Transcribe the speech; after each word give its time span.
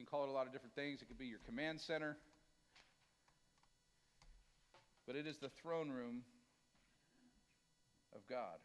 can 0.00 0.06
call 0.06 0.24
it 0.24 0.30
a 0.30 0.32
lot 0.32 0.46
of 0.46 0.52
different 0.52 0.74
things. 0.74 1.02
It 1.02 1.08
could 1.08 1.18
be 1.18 1.26
your 1.26 1.44
command 1.44 1.78
center. 1.78 2.16
But 5.06 5.14
it 5.14 5.26
is 5.26 5.36
the 5.36 5.50
throne 5.60 5.90
room 5.90 6.22
of 8.14 8.26
God. 8.26 8.56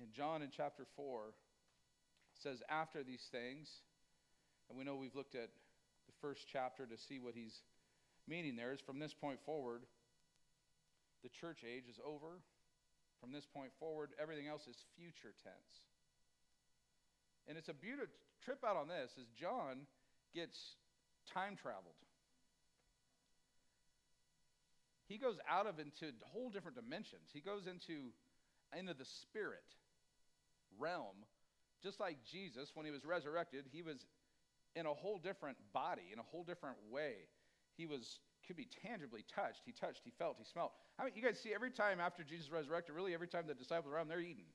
And 0.00 0.12
John 0.12 0.42
in 0.42 0.50
chapter 0.56 0.84
4 0.94 1.34
says, 2.40 2.62
after 2.68 3.02
these 3.02 3.26
things, 3.32 3.68
and 4.68 4.78
we 4.78 4.84
know 4.84 4.94
we've 4.94 5.16
looked 5.16 5.34
at 5.34 5.50
the 6.06 6.12
first 6.20 6.46
chapter 6.52 6.86
to 6.86 6.96
see 7.08 7.18
what 7.18 7.34
he's 7.34 7.56
meaning 8.28 8.54
there, 8.54 8.72
is 8.72 8.80
from 8.80 9.00
this 9.00 9.12
point 9.12 9.40
forward, 9.44 9.82
the 11.24 11.30
church 11.40 11.64
age 11.66 11.84
is 11.90 11.98
over. 12.06 12.38
From 13.20 13.32
this 13.32 13.46
point 13.52 13.70
forward, 13.80 14.10
everything 14.20 14.46
else 14.46 14.68
is 14.68 14.76
future 14.96 15.34
tense. 15.42 15.82
And 17.48 17.58
it's 17.58 17.68
a 17.68 17.74
beautiful 17.74 18.14
trip 18.44 18.64
out 18.66 18.76
on 18.76 18.88
this 18.88 19.10
is 19.18 19.28
John 19.38 19.86
gets 20.34 20.76
time 21.32 21.56
traveled. 21.56 21.94
He 25.06 25.18
goes 25.18 25.36
out 25.48 25.66
of 25.66 25.78
into 25.78 26.12
whole 26.24 26.48
different 26.48 26.76
dimensions. 26.76 27.28
He 27.32 27.40
goes 27.40 27.66
into 27.66 28.12
into 28.78 28.94
the 28.94 29.04
spirit 29.04 29.68
realm, 30.78 31.26
just 31.82 32.00
like 32.00 32.16
Jesus 32.24 32.70
when 32.74 32.86
he 32.86 32.92
was 32.92 33.04
resurrected, 33.04 33.66
he 33.70 33.82
was 33.82 34.06
in 34.74 34.86
a 34.86 34.94
whole 34.94 35.18
different 35.18 35.58
body, 35.74 36.08
in 36.12 36.18
a 36.18 36.22
whole 36.22 36.44
different 36.44 36.76
way. 36.90 37.28
He 37.76 37.84
was 37.84 38.20
could 38.46 38.56
be 38.56 38.68
tangibly 38.84 39.24
touched. 39.32 39.62
He 39.64 39.72
touched, 39.72 40.00
he 40.04 40.12
felt, 40.18 40.36
he 40.38 40.44
smelled. 40.44 40.70
I 40.98 41.04
mean, 41.04 41.12
you 41.14 41.22
guys 41.22 41.38
see 41.38 41.54
every 41.54 41.70
time 41.70 42.00
after 42.00 42.24
Jesus 42.24 42.50
resurrected, 42.50 42.94
really 42.94 43.14
every 43.14 43.28
time 43.28 43.44
the 43.46 43.54
disciples 43.54 43.92
are 43.92 43.96
around, 43.96 44.08
they're 44.08 44.20
eating. 44.20 44.46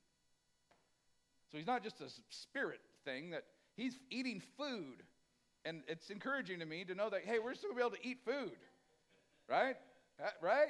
So 1.51 1.57
he's 1.57 1.67
not 1.67 1.83
just 1.83 2.01
a 2.01 2.09
spirit 2.29 2.81
thing 3.05 3.31
that 3.31 3.43
he's 3.75 3.97
eating 4.09 4.41
food. 4.57 5.03
And 5.65 5.81
it's 5.87 6.09
encouraging 6.09 6.59
to 6.59 6.65
me 6.65 6.84
to 6.85 6.95
know 6.95 7.09
that, 7.09 7.21
hey, 7.26 7.39
we're 7.39 7.54
still 7.54 7.71
going 7.71 7.84
to 7.84 7.89
be 7.89 7.95
able 7.95 8.04
to 8.04 8.07
eat 8.07 8.20
food. 8.26 8.57
Right? 9.49 9.76
Right? 10.41 10.70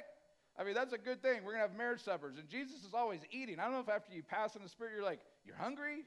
I 0.58 0.64
mean, 0.64 0.74
that's 0.74 0.92
a 0.92 0.98
good 0.98 1.22
thing. 1.22 1.44
We're 1.44 1.52
going 1.52 1.62
to 1.62 1.68
have 1.68 1.76
marriage 1.76 2.02
suppers. 2.02 2.36
And 2.36 2.48
Jesus 2.48 2.84
is 2.84 2.94
always 2.94 3.20
eating. 3.30 3.60
I 3.60 3.64
don't 3.64 3.72
know 3.72 3.80
if 3.80 3.88
after 3.88 4.12
you 4.12 4.22
pass 4.22 4.56
in 4.56 4.62
the 4.62 4.68
spirit, 4.68 4.92
you're 4.94 5.04
like, 5.04 5.20
you're 5.44 5.56
hungry? 5.56 6.04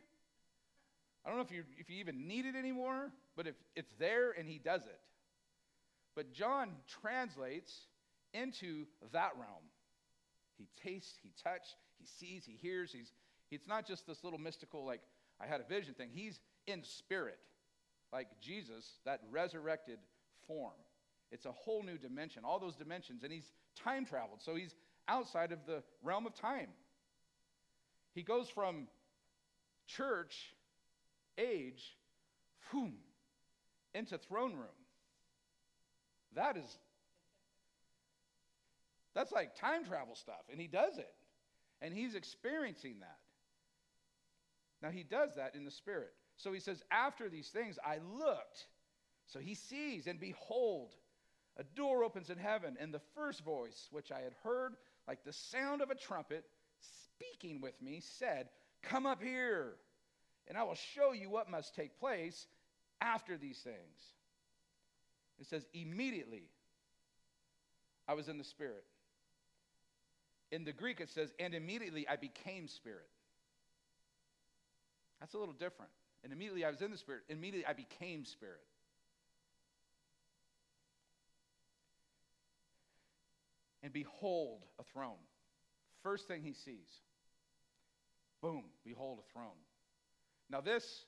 I 1.25 1.29
don't 1.29 1.37
know 1.37 1.43
if 1.43 1.51
you, 1.51 1.63
if 1.77 1.89
you 1.89 1.97
even 1.97 2.27
need 2.27 2.45
it 2.45 2.55
anymore, 2.55 3.11
but 3.37 3.47
if 3.47 3.55
it's 3.75 3.93
there 3.99 4.31
and 4.31 4.47
he 4.47 4.57
does 4.57 4.81
it. 4.81 4.99
But 6.15 6.33
John 6.33 6.71
translates 7.01 7.73
into 8.33 8.85
that 9.13 9.31
realm. 9.37 9.63
He 10.57 10.67
tastes, 10.83 11.13
he 11.23 11.31
touches, 11.43 11.75
he 11.99 12.05
sees, 12.05 12.45
he 12.45 12.57
hears. 12.61 12.91
He's, 12.91 13.11
it's 13.51 13.67
not 13.67 13.85
just 13.85 14.07
this 14.07 14.23
little 14.23 14.39
mystical, 14.39 14.85
like, 14.85 15.01
I 15.39 15.47
had 15.47 15.61
a 15.61 15.63
vision 15.63 15.93
thing. 15.93 16.09
He's 16.13 16.39
in 16.67 16.83
spirit, 16.83 17.39
like 18.13 18.27
Jesus, 18.39 18.99
that 19.05 19.21
resurrected 19.29 19.99
form. 20.47 20.73
It's 21.31 21.45
a 21.45 21.51
whole 21.51 21.83
new 21.83 21.97
dimension, 21.97 22.43
all 22.45 22.59
those 22.59 22.75
dimensions. 22.75 23.23
And 23.23 23.31
he's 23.31 23.51
time 23.75 24.05
traveled, 24.05 24.41
so 24.41 24.55
he's 24.55 24.75
outside 25.07 25.51
of 25.51 25.59
the 25.65 25.83
realm 26.03 26.25
of 26.25 26.33
time. 26.33 26.67
He 28.13 28.23
goes 28.23 28.49
from 28.49 28.87
church 29.87 30.53
age, 31.37 31.97
boom, 32.71 32.93
into 33.93 34.17
throne 34.17 34.53
room. 34.53 34.67
That 36.35 36.57
is, 36.57 36.77
that's 39.13 39.31
like 39.31 39.55
time 39.55 39.85
travel 39.85 40.15
stuff, 40.15 40.43
and 40.51 40.59
he 40.59 40.67
does 40.67 40.97
it. 40.97 41.13
And 41.81 41.93
he's 41.93 42.13
experiencing 42.13 42.97
that. 42.99 43.17
Now, 44.81 44.89
he 44.89 45.03
does 45.03 45.35
that 45.35 45.55
in 45.55 45.63
the 45.63 45.71
Spirit. 45.71 46.11
So 46.37 46.51
he 46.51 46.59
says, 46.59 46.81
After 46.91 47.29
these 47.29 47.49
things, 47.49 47.77
I 47.85 47.99
looked. 48.17 48.65
So 49.27 49.39
he 49.39 49.53
sees, 49.53 50.07
and 50.07 50.19
behold, 50.19 50.95
a 51.57 51.63
door 51.63 52.03
opens 52.03 52.29
in 52.29 52.37
heaven, 52.37 52.77
and 52.79 52.93
the 52.93 53.01
first 53.15 53.43
voice, 53.43 53.87
which 53.91 54.11
I 54.11 54.21
had 54.21 54.33
heard 54.43 54.75
like 55.07 55.23
the 55.23 55.33
sound 55.33 55.81
of 55.81 55.89
a 55.89 55.95
trumpet, 55.95 56.45
speaking 56.79 57.61
with 57.61 57.79
me, 57.81 58.01
said, 58.17 58.49
Come 58.81 59.05
up 59.05 59.21
here, 59.21 59.73
and 60.47 60.57
I 60.57 60.63
will 60.63 60.75
show 60.75 61.11
you 61.11 61.29
what 61.29 61.49
must 61.49 61.75
take 61.75 61.99
place 61.99 62.47
after 62.99 63.37
these 63.37 63.59
things. 63.59 63.75
It 65.39 65.47
says, 65.47 65.65
immediately 65.73 66.43
I 68.07 68.13
was 68.13 68.27
in 68.27 68.37
the 68.37 68.43
Spirit. 68.43 68.83
In 70.51 70.63
the 70.63 70.73
Greek, 70.73 70.99
it 70.99 71.09
says, 71.09 71.31
and 71.39 71.53
immediately 71.53 72.07
I 72.07 72.15
became 72.15 72.67
Spirit. 72.67 73.07
That's 75.21 75.35
a 75.35 75.37
little 75.37 75.53
different. 75.53 75.91
And 76.23 76.33
immediately 76.33 76.65
I 76.65 76.69
was 76.69 76.81
in 76.81 76.91
the 76.91 76.97
Spirit. 76.97 77.21
Immediately 77.29 77.65
I 77.65 77.73
became 77.73 78.25
Spirit. 78.25 78.59
And 83.83 83.93
behold, 83.93 84.63
a 84.79 84.83
throne. 84.83 85.21
First 86.03 86.27
thing 86.27 86.41
he 86.43 86.53
sees. 86.53 86.89
Boom, 88.41 88.63
behold, 88.83 89.19
a 89.19 89.33
throne. 89.33 89.57
Now, 90.49 90.61
this 90.61 91.05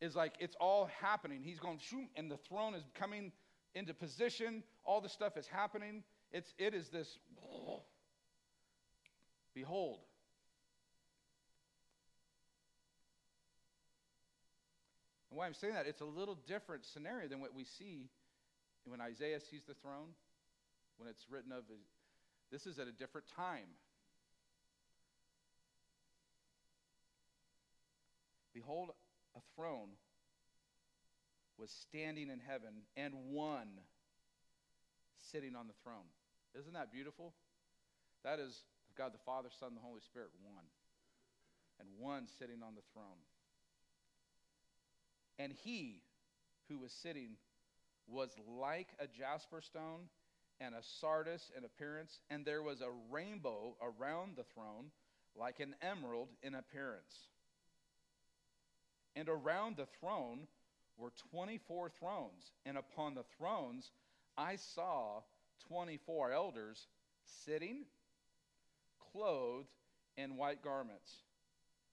is 0.00 0.16
like 0.16 0.34
it's 0.40 0.56
all 0.60 0.88
happening. 1.00 1.40
He's 1.42 1.58
going, 1.58 1.78
shoom, 1.78 2.08
and 2.16 2.30
the 2.30 2.36
throne 2.36 2.74
is 2.74 2.84
coming 2.94 3.32
into 3.74 3.94
position. 3.94 4.62
All 4.84 5.00
the 5.00 5.08
stuff 5.08 5.36
is 5.36 5.46
happening. 5.46 6.02
It's, 6.32 6.54
it 6.58 6.74
is 6.74 6.88
this, 6.88 7.18
behold. 9.54 9.98
And 15.30 15.38
why 15.38 15.46
I'm 15.46 15.54
saying 15.54 15.74
that, 15.74 15.86
it's 15.86 16.00
a 16.00 16.04
little 16.04 16.38
different 16.46 16.84
scenario 16.84 17.28
than 17.28 17.40
what 17.40 17.54
we 17.54 17.64
see 17.64 18.08
when 18.84 19.00
Isaiah 19.00 19.40
sees 19.40 19.62
the 19.66 19.74
throne, 19.74 20.14
when 20.96 21.08
it's 21.08 21.26
written 21.30 21.52
of. 21.52 21.64
This 22.50 22.66
is 22.66 22.78
at 22.78 22.88
a 22.88 22.92
different 22.92 23.28
time. 23.36 23.68
Behold, 28.52 28.90
a 29.36 29.40
throne 29.54 29.90
was 31.56 31.70
standing 31.70 32.30
in 32.30 32.40
heaven 32.40 32.82
and 32.96 33.14
one 33.30 33.68
sitting 35.30 35.54
on 35.54 35.68
the 35.68 35.74
throne. 35.84 36.08
Isn't 36.58 36.72
that 36.72 36.90
beautiful? 36.90 37.32
That 38.24 38.40
is 38.40 38.64
God 38.98 39.12
the 39.14 39.22
Father, 39.24 39.48
Son, 39.60 39.74
the 39.74 39.80
Holy 39.80 40.00
Spirit, 40.00 40.30
one. 40.42 40.64
And 41.78 41.88
one 41.98 42.26
sitting 42.38 42.62
on 42.62 42.74
the 42.74 42.82
throne. 42.92 43.22
And 45.40 45.54
he 45.64 46.02
who 46.68 46.78
was 46.78 46.92
sitting 46.92 47.30
was 48.06 48.30
like 48.46 48.88
a 48.98 49.06
jasper 49.06 49.62
stone 49.62 50.08
and 50.60 50.74
a 50.74 50.82
sardius 51.00 51.50
in 51.56 51.64
appearance, 51.64 52.20
and 52.28 52.44
there 52.44 52.62
was 52.62 52.82
a 52.82 52.90
rainbow 53.10 53.74
around 53.80 54.36
the 54.36 54.44
throne 54.54 54.90
like 55.34 55.58
an 55.60 55.74
emerald 55.80 56.28
in 56.42 56.54
appearance. 56.54 57.30
And 59.16 59.30
around 59.30 59.78
the 59.78 59.86
throne 59.98 60.40
were 60.98 61.12
24 61.30 61.88
thrones, 61.98 62.52
and 62.66 62.76
upon 62.76 63.14
the 63.14 63.24
thrones 63.38 63.92
I 64.36 64.56
saw 64.56 65.22
24 65.68 66.32
elders 66.32 66.86
sitting, 67.46 67.84
clothed 69.12 69.68
in 70.18 70.36
white 70.36 70.62
garments, 70.62 71.10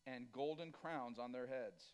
and 0.06 0.26
golden 0.34 0.74
crowns 0.74 1.18
on 1.18 1.32
their 1.32 1.48
heads. 1.48 1.94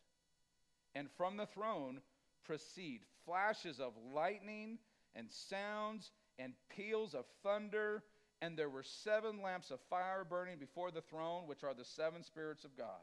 And 0.96 1.08
from 1.18 1.38
the 1.38 1.48
throne 1.48 2.02
proceed 2.46 3.02
flashes 3.26 3.80
of 3.80 3.94
lightning, 4.14 4.78
and 5.16 5.30
sounds, 5.32 6.12
and 6.40 6.54
peals 6.76 7.14
of 7.14 7.26
thunder. 7.44 8.04
And 8.42 8.58
there 8.58 8.70
were 8.70 8.84
seven 8.84 9.42
lamps 9.42 9.72
of 9.72 9.80
fire 9.90 10.26
burning 10.28 10.58
before 10.60 10.92
the 10.92 11.02
throne, 11.02 11.44
which 11.48 11.64
are 11.64 11.74
the 11.74 11.86
seven 11.86 12.24
spirits 12.24 12.66
of 12.66 12.76
God. 12.78 13.02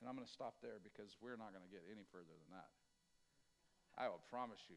And 0.00 0.08
I'm 0.08 0.14
going 0.14 0.26
to 0.26 0.32
stop 0.32 0.54
there 0.62 0.80
because 0.82 1.14
we're 1.20 1.36
not 1.36 1.52
going 1.52 1.64
to 1.64 1.70
get 1.70 1.84
any 1.90 2.04
further 2.10 2.32
than 2.32 2.56
that. 2.56 2.70
I 3.98 4.08
will 4.08 4.22
promise 4.30 4.60
you. 4.70 4.76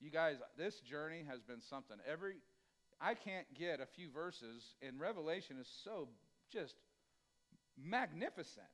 You 0.00 0.10
guys, 0.10 0.36
this 0.58 0.80
journey 0.80 1.24
has 1.26 1.40
been 1.40 1.62
something. 1.62 1.96
Every 2.06 2.34
I 3.00 3.14
can't 3.14 3.46
get 3.58 3.80
a 3.80 3.86
few 3.86 4.08
verses, 4.10 4.74
and 4.86 5.00
Revelation 5.00 5.56
is 5.58 5.68
so 5.82 6.08
just 6.52 6.74
magnificent 7.82 8.66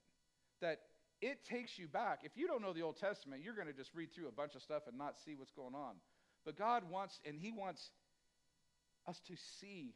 that 0.60 0.80
it 1.20 1.44
takes 1.44 1.78
you 1.78 1.86
back. 1.86 2.20
If 2.22 2.32
you 2.36 2.46
don't 2.46 2.62
know 2.62 2.72
the 2.72 2.82
Old 2.82 2.96
Testament, 2.96 3.42
you're 3.44 3.54
going 3.54 3.66
to 3.66 3.72
just 3.72 3.90
read 3.94 4.12
through 4.14 4.28
a 4.28 4.32
bunch 4.32 4.54
of 4.54 4.62
stuff 4.62 4.82
and 4.88 4.96
not 4.96 5.16
see 5.24 5.34
what's 5.34 5.52
going 5.52 5.74
on. 5.74 5.96
But 6.44 6.56
God 6.56 6.84
wants, 6.90 7.20
and 7.26 7.38
He 7.38 7.52
wants 7.52 7.90
us 9.06 9.20
to 9.28 9.34
see 9.60 9.94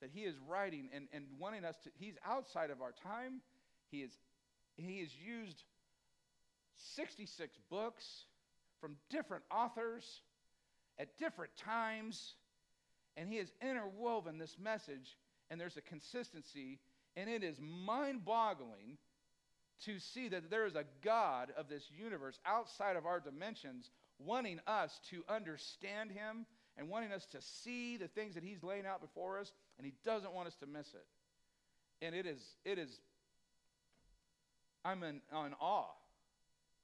that 0.00 0.10
He 0.12 0.20
is 0.20 0.36
writing 0.46 0.88
and, 0.94 1.08
and 1.12 1.24
wanting 1.38 1.64
us 1.64 1.76
to, 1.84 1.90
He's 1.98 2.14
outside 2.24 2.70
of 2.70 2.80
our 2.80 2.92
time, 3.02 3.40
he, 3.90 4.02
is, 4.02 4.12
he 4.76 5.00
has 5.00 5.08
used 5.14 5.62
66 6.94 7.56
books 7.70 8.04
from 8.80 8.96
different 9.10 9.44
authors 9.50 10.20
at 10.98 11.16
different 11.18 11.56
times, 11.56 12.34
and 13.16 13.28
he 13.28 13.38
has 13.38 13.50
interwoven 13.62 14.38
this 14.38 14.56
message, 14.62 15.16
and 15.50 15.60
there's 15.60 15.76
a 15.76 15.82
consistency, 15.82 16.78
and 17.16 17.28
it 17.28 17.42
is 17.42 17.58
mind 17.60 18.24
boggling 18.24 18.98
to 19.84 19.98
see 19.98 20.28
that 20.28 20.50
there 20.50 20.66
is 20.66 20.74
a 20.74 20.84
God 21.02 21.52
of 21.56 21.68
this 21.68 21.84
universe 21.96 22.38
outside 22.44 22.96
of 22.96 23.06
our 23.06 23.20
dimensions 23.20 23.90
wanting 24.18 24.60
us 24.66 24.98
to 25.10 25.24
understand 25.28 26.10
Him 26.10 26.46
and 26.76 26.88
wanting 26.88 27.12
us 27.12 27.26
to 27.26 27.38
see 27.40 27.96
the 27.96 28.08
things 28.08 28.34
that 28.34 28.44
He's 28.44 28.62
laying 28.62 28.86
out 28.86 29.00
before 29.00 29.38
us, 29.38 29.52
and 29.78 29.86
He 29.86 29.92
doesn't 30.04 30.32
want 30.32 30.48
us 30.48 30.56
to 30.56 30.66
miss 30.66 30.88
it. 30.94 31.06
And 32.04 32.14
it 32.14 32.26
is, 32.26 32.40
it 32.64 32.78
is, 32.78 33.00
I'm 34.84 35.02
in, 35.02 35.20
in 35.32 35.54
awe 35.60 35.90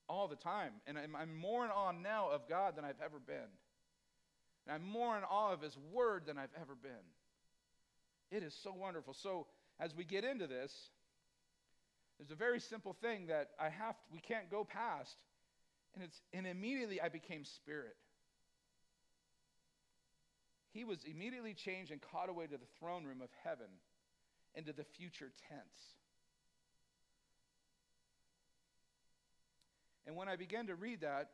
all 0.09 0.29
the 0.29 0.37
time. 0.37 0.73
And 0.87 0.99
I'm, 0.99 1.17
I'm 1.17 1.37
more 1.37 1.65
in 1.65 1.71
awe 1.71 1.93
now 1.93 2.31
of 2.31 2.49
God 2.49 2.77
than 2.77 2.85
I've 2.85 3.01
ever 3.05 3.19
been. 3.19 3.37
And 4.67 4.75
I'm 4.75 4.89
more 4.89 5.17
in 5.17 5.25
awe 5.25 5.53
of 5.53 5.63
His 5.63 5.77
Word 5.93 6.25
than 6.27 6.39
I've 6.39 6.55
ever 6.61 6.75
been. 6.75 6.93
It 8.31 8.43
is 8.43 8.55
so 8.63 8.73
wonderful. 8.73 9.15
So, 9.15 9.47
as 9.79 9.95
we 9.95 10.05
get 10.05 10.25
into 10.25 10.47
this, 10.47 10.73
there's 12.25 12.35
a 12.35 12.43
very 12.43 12.61
simple 12.61 12.97
thing 13.03 13.27
that 13.27 13.51
I 13.61 13.69
have 13.69 13.97
to, 13.97 14.05
we 14.11 14.19
can't 14.19 14.51
go 14.51 14.65
past, 14.65 15.15
and 15.95 16.03
it's 16.03 16.19
and 16.33 16.47
immediately 16.47 16.99
I 16.99 17.11
became 17.11 17.45
spirit. 17.45 17.97
He 20.73 20.85
was 20.85 20.99
immediately 21.05 21.53
changed 21.53 21.93
and 21.93 22.01
caught 22.01 22.31
away 22.31 22.47
to 22.47 22.57
the 22.57 22.67
throne 22.81 23.05
room 23.05 23.21
of 23.21 23.29
heaven 23.45 23.67
into 24.55 24.73
the 24.73 24.85
future 24.97 25.31
tense. 25.49 25.61
And 30.07 30.17
when 30.17 30.29
I 30.29 30.37
began 30.37 30.67
to 30.69 30.75
read 30.75 31.03
that, 31.03 31.29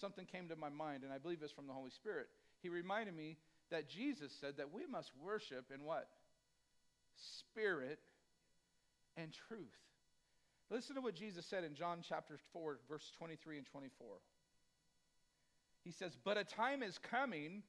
something 0.00 0.24
came 0.24 0.48
to 0.48 0.56
my 0.56 0.70
mind, 0.70 1.02
and 1.04 1.12
I 1.12 1.18
believe 1.18 1.38
it's 1.42 1.52
from 1.52 1.66
the 1.66 1.74
Holy 1.74 1.90
Spirit. 1.90 2.28
He 2.62 2.70
reminded 2.70 3.14
me 3.14 3.36
that 3.70 3.88
Jesus 3.90 4.32
said 4.40 4.56
that 4.56 4.72
we 4.72 4.86
must 4.86 5.10
worship 5.22 5.66
in 5.74 5.84
what? 5.84 6.08
Spirit 7.40 7.98
and 9.20 9.32
truth. 9.48 9.76
Listen 10.70 10.94
to 10.96 11.00
what 11.00 11.14
Jesus 11.14 11.46
said 11.46 11.64
in 11.64 11.74
John 11.74 11.98
chapter 12.06 12.38
4, 12.52 12.78
verse 12.88 13.10
23 13.18 13.58
and 13.58 13.66
24. 13.66 14.06
He 15.82 15.90
says, 15.90 16.16
But 16.24 16.36
a 16.36 16.44
time 16.44 16.82
is 16.82 16.98
coming, 16.98 17.62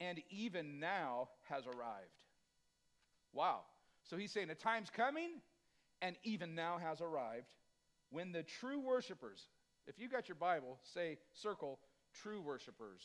and 0.00 0.20
even 0.30 0.80
now 0.80 1.28
has 1.48 1.66
arrived. 1.66 2.18
Wow. 3.32 3.60
So 4.04 4.16
he's 4.16 4.32
saying 4.32 4.50
a 4.50 4.54
time's 4.54 4.90
coming, 4.90 5.40
and 6.00 6.16
even 6.24 6.54
now 6.54 6.78
has 6.78 7.00
arrived 7.00 7.52
when 8.12 8.30
the 8.30 8.42
true 8.42 8.78
worshipers, 8.78 9.48
if 9.86 9.98
you 9.98 10.08
got 10.08 10.28
your 10.28 10.36
Bible, 10.36 10.78
say, 10.94 11.18
circle, 11.32 11.78
true 12.22 12.40
worshipers. 12.40 13.02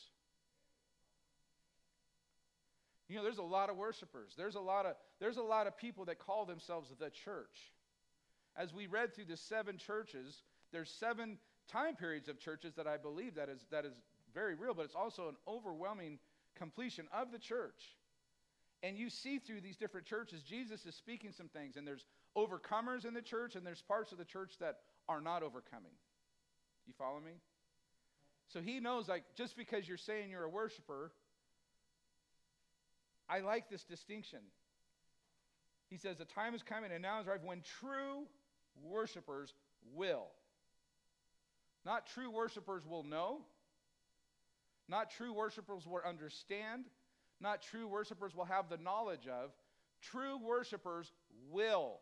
You 3.07 3.17
know, 3.17 3.23
there's 3.23 3.37
a 3.37 3.43
lot 3.43 3.69
of 3.69 3.77
worshipers. 3.77 4.33
There's 4.37 4.55
a 4.55 4.59
lot 4.59 4.85
of, 4.85 4.95
there's 5.19 5.37
a 5.37 5.41
lot 5.41 5.67
of 5.67 5.77
people 5.77 6.05
that 6.05 6.19
call 6.19 6.45
themselves 6.45 6.89
the 6.99 7.09
church. 7.09 7.71
As 8.57 8.73
we 8.73 8.87
read 8.87 9.13
through 9.13 9.25
the 9.25 9.37
seven 9.37 9.77
churches, 9.77 10.43
there's 10.71 10.89
seven 10.89 11.37
time 11.71 11.95
periods 11.95 12.27
of 12.27 12.39
churches 12.39 12.73
that 12.75 12.87
I 12.87 12.97
believe 12.97 13.35
that 13.35 13.49
is, 13.49 13.65
that 13.71 13.85
is 13.85 13.93
very 14.33 14.55
real, 14.55 14.73
but 14.73 14.85
it's 14.85 14.95
also 14.95 15.29
an 15.29 15.35
overwhelming 15.47 16.19
completion 16.55 17.07
of 17.13 17.31
the 17.31 17.39
church. 17.39 17.95
And 18.83 18.97
you 18.97 19.09
see 19.09 19.39
through 19.39 19.61
these 19.61 19.77
different 19.77 20.05
churches, 20.05 20.43
Jesus 20.43 20.85
is 20.85 20.95
speaking 20.95 21.31
some 21.31 21.47
things, 21.47 21.77
and 21.77 21.87
there's 21.87 22.05
overcomers 22.35 23.05
in 23.05 23.13
the 23.13 23.21
church, 23.21 23.55
and 23.55 23.65
there's 23.65 23.81
parts 23.81 24.11
of 24.11 24.17
the 24.17 24.25
church 24.25 24.53
that 24.59 24.77
are 25.09 25.21
not 25.21 25.41
overcoming. 25.41 25.93
You 26.85 26.93
follow 26.97 27.19
me? 27.19 27.33
So 28.47 28.61
he 28.61 28.79
knows, 28.79 29.07
like, 29.07 29.23
just 29.35 29.57
because 29.57 29.87
you're 29.87 29.97
saying 29.97 30.29
you're 30.29 30.43
a 30.43 30.49
worshiper, 30.49 31.11
I 33.29 33.39
like 33.39 33.69
this 33.69 33.83
distinction. 33.83 34.39
He 35.89 35.97
says, 35.97 36.17
The 36.17 36.25
time 36.25 36.55
is 36.55 36.63
coming 36.63 36.91
and 36.91 37.01
now 37.01 37.19
is 37.19 37.27
arrived 37.27 37.45
when 37.45 37.61
true 37.79 38.25
worshipers 38.83 39.53
will. 39.93 40.27
Not 41.85 42.07
true 42.07 42.29
worshipers 42.29 42.85
will 42.85 43.03
know. 43.03 43.39
Not 44.89 45.11
true 45.11 45.33
worshipers 45.33 45.85
will 45.85 46.01
understand. 46.05 46.85
Not 47.39 47.61
true 47.61 47.87
worshipers 47.87 48.35
will 48.35 48.45
have 48.45 48.69
the 48.69 48.77
knowledge 48.77 49.27
of. 49.27 49.51
True 50.01 50.37
worshipers 50.37 51.11
will. 51.49 51.99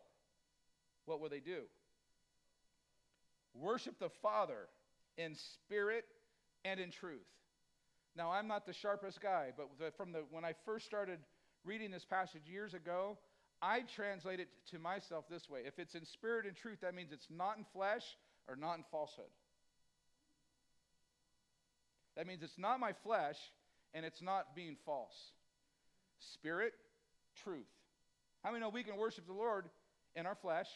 What 1.04 1.20
will 1.20 1.28
they 1.28 1.40
do? 1.40 1.62
Worship 3.54 3.98
the 3.98 4.10
Father 4.10 4.68
in 5.16 5.34
spirit 5.34 6.04
and 6.64 6.78
in 6.78 6.90
truth. 6.90 7.26
Now, 8.16 8.32
I'm 8.32 8.48
not 8.48 8.66
the 8.66 8.72
sharpest 8.72 9.20
guy, 9.20 9.52
but 9.56 9.68
the, 9.78 9.90
from 9.96 10.12
the, 10.12 10.24
when 10.30 10.44
I 10.44 10.54
first 10.64 10.86
started 10.86 11.18
reading 11.64 11.90
this 11.90 12.04
passage 12.04 12.42
years 12.46 12.72
ago, 12.72 13.18
I 13.60 13.82
translate 13.94 14.40
it 14.40 14.48
to 14.70 14.78
myself 14.78 15.24
this 15.28 15.48
way. 15.50 15.60
If 15.66 15.78
it's 15.78 15.94
in 15.94 16.04
spirit 16.06 16.46
and 16.46 16.56
truth, 16.56 16.78
that 16.80 16.94
means 16.94 17.10
it's 17.12 17.28
not 17.30 17.58
in 17.58 17.64
flesh 17.72 18.04
or 18.48 18.56
not 18.56 18.78
in 18.78 18.84
falsehood. 18.90 19.26
That 22.16 22.26
means 22.26 22.42
it's 22.42 22.58
not 22.58 22.80
my 22.80 22.92
flesh 23.04 23.36
and 23.92 24.06
it's 24.06 24.22
not 24.22 24.54
being 24.56 24.76
false. 24.86 25.14
Spirit, 26.32 26.72
truth. 27.44 27.66
How 28.42 28.50
many 28.50 28.62
know 28.62 28.70
we 28.70 28.82
can 28.82 28.96
worship 28.96 29.26
the 29.26 29.34
Lord 29.34 29.66
in 30.14 30.24
our 30.24 30.36
flesh? 30.36 30.68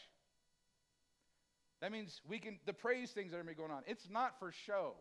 That 1.81 1.91
means 1.91 2.21
we 2.27 2.37
can, 2.37 2.59
the 2.67 2.73
praise 2.73 3.09
things 3.11 3.31
that 3.31 3.39
are 3.39 3.53
going 3.53 3.71
on, 3.71 3.81
it's 3.87 4.07
not 4.09 4.37
for 4.39 4.51
show. 4.67 4.93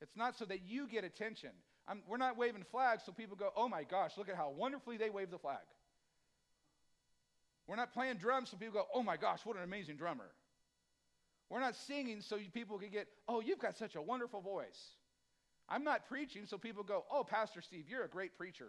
It's 0.00 0.16
not 0.16 0.36
so 0.36 0.44
that 0.46 0.62
you 0.66 0.86
get 0.88 1.04
attention. 1.04 1.50
I'm, 1.86 2.02
we're 2.08 2.16
not 2.16 2.36
waving 2.36 2.64
flags 2.70 3.02
so 3.04 3.12
people 3.12 3.36
go, 3.36 3.50
oh 3.56 3.68
my 3.68 3.84
gosh, 3.84 4.12
look 4.16 4.28
at 4.28 4.36
how 4.36 4.50
wonderfully 4.50 4.96
they 4.96 5.10
wave 5.10 5.30
the 5.30 5.38
flag. 5.38 5.58
We're 7.66 7.76
not 7.76 7.92
playing 7.92 8.16
drums 8.16 8.50
so 8.50 8.56
people 8.56 8.74
go, 8.74 8.86
oh 8.94 9.02
my 9.02 9.16
gosh, 9.16 9.40
what 9.44 9.56
an 9.56 9.62
amazing 9.62 9.96
drummer. 9.96 10.30
We're 11.50 11.60
not 11.60 11.76
singing 11.76 12.20
so 12.20 12.38
people 12.52 12.78
can 12.78 12.90
get, 12.90 13.06
oh, 13.28 13.40
you've 13.40 13.58
got 13.58 13.76
such 13.76 13.96
a 13.96 14.02
wonderful 14.02 14.40
voice. 14.40 14.80
I'm 15.68 15.84
not 15.84 16.08
preaching 16.08 16.46
so 16.46 16.58
people 16.58 16.82
go, 16.82 17.04
oh, 17.10 17.24
Pastor 17.24 17.62
Steve, 17.62 17.84
you're 17.88 18.04
a 18.04 18.08
great 18.08 18.36
preacher. 18.36 18.68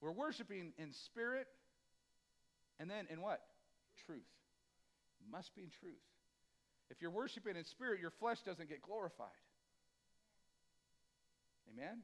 We're 0.00 0.12
worshiping 0.12 0.72
in 0.78 0.92
spirit 0.92 1.46
and 2.80 2.90
then 2.90 3.06
in 3.10 3.20
what? 3.20 3.40
Truth. 4.06 4.22
Must 5.30 5.54
be 5.54 5.62
in 5.62 5.70
truth. 5.70 5.94
If 6.94 7.02
you're 7.02 7.10
worshiping 7.10 7.56
in 7.56 7.64
spirit, 7.64 8.00
your 8.00 8.10
flesh 8.10 8.42
doesn't 8.42 8.68
get 8.68 8.80
glorified. 8.80 9.26
Amen? 11.72 12.02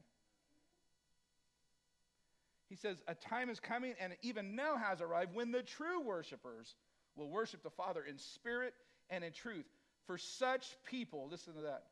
He 2.67 2.75
says, 2.75 2.97
A 3.07 3.15
time 3.15 3.49
is 3.49 3.59
coming 3.59 3.93
and 4.01 4.17
even 4.21 4.55
now 4.55 4.75
has 4.75 4.99
arrived 4.99 5.33
when 5.33 5.51
the 5.51 5.63
true 5.63 6.01
worshipers 6.01 6.75
will 7.15 7.29
worship 7.29 7.63
the 7.63 7.69
Father 7.69 8.03
in 8.03 8.17
spirit 8.17 8.73
and 9.09 9.23
in 9.23 9.31
truth. 9.31 9.65
For 10.07 10.17
such 10.17 10.75
people, 10.85 11.29
listen 11.31 11.53
to 11.53 11.61
that, 11.61 11.83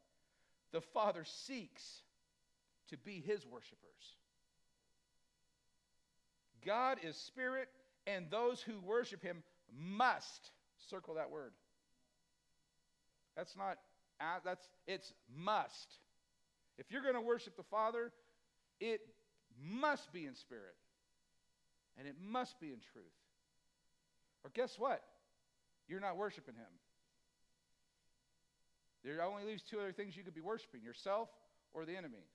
the 0.74 0.82
Father 0.82 1.24
seeks 1.24 2.02
to 2.90 2.98
be 2.98 3.24
his 3.26 3.46
worshipers. 3.46 4.18
God 6.66 6.98
is 7.02 7.16
spirit, 7.16 7.70
and 8.08 8.26
those 8.30 8.62
who 8.62 8.80
worship 8.82 9.24
him 9.24 9.42
must, 9.78 10.52
circle 10.90 11.14
that 11.16 11.32
word, 11.32 11.54
that's 13.40 13.56
not, 13.56 13.78
uh, 14.20 14.40
that's, 14.44 14.68
it's 14.86 15.14
must. 15.34 15.88
If 16.78 16.92
you're 16.92 17.02
going 17.02 17.16
to 17.16 17.22
worship 17.22 17.56
the 17.56 17.64
Father, 17.64 18.12
it 18.82 19.00
must 19.64 20.12
be 20.12 20.26
in 20.26 20.36
spirit. 20.36 20.76
And 21.98 22.06
it 22.06 22.16
must 22.22 22.60
be 22.60 22.68
in 22.68 22.80
truth. 22.92 23.06
Or 24.44 24.52
guess 24.54 24.76
what? 24.78 25.02
You're 25.88 26.02
not 26.02 26.18
worshiping 26.18 26.56
Him. 26.56 26.68
There 29.06 29.24
only 29.24 29.46
leaves 29.46 29.64
two 29.64 29.80
other 29.80 29.94
things 29.94 30.18
you 30.18 30.24
could 30.24 30.36
be 30.36 30.42
worshiping 30.42 30.84
yourself 30.84 31.30
or 31.74 31.86
the 31.86 31.96
enemy. 31.96 32.26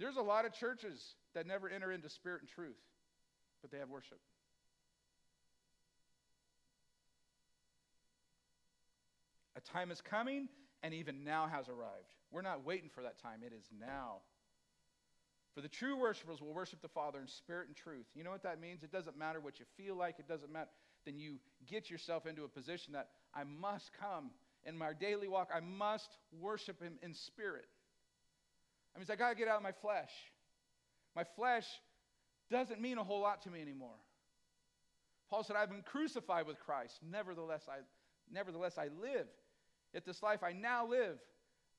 There's 0.00 0.16
a 0.16 0.22
lot 0.22 0.46
of 0.46 0.52
churches 0.52 1.14
that 1.34 1.46
never 1.46 1.68
enter 1.68 1.92
into 1.92 2.08
spirit 2.08 2.40
and 2.40 2.50
truth, 2.50 2.74
but 3.62 3.70
they 3.70 3.78
have 3.78 3.88
worship. 3.88 4.18
Time 9.72 9.90
is 9.90 10.00
coming, 10.00 10.48
and 10.82 10.94
even 10.94 11.24
now 11.24 11.46
has 11.46 11.68
arrived. 11.68 12.14
We're 12.30 12.42
not 12.42 12.64
waiting 12.64 12.90
for 12.94 13.02
that 13.02 13.18
time, 13.20 13.40
it 13.44 13.52
is 13.52 13.64
now. 13.78 14.18
For 15.54 15.60
the 15.60 15.68
true 15.68 15.96
worshipers 15.96 16.40
will 16.40 16.52
worship 16.52 16.82
the 16.82 16.88
Father 16.88 17.20
in 17.20 17.28
spirit 17.28 17.68
and 17.68 17.76
truth. 17.76 18.06
You 18.14 18.24
know 18.24 18.30
what 18.30 18.42
that 18.42 18.60
means? 18.60 18.82
It 18.82 18.90
doesn't 18.90 19.16
matter 19.16 19.40
what 19.40 19.60
you 19.60 19.66
feel 19.76 19.94
like, 19.96 20.18
it 20.18 20.28
doesn't 20.28 20.52
matter. 20.52 20.70
Then 21.04 21.18
you 21.18 21.36
get 21.66 21.90
yourself 21.90 22.26
into 22.26 22.44
a 22.44 22.48
position 22.48 22.92
that 22.94 23.10
I 23.34 23.44
must 23.44 23.90
come 23.98 24.30
in 24.66 24.78
my 24.78 24.92
daily 24.94 25.28
walk, 25.28 25.50
I 25.54 25.60
must 25.60 26.08
worship 26.40 26.82
Him 26.82 26.94
in 27.02 27.14
spirit. 27.14 27.66
I 28.94 28.98
mean, 28.98 29.06
I 29.10 29.16
got 29.16 29.30
to 29.30 29.34
get 29.34 29.48
out 29.48 29.56
of 29.56 29.62
my 29.62 29.72
flesh. 29.72 30.10
My 31.14 31.24
flesh 31.36 31.66
doesn't 32.50 32.80
mean 32.80 32.98
a 32.98 33.04
whole 33.04 33.20
lot 33.20 33.42
to 33.42 33.50
me 33.50 33.60
anymore. 33.60 33.96
Paul 35.30 35.44
said, 35.44 35.56
I've 35.56 35.70
been 35.70 35.82
crucified 35.82 36.46
with 36.46 36.58
Christ. 36.60 36.94
Nevertheless, 37.10 37.62
I, 37.68 37.78
nevertheless, 38.32 38.78
I 38.78 38.88
live. 39.00 39.26
Yet 39.94 40.04
this 40.04 40.22
life 40.22 40.42
I 40.42 40.52
now 40.52 40.86
live, 40.86 41.18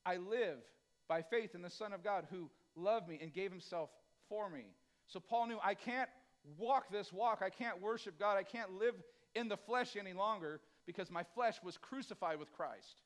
I 0.06 0.18
live 0.18 0.60
by 1.08 1.22
faith 1.22 1.54
in 1.54 1.62
the 1.62 1.70
Son 1.70 1.94
of 1.94 2.04
God 2.04 2.26
who 2.32 2.50
loved 2.76 3.08
me 3.08 3.20
and 3.22 3.34
gave 3.34 3.52
himself 3.52 3.90
for 4.30 4.50
me. 4.50 4.66
So 5.08 5.20
Paul 5.20 5.48
knew 5.48 5.60
I 5.64 5.76
can't 5.76 6.10
walk 6.58 6.92
this 6.92 7.14
walk. 7.14 7.42
I 7.44 7.50
can't 7.50 7.82
worship 7.82 8.18
God. 8.18 8.38
I 8.38 8.44
can't 8.44 8.80
live 8.80 8.96
in 9.36 9.50
the 9.50 9.58
flesh 9.58 9.96
any 10.00 10.14
longer 10.14 10.62
because 10.88 11.12
my 11.12 11.24
flesh 11.36 11.56
was 11.64 11.78
crucified 11.78 12.40
with 12.40 12.52
Christ. 12.54 13.02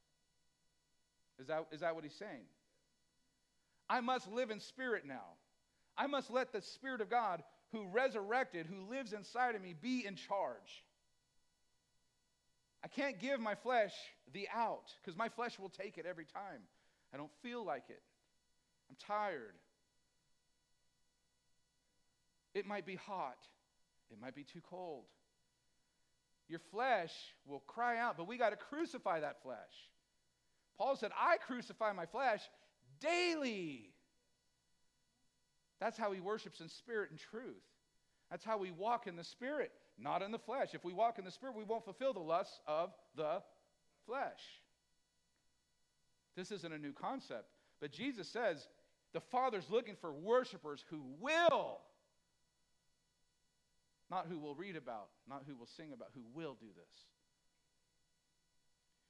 Is 1.39 1.47
that, 1.47 1.65
is 1.71 1.81
that 1.81 1.95
what 1.95 2.03
he's 2.03 2.15
saying? 2.15 2.43
I 3.89 4.01
must 4.01 4.31
live 4.31 4.51
in 4.51 4.59
spirit 4.59 5.03
now. 5.05 5.35
I 5.99 6.07
must 6.07 6.31
let 6.31 6.53
the 6.53 6.61
Spirit 6.61 7.01
of 7.01 7.09
God, 7.09 7.43
who 7.73 7.85
resurrected, 7.87 8.65
who 8.65 8.89
lives 8.89 9.11
inside 9.11 9.55
of 9.55 9.61
me, 9.61 9.75
be 9.79 10.05
in 10.05 10.15
charge. 10.15 10.85
I 12.83 12.87
can't 12.87 13.19
give 13.19 13.39
my 13.39 13.55
flesh 13.55 13.93
the 14.33 14.47
out 14.53 14.93
because 15.01 15.17
my 15.17 15.29
flesh 15.29 15.59
will 15.59 15.69
take 15.69 15.97
it 15.97 16.05
every 16.05 16.25
time. 16.25 16.61
I 17.13 17.17
don't 17.17 17.31
feel 17.41 17.65
like 17.65 17.83
it. 17.89 18.01
I'm 18.89 18.95
tired. 19.05 19.55
It 22.53 22.65
might 22.65 22.85
be 22.85 22.95
hot. 22.95 23.37
It 24.11 24.19
might 24.21 24.35
be 24.35 24.43
too 24.43 24.61
cold. 24.69 25.05
Your 26.47 26.59
flesh 26.71 27.13
will 27.45 27.59
cry 27.67 27.97
out, 27.99 28.17
but 28.17 28.27
we 28.27 28.37
got 28.37 28.49
to 28.49 28.55
crucify 28.55 29.19
that 29.19 29.43
flesh. 29.43 29.57
Paul 30.77 30.95
said, 30.95 31.11
I 31.19 31.37
crucify 31.37 31.91
my 31.93 32.05
flesh 32.05 32.41
daily. 32.99 33.93
That's 35.79 35.97
how 35.97 36.11
he 36.11 36.19
worships 36.19 36.59
in 36.59 36.69
spirit 36.69 37.11
and 37.11 37.19
truth. 37.19 37.63
That's 38.31 38.43
how 38.43 38.57
we 38.57 38.71
walk 38.71 39.05
in 39.05 39.15
the 39.15 39.23
spirit, 39.23 39.71
not 40.01 40.21
in 40.21 40.31
the 40.31 40.39
flesh. 40.39 40.69
If 40.73 40.83
we 40.83 40.93
walk 40.93 41.19
in 41.19 41.25
the 41.25 41.31
spirit, 41.31 41.55
we 41.55 41.63
won't 41.63 41.83
fulfill 41.83 42.13
the 42.13 42.19
lusts 42.19 42.59
of 42.67 42.91
the 43.15 43.41
flesh. 44.05 44.41
This 46.35 46.51
isn't 46.51 46.73
a 46.73 46.77
new 46.77 46.93
concept. 46.93 47.45
But 47.81 47.91
Jesus 47.91 48.27
says 48.29 48.67
the 49.13 49.19
Father's 49.19 49.69
looking 49.69 49.95
for 49.99 50.11
worshipers 50.11 50.83
who 50.89 51.01
will, 51.19 51.79
not 54.09 54.27
who 54.29 54.39
will 54.39 54.55
read 54.55 54.75
about, 54.75 55.09
not 55.27 55.43
who 55.47 55.55
will 55.55 55.67
sing 55.77 55.91
about, 55.93 56.09
who 56.13 56.23
will 56.33 56.55
do 56.59 56.67
this. 56.75 57.03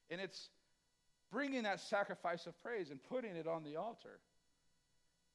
And 0.10 0.20
it's 0.20 0.50
bringing 1.32 1.64
that 1.64 1.80
sacrifice 1.80 2.48
of 2.48 2.60
praise 2.64 2.90
and 2.90 3.00
putting 3.04 3.36
it 3.36 3.48
on 3.48 3.64
the 3.64 3.76
altar. 3.76 4.20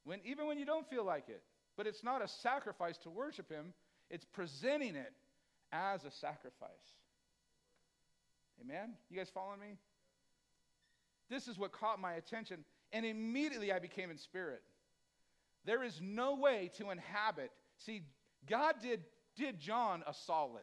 When, 0.04 0.20
even 0.24 0.46
when 0.46 0.58
you 0.58 0.66
don't 0.66 0.88
feel 0.88 1.04
like 1.04 1.28
it. 1.28 1.42
But 1.76 1.86
it's 1.86 2.04
not 2.04 2.22
a 2.22 2.28
sacrifice 2.28 2.98
to 2.98 3.10
worship 3.10 3.50
Him, 3.50 3.72
it's 4.10 4.24
presenting 4.24 4.94
it 4.94 5.12
as 5.74 6.04
a 6.04 6.10
sacrifice. 6.10 6.70
Amen? 8.60 8.94
You 9.10 9.18
guys 9.18 9.28
following 9.28 9.60
me? 9.60 9.76
This 11.28 11.48
is 11.48 11.58
what 11.58 11.72
caught 11.72 11.98
my 11.98 12.14
attention, 12.14 12.64
and 12.92 13.04
immediately 13.04 13.72
I 13.72 13.80
became 13.80 14.10
in 14.10 14.18
spirit. 14.18 14.62
There 15.64 15.82
is 15.82 16.00
no 16.00 16.36
way 16.36 16.70
to 16.78 16.90
inhabit. 16.90 17.50
See, 17.78 18.02
God 18.48 18.76
did, 18.80 19.02
did 19.36 19.58
John 19.58 20.04
a 20.06 20.14
solid. 20.14 20.62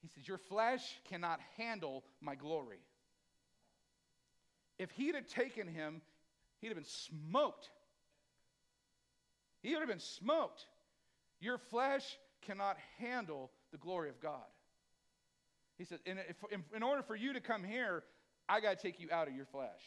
He 0.00 0.08
says, 0.08 0.26
Your 0.26 0.38
flesh 0.38 0.82
cannot 1.08 1.40
handle 1.58 2.04
my 2.20 2.34
glory. 2.34 2.78
If 4.78 4.90
he'd 4.92 5.14
have 5.14 5.26
taken 5.26 5.66
him 5.66 6.00
he'd 6.60 6.68
have 6.68 6.76
been 6.76 6.84
smoked. 6.84 7.70
He 9.62 9.72
would 9.72 9.80
have 9.80 9.88
been 9.88 9.98
smoked. 9.98 10.66
Your 11.40 11.58
flesh 11.58 12.18
cannot 12.42 12.76
handle 12.98 13.50
the 13.72 13.78
glory 13.78 14.08
of 14.08 14.20
God. 14.20 14.46
He 15.78 15.84
says, 15.84 16.00
in, 16.04 16.18
in, 16.50 16.64
in 16.74 16.82
order 16.82 17.02
for 17.02 17.16
you 17.16 17.32
to 17.32 17.40
come 17.40 17.64
here, 17.64 18.02
I 18.48 18.60
got 18.60 18.78
to 18.78 18.82
take 18.82 19.00
you 19.00 19.08
out 19.10 19.28
of 19.28 19.34
your 19.34 19.46
flesh. 19.46 19.80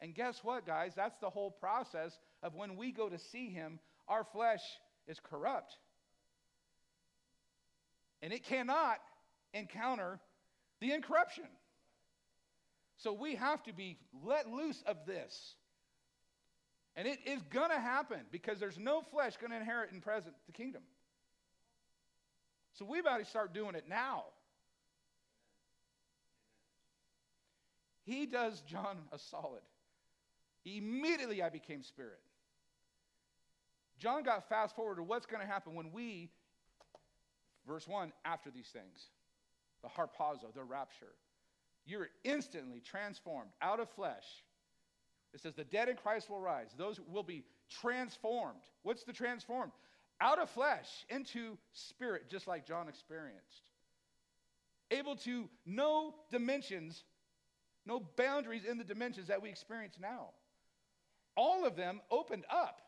And 0.00 0.14
guess 0.14 0.40
what, 0.42 0.66
guys? 0.66 0.92
That's 0.96 1.18
the 1.20 1.28
whole 1.28 1.50
process 1.50 2.18
of 2.42 2.54
when 2.54 2.76
we 2.76 2.90
go 2.90 3.08
to 3.08 3.18
see 3.18 3.50
him, 3.50 3.78
our 4.08 4.24
flesh 4.24 4.62
is 5.06 5.18
corrupt. 5.20 5.76
And 8.22 8.32
it 8.32 8.44
cannot 8.44 8.98
encounter 9.52 10.18
the 10.80 10.92
incorruption. 10.92 11.44
So 12.98 13.12
we 13.12 13.34
have 13.34 13.62
to 13.64 13.72
be 13.72 13.98
let 14.24 14.48
loose 14.48 14.82
of 14.86 14.96
this. 15.06 15.54
And 16.96 17.06
it 17.06 17.18
is 17.24 17.40
going 17.50 17.70
to 17.70 17.78
happen 17.78 18.20
because 18.30 18.58
there's 18.58 18.78
no 18.78 19.02
flesh 19.10 19.36
going 19.38 19.52
to 19.52 19.56
inherit 19.56 19.92
in 19.92 20.00
present 20.00 20.34
the 20.46 20.52
kingdom. 20.52 20.82
So 22.74 22.84
got 23.02 23.18
to 23.18 23.24
start 23.24 23.52
doing 23.52 23.74
it 23.74 23.84
now. 23.88 24.24
He 28.04 28.26
does 28.26 28.60
John 28.62 28.98
a 29.12 29.18
solid. 29.18 29.62
Immediately 30.64 31.42
I 31.42 31.48
became 31.48 31.82
spirit. 31.82 32.20
John 33.98 34.22
got 34.22 34.48
fast 34.48 34.74
forward 34.74 34.96
to 34.96 35.02
what's 35.02 35.26
going 35.26 35.42
to 35.42 35.46
happen 35.46 35.74
when 35.74 35.92
we, 35.92 36.30
verse 37.66 37.86
1, 37.86 38.12
after 38.24 38.50
these 38.50 38.68
things, 38.68 39.10
the 39.82 39.88
harpazo, 39.88 40.52
the 40.54 40.64
rapture, 40.64 41.14
you're 41.84 42.08
instantly 42.24 42.80
transformed 42.80 43.50
out 43.60 43.80
of 43.80 43.90
flesh 43.90 44.24
it 45.32 45.40
says, 45.40 45.54
The 45.54 45.64
dead 45.64 45.88
in 45.88 45.96
Christ 45.96 46.28
will 46.28 46.40
rise. 46.40 46.68
Those 46.76 47.00
will 47.08 47.22
be 47.22 47.44
transformed. 47.68 48.60
What's 48.82 49.04
the 49.04 49.12
transformed? 49.12 49.72
Out 50.20 50.38
of 50.38 50.50
flesh 50.50 50.86
into 51.08 51.56
spirit, 51.72 52.28
just 52.28 52.46
like 52.46 52.66
John 52.66 52.88
experienced. 52.88 53.70
Able 54.90 55.16
to 55.16 55.48
know 55.64 56.14
dimensions, 56.30 57.04
no 57.86 58.02
boundaries 58.16 58.64
in 58.64 58.76
the 58.76 58.84
dimensions 58.84 59.28
that 59.28 59.40
we 59.40 59.48
experience 59.48 59.96
now. 60.00 60.30
All 61.36 61.64
of 61.64 61.76
them 61.76 62.00
opened 62.10 62.44
up. 62.50 62.80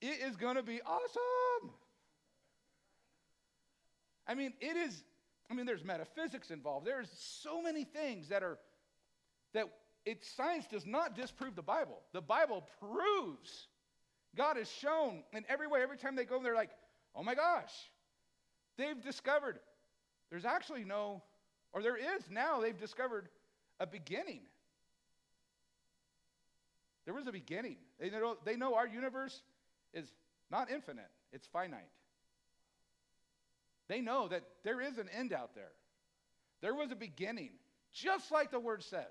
It 0.00 0.20
is 0.26 0.36
going 0.36 0.56
to 0.56 0.62
be 0.62 0.80
awesome. 0.86 1.70
I 4.26 4.34
mean, 4.34 4.52
it 4.60 4.76
is, 4.76 5.02
I 5.50 5.54
mean, 5.54 5.66
there's 5.66 5.84
metaphysics 5.84 6.50
involved. 6.50 6.86
There's 6.86 7.10
so 7.10 7.60
many 7.60 7.84
things 7.84 8.28
that 8.28 8.42
are, 8.42 8.58
that 9.54 9.66
it, 10.04 10.24
science 10.24 10.66
does 10.70 10.86
not 10.86 11.16
disprove 11.16 11.56
the 11.56 11.62
Bible. 11.62 12.00
The 12.12 12.20
Bible 12.20 12.64
proves. 12.78 13.68
God 14.36 14.56
has 14.56 14.70
shown 14.70 15.22
in 15.32 15.44
every 15.48 15.66
way. 15.66 15.82
Every 15.82 15.96
time 15.96 16.16
they 16.16 16.24
go, 16.24 16.42
they're 16.42 16.54
like, 16.54 16.70
oh 17.14 17.22
my 17.22 17.34
gosh, 17.34 17.72
they've 18.76 19.00
discovered 19.02 19.58
there's 20.30 20.44
actually 20.44 20.84
no, 20.84 21.22
or 21.72 21.82
there 21.82 21.96
is 21.96 22.22
now, 22.30 22.60
they've 22.60 22.78
discovered 22.78 23.28
a 23.80 23.86
beginning. 23.86 24.40
There 27.04 27.14
was 27.14 27.26
a 27.26 27.32
beginning. 27.32 27.76
They 27.98 28.10
know, 28.10 28.36
they 28.44 28.56
know 28.56 28.74
our 28.74 28.86
universe 28.86 29.40
is 29.94 30.06
not 30.50 30.70
infinite, 30.70 31.10
it's 31.32 31.46
finite. 31.46 31.80
They 33.88 34.02
know 34.02 34.28
that 34.28 34.42
there 34.64 34.82
is 34.82 34.98
an 34.98 35.08
end 35.08 35.32
out 35.32 35.54
there. 35.54 35.72
There 36.60 36.74
was 36.74 36.90
a 36.90 36.96
beginning, 36.96 37.52
just 37.92 38.30
like 38.30 38.50
the 38.50 38.60
word 38.60 38.82
says. 38.82 39.06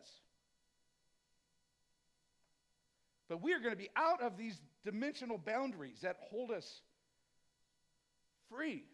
But 3.27 3.41
we 3.41 3.53
are 3.53 3.59
going 3.59 3.71
to 3.71 3.77
be 3.77 3.89
out 3.95 4.21
of 4.21 4.37
these 4.37 4.61
dimensional 4.87 5.37
boundaries 5.37 5.99
that 6.01 6.15
hold 6.31 6.49
us 6.49 6.79
free. 8.49 8.85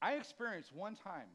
I 0.00 0.12
experienced 0.12 0.72
one 0.72 0.94
time, 0.94 1.26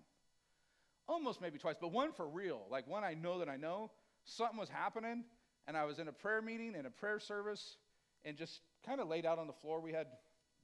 almost 1.10 1.42
maybe 1.42 1.60
twice, 1.60 1.76
but 1.82 1.92
one 1.92 2.14
for 2.14 2.26
real, 2.26 2.62
like 2.72 2.88
one 2.88 3.04
I 3.04 3.16
know 3.16 3.40
that 3.40 3.50
I 3.50 3.58
know, 3.58 3.92
something 4.24 4.58
was 4.58 4.70
happening, 4.70 5.26
and 5.68 5.76
I 5.76 5.84
was 5.84 6.00
in 6.00 6.08
a 6.08 6.14
prayer 6.14 6.42
meeting, 6.42 6.74
in 6.76 6.86
a 6.86 6.90
prayer 6.90 7.20
service, 7.20 7.76
and 8.24 8.38
just 8.38 8.62
kind 8.86 9.02
of 9.02 9.10
laid 9.10 9.26
out 9.26 9.38
on 9.38 9.48
the 9.48 9.54
floor. 9.62 9.82
We 9.82 9.92
had, 9.92 10.08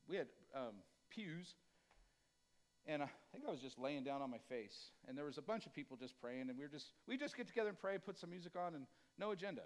we 0.07 0.15
had 0.15 0.27
um, 0.55 0.75
pews, 1.09 1.53
and 2.85 3.03
I 3.03 3.09
think 3.33 3.43
I 3.45 3.51
was 3.51 3.59
just 3.59 3.77
laying 3.77 4.05
down 4.05 4.21
on 4.21 4.31
my 4.31 4.39
face, 4.47 4.91
and 5.09 5.17
there 5.17 5.25
was 5.25 5.37
a 5.37 5.41
bunch 5.41 5.65
of 5.65 5.73
people 5.73 5.97
just 5.97 6.17
praying, 6.21 6.47
and 6.47 6.57
we 6.57 6.63
were 6.63 6.71
just, 6.71 6.93
we 7.09 7.17
just 7.17 7.35
get 7.35 7.47
together 7.47 7.67
and 7.67 7.77
pray, 7.77 7.97
put 7.97 8.17
some 8.17 8.29
music 8.29 8.53
on, 8.57 8.73
and 8.75 8.85
no 9.17 9.31
agenda. 9.31 9.63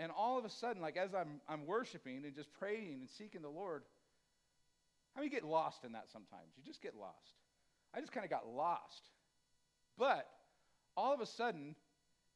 And 0.00 0.10
all 0.10 0.38
of 0.38 0.46
a 0.46 0.48
sudden, 0.48 0.80
like 0.80 0.96
as 0.96 1.14
I'm, 1.14 1.42
I'm 1.46 1.66
worshiping 1.66 2.22
and 2.24 2.34
just 2.34 2.48
praying 2.58 3.00
and 3.00 3.10
seeking 3.18 3.42
the 3.42 3.50
Lord, 3.50 3.82
how 5.14 5.20
many 5.20 5.30
get 5.30 5.44
lost 5.44 5.84
in 5.84 5.92
that 5.92 6.06
sometimes? 6.10 6.48
You 6.56 6.64
just 6.64 6.80
get 6.80 6.94
lost. 6.98 7.34
I 7.94 8.00
just 8.00 8.10
kind 8.10 8.24
of 8.24 8.30
got 8.30 8.48
lost. 8.48 9.10
But 9.98 10.26
all 10.96 11.12
of 11.12 11.20
a 11.20 11.26
sudden, 11.26 11.74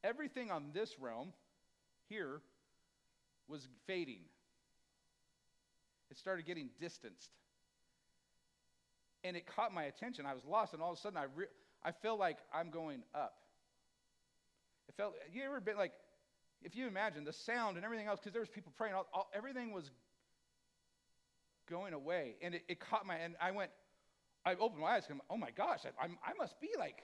everything 0.03 0.51
on 0.51 0.65
this 0.75 0.99
realm 0.99 1.33
here 2.07 2.39
was 3.47 3.67
fading. 3.87 4.21
It 6.11 6.19
started 6.19 6.45
getting 6.45 6.69
distanced. 6.79 7.31
And 9.23 9.35
it 9.35 9.47
caught 9.47 9.73
my 9.73 9.85
attention. 9.85 10.27
I 10.27 10.35
was 10.35 10.45
lost, 10.45 10.73
and 10.73 10.83
all 10.83 10.91
of 10.91 10.99
a 10.99 11.01
sudden, 11.01 11.17
I, 11.17 11.25
re- 11.35 11.47
I 11.83 11.93
feel 11.93 12.15
like 12.15 12.37
I'm 12.53 12.69
going 12.69 13.01
up. 13.15 13.33
It 14.87 14.93
felt, 14.95 15.15
you 15.33 15.41
ever 15.43 15.59
been 15.59 15.77
like, 15.77 15.93
if 16.65 16.75
you 16.75 16.87
imagine 16.87 17.23
the 17.23 17.31
sound 17.31 17.77
and 17.77 17.85
everything 17.85 18.07
else, 18.07 18.19
because 18.19 18.33
there 18.33 18.41
was 18.41 18.49
people 18.49 18.73
praying, 18.75 18.95
all, 18.95 19.07
all, 19.13 19.29
everything 19.33 19.71
was 19.71 19.91
going 21.69 21.93
away. 21.93 22.35
And 22.41 22.55
it, 22.55 22.63
it, 22.67 22.79
caught 22.79 23.05
my, 23.05 23.15
and 23.15 23.35
I 23.39 23.51
went, 23.51 23.69
I 24.43 24.55
opened 24.55 24.81
my 24.81 24.95
eyes, 24.95 25.03
and 25.07 25.21
oh 25.29 25.37
my 25.37 25.51
gosh, 25.51 25.81
I, 25.85 26.03
I'm, 26.03 26.17
I 26.25 26.33
must 26.37 26.59
be 26.59 26.69
like 26.77 27.03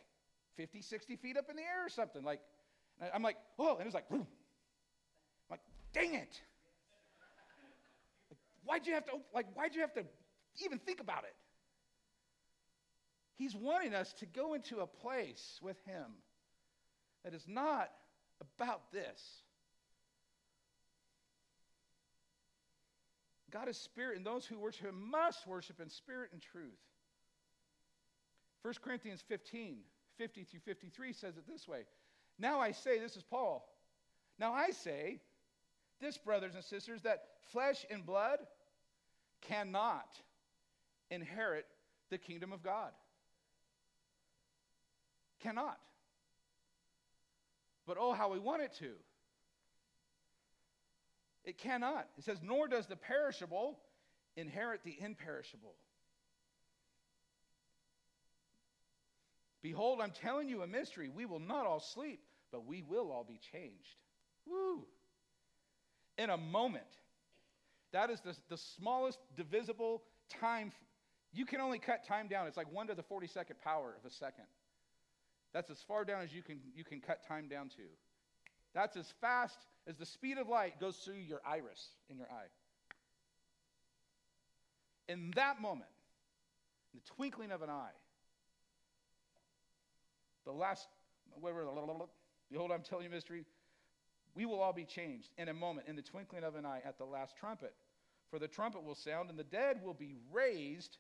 50, 0.58 0.82
60 0.82 1.16
feet 1.18 1.38
up 1.38 1.46
in 1.50 1.56
the 1.56 1.62
air 1.62 1.86
or 1.86 1.90
something. 1.90 2.24
Like, 2.24 2.42
I'm 3.14 3.22
like, 3.22 3.38
oh, 3.60 3.74
and 3.74 3.82
it 3.82 3.86
was 3.86 3.94
like, 3.94 4.10
boom. 4.10 4.26
dang 5.94 6.16
it. 6.16 6.42
Like, 8.30 8.40
why'd 8.64 8.88
you 8.88 8.96
have 8.96 9.06
to, 9.06 9.12
like, 9.34 9.46
why'd 9.56 9.76
you 9.76 9.82
have 9.82 9.94
to 9.94 10.06
even 10.64 10.80
think 10.80 11.00
about 11.00 11.24
it? 11.24 11.36
He's 13.36 13.56
wanting 13.56 13.94
us 13.94 14.12
to 14.14 14.26
go 14.26 14.56
into 14.56 14.80
a 14.80 14.88
place 14.88 15.60
with 15.62 15.78
Him 15.86 16.06
that 17.24 17.34
is 17.36 17.44
not 17.48 17.92
about 18.40 18.92
this. 18.92 19.22
God 23.52 23.68
is 23.68 23.78
spirit, 23.78 24.18
and 24.18 24.26
those 24.26 24.46
who 24.46 24.58
worship 24.58 24.88
Him 24.88 25.10
must 25.10 25.46
worship 25.46 25.80
in 25.80 25.90
spirit 25.90 26.30
and 26.34 26.42
truth. 26.42 26.80
1 28.64 28.74
Corinthians 28.84 29.24
15, 29.28 29.78
50 30.18 30.44
through 30.44 30.60
53 30.60 31.14
says 31.14 31.38
it 31.38 31.48
this 31.48 31.68
way 31.68 31.82
Now 32.40 32.60
I 32.60 32.72
say, 32.72 33.00
this 33.00 33.16
is 33.16 33.24
Paul, 33.24 33.68
now 34.40 34.54
I 34.54 34.72
say, 34.72 35.20
this, 36.00 36.18
brothers 36.18 36.56
and 36.56 36.64
sisters, 36.64 37.04
that 37.04 37.26
flesh 37.52 37.86
and 37.92 38.06
blood 38.06 38.40
cannot 39.42 40.20
inherit 41.12 41.66
the 42.10 42.18
kingdom 42.18 42.52
of 42.52 42.64
God. 42.64 42.92
Cannot. 45.40 45.78
But 47.86 47.98
oh, 48.00 48.14
how 48.14 48.32
we 48.32 48.40
want 48.40 48.62
it 48.62 48.74
to. 48.80 48.92
It 51.44 51.58
cannot. 51.58 52.08
It 52.18 52.24
says, 52.24 52.40
nor 52.44 52.68
does 52.68 52.88
the 52.88 52.96
perishable 52.96 53.80
inherit 54.36 54.82
the 54.84 54.96
imperishable. 55.00 55.76
Behold, 59.62 60.00
I'm 60.02 60.12
telling 60.12 60.50
you 60.50 60.62
a 60.62 60.68
mystery. 60.68 61.10
We 61.10 61.26
will 61.26 61.40
not 61.40 61.66
all 61.66 61.80
sleep, 61.80 62.22
but 62.52 62.66
we 62.66 62.82
will 62.82 63.12
all 63.12 63.24
be 63.24 63.40
changed. 63.52 63.96
Woo! 64.48 64.86
In 66.18 66.30
a 66.30 66.38
moment. 66.38 66.84
That 67.92 68.10
is 68.10 68.22
the, 68.22 68.36
the 68.50 68.58
smallest 68.58 69.20
divisible 69.36 70.04
time. 70.40 70.72
You 71.34 71.46
can 71.46 71.60
only 71.62 71.80
cut 71.80 72.08
time 72.08 72.28
down. 72.28 72.48
It's 72.48 72.58
like 72.58 72.72
1 72.72 72.88
to 72.88 72.96
the 72.96 73.04
42nd 73.04 73.60
power 73.64 73.94
of 73.98 74.10
a 74.10 74.14
second. 74.14 74.46
That's 75.54 75.70
as 75.70 75.78
far 75.88 76.06
down 76.06 76.22
as 76.22 76.34
you 76.34 76.42
can, 76.42 76.60
you 76.76 76.84
can 76.84 77.02
cut 77.02 77.28
time 77.28 77.48
down 77.48 77.70
to. 77.70 77.84
That's 78.74 78.96
as 78.96 79.06
fast 79.20 79.58
as 79.88 79.98
the 79.98 80.06
speed 80.06 80.38
of 80.38 80.48
light 80.48 80.80
goes 80.80 80.98
through 80.98 81.16
your 81.16 81.42
iris 81.46 81.90
in 82.10 82.18
your 82.18 82.28
eye. 82.28 82.48
In 85.08 85.32
that 85.36 85.62
moment, 85.62 85.90
in 86.94 87.00
the 87.00 87.16
twinkling 87.16 87.52
of 87.52 87.62
an 87.62 87.70
eye, 87.70 87.92
the 90.46 90.52
last, 90.52 90.88
whatever, 91.40 91.66
behold, 92.50 92.72
I'm 92.72 92.82
telling 92.82 93.06
you 93.06 93.12
mystery, 93.12 93.46
we 94.34 94.46
will 94.46 94.60
all 94.60 94.74
be 94.74 94.86
changed 94.86 95.30
in 95.38 95.50
a 95.50 95.54
moment, 95.54 95.88
in 95.88 95.96
the 95.96 96.02
twinkling 96.02 96.44
of 96.44 96.56
an 96.56 96.66
eye, 96.66 96.82
at 96.86 96.98
the 96.98 97.06
last 97.06 97.36
trumpet. 97.38 97.74
For 98.30 98.40
the 98.40 98.48
trumpet 98.48 98.84
will 98.84 98.96
sound, 98.96 99.30
and 99.30 99.38
the 99.38 99.44
dead 99.44 99.82
will 99.84 99.94
be 99.94 100.16
raised 100.32 100.98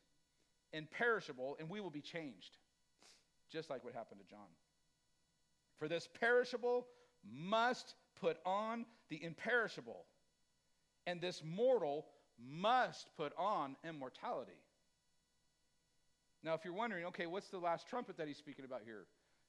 imperishable, 0.73 1.55
and 1.59 1.69
we 1.69 1.79
will 1.79 1.89
be 1.89 2.01
changed 2.01 2.57
just 3.49 3.69
like 3.69 3.83
what 3.83 3.93
happened 3.93 4.19
to 4.21 4.27
John. 4.29 4.47
For 5.77 5.87
this 5.87 6.07
perishable 6.19 6.87
must 7.29 7.95
put 8.19 8.37
on 8.45 8.85
the 9.09 9.23
imperishable, 9.23 10.05
and 11.05 11.21
this 11.21 11.41
mortal 11.43 12.05
must 12.39 13.07
put 13.17 13.33
on 13.37 13.75
immortality. 13.87 14.51
Now, 16.43 16.53
if 16.55 16.65
you're 16.65 16.73
wondering, 16.73 17.05
okay, 17.05 17.27
what's 17.27 17.49
the 17.49 17.59
last 17.59 17.87
trumpet 17.87 18.17
that 18.17 18.27
he's 18.27 18.37
speaking 18.37 18.65
about 18.65 18.81
here? 18.83 19.05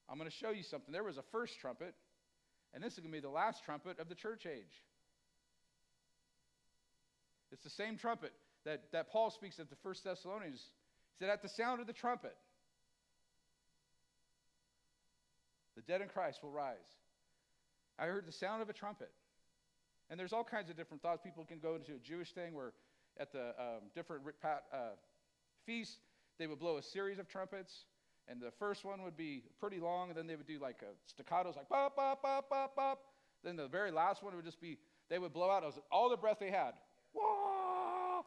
I'm 0.08 0.18
going 0.18 0.28
to 0.28 0.36
show 0.36 0.50
you 0.50 0.62
something. 0.62 0.92
There 0.92 1.04
was 1.04 1.16
a 1.16 1.22
first 1.32 1.58
trumpet, 1.58 1.94
and 2.74 2.82
this 2.82 2.94
is 2.94 2.98
going 2.98 3.12
to 3.12 3.16
be 3.16 3.20
the 3.20 3.30
last 3.30 3.64
trumpet 3.64 3.98
of 3.98 4.08
the 4.08 4.14
church 4.14 4.46
age. 4.46 4.82
It's 7.50 7.64
the 7.64 7.70
same 7.70 7.96
trumpet 7.96 8.32
that, 8.64 8.82
that 8.92 9.10
Paul 9.10 9.30
speaks 9.30 9.58
of 9.58 9.70
the 9.70 9.76
First 9.76 10.04
Thessalonians. 10.04 10.60
He 11.18 11.24
said, 11.24 11.30
At 11.30 11.42
the 11.42 11.48
sound 11.48 11.80
of 11.80 11.86
the 11.86 11.92
trumpet, 11.92 12.36
The 15.74 15.82
dead 15.82 16.02
in 16.02 16.08
Christ 16.08 16.42
will 16.42 16.50
rise. 16.50 16.76
I 18.02 18.06
heard 18.06 18.26
the 18.26 18.32
sound 18.32 18.62
of 18.62 18.68
a 18.68 18.72
trumpet. 18.72 19.10
And 20.10 20.18
there's 20.18 20.32
all 20.32 20.42
kinds 20.42 20.68
of 20.70 20.76
different 20.76 21.02
thoughts. 21.02 21.20
People 21.22 21.44
can 21.44 21.60
go 21.60 21.76
into 21.76 21.92
a 21.92 21.98
Jewish 21.98 22.32
thing 22.32 22.52
where 22.52 22.72
at 23.20 23.32
the 23.32 23.50
um, 23.58 23.90
different 23.94 24.22
uh, 24.44 24.78
feasts, 25.64 25.98
they 26.36 26.48
would 26.48 26.58
blow 26.58 26.78
a 26.78 26.82
series 26.82 27.20
of 27.20 27.28
trumpets. 27.28 27.84
And 28.26 28.40
the 28.40 28.50
first 28.58 28.84
one 28.84 29.02
would 29.04 29.16
be 29.16 29.44
pretty 29.60 29.78
long, 29.78 30.08
and 30.08 30.18
then 30.18 30.26
they 30.26 30.34
would 30.34 30.48
do 30.48 30.58
like 30.58 30.82
a 30.82 31.22
staccatos, 31.22 31.56
like 31.56 31.68
pop, 31.68 31.94
pop, 31.94 32.22
pop, 32.22 32.50
pop, 32.50 32.74
pop. 32.74 32.98
Then 33.44 33.54
the 33.54 33.68
very 33.68 33.92
last 33.92 34.22
one 34.24 34.34
would 34.34 34.44
just 34.44 34.60
be, 34.60 34.78
they 35.08 35.20
would 35.20 35.32
blow 35.32 35.50
out 35.50 35.62
all 35.92 36.10
the 36.10 36.16
breath 36.16 36.38
they 36.40 36.50
had. 36.50 36.72
Wah! 37.14 38.22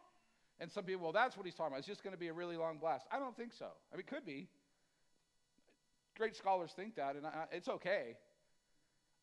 And 0.61 0.71
some 0.71 0.85
people, 0.85 1.03
well, 1.03 1.11
that's 1.11 1.35
what 1.35 1.45
he's 1.45 1.55
talking 1.55 1.73
about. 1.73 1.79
It's 1.79 1.87
just 1.87 2.01
going 2.03 2.13
to 2.13 2.19
be 2.19 2.29
a 2.29 2.33
really 2.33 2.55
long 2.55 2.77
blast. 2.77 3.05
I 3.11 3.19
don't 3.19 3.35
think 3.35 3.51
so. 3.51 3.67
I 3.91 3.97
mean, 3.97 4.05
it 4.07 4.07
could 4.07 4.25
be. 4.25 4.47
Great 6.17 6.37
scholars 6.37 6.71
think 6.73 6.95
that, 6.95 7.17
and 7.17 7.27
I, 7.27 7.45
it's 7.51 7.67
okay. 7.67 8.15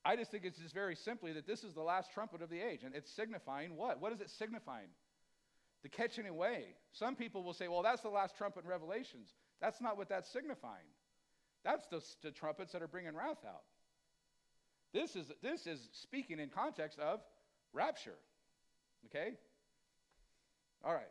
I 0.04 0.16
just 0.16 0.30
think 0.30 0.44
it's 0.44 0.58
just 0.58 0.74
very 0.74 0.96
simply 0.96 1.32
that 1.34 1.46
this 1.46 1.62
is 1.62 1.74
the 1.74 1.82
last 1.82 2.12
trumpet 2.12 2.42
of 2.42 2.50
the 2.50 2.60
age, 2.60 2.80
and 2.84 2.94
it's 2.94 3.10
signifying 3.14 3.76
what? 3.76 4.00
What 4.00 4.12
is 4.12 4.20
it 4.20 4.30
signifying? 4.30 4.88
The 5.82 5.88
catching 5.88 6.26
away. 6.26 6.74
Some 6.92 7.14
people 7.14 7.42
will 7.42 7.54
say, 7.54 7.68
well, 7.68 7.82
that's 7.82 8.02
the 8.02 8.08
last 8.08 8.36
trumpet 8.36 8.64
in 8.64 8.70
Revelations. 8.70 9.28
That's 9.60 9.80
not 9.80 9.96
what 9.96 10.08
that's 10.08 10.32
signifying. 10.32 10.86
That's 11.64 11.86
the, 11.86 12.00
the 12.22 12.30
trumpets 12.32 12.72
that 12.72 12.82
are 12.82 12.88
bringing 12.88 13.14
wrath 13.14 13.44
out. 13.46 13.62
This 14.92 15.14
is, 15.16 15.26
this 15.42 15.66
is 15.66 15.80
speaking 16.02 16.38
in 16.38 16.50
context 16.50 16.98
of 16.98 17.20
rapture. 17.72 18.18
Okay? 19.06 19.34
All 20.84 20.92
right. 20.92 21.04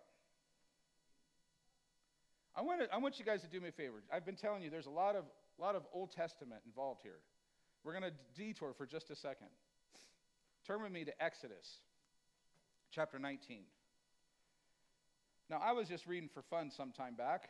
I 2.56 2.62
want, 2.62 2.82
to, 2.82 2.94
I 2.94 2.98
want 2.98 3.18
you 3.20 3.26
guys 3.26 3.42
to 3.42 3.48
do 3.48 3.62
me 3.62 3.70
a 3.70 3.72
favor. 3.72 4.04
I've 4.14 4.26
been 4.26 4.36
telling 4.36 4.62
you 4.62 4.70
there's 4.70 4.86
a 4.86 4.90
lot 4.90 5.16
of 5.16 5.24
lot 5.62 5.76
of 5.76 5.84
Old 5.94 6.12
Testament 6.12 6.62
involved 6.66 7.02
here. 7.04 7.20
We're 7.84 7.94
going 7.94 8.04
to 8.04 8.14
detour 8.36 8.74
for 8.78 8.86
just 8.86 9.10
a 9.10 9.16
second. 9.16 9.48
Turn 10.68 10.84
with 10.84 10.92
me 10.92 11.04
to 11.06 11.24
Exodus 11.24 11.80
chapter 12.92 13.18
19. 13.18 13.64
Now, 15.50 15.60
I 15.64 15.72
was 15.74 15.88
just 15.88 16.06
reading 16.06 16.30
for 16.34 16.44
fun 16.44 16.72
some 16.72 16.92
time 16.92 17.16
back, 17.16 17.50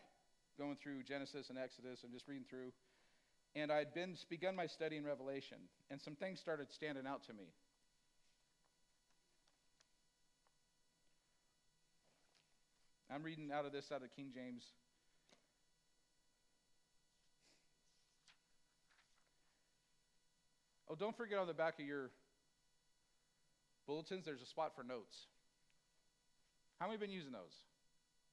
going 0.57 0.77
through 0.81 1.03
Genesis 1.03 1.49
and 1.49 1.57
Exodus 1.57 2.03
and 2.03 2.11
just 2.13 2.27
reading 2.27 2.45
through. 2.49 2.71
And 3.55 3.71
I'd 3.71 3.93
been 3.93 4.15
begun 4.29 4.55
my 4.55 4.67
study 4.67 4.95
in 4.95 5.03
Revelation, 5.03 5.57
and 5.89 6.01
some 6.01 6.15
things 6.15 6.39
started 6.39 6.71
standing 6.71 7.05
out 7.05 7.23
to 7.27 7.33
me. 7.33 7.43
I'm 13.13 13.23
reading 13.23 13.51
out 13.53 13.65
of 13.65 13.73
this 13.73 13.91
out 13.93 14.03
of 14.03 14.15
King 14.15 14.31
James 14.33 14.63
Oh, 20.91 20.95
don't 20.99 21.15
forget 21.15 21.39
on 21.39 21.47
the 21.47 21.53
back 21.53 21.79
of 21.79 21.85
your 21.85 22.11
bulletins, 23.87 24.25
there's 24.25 24.41
a 24.41 24.45
spot 24.45 24.73
for 24.75 24.83
notes. 24.83 25.15
How 26.79 26.87
many 26.87 26.97
been 26.97 27.11
using 27.11 27.31
those? 27.31 27.55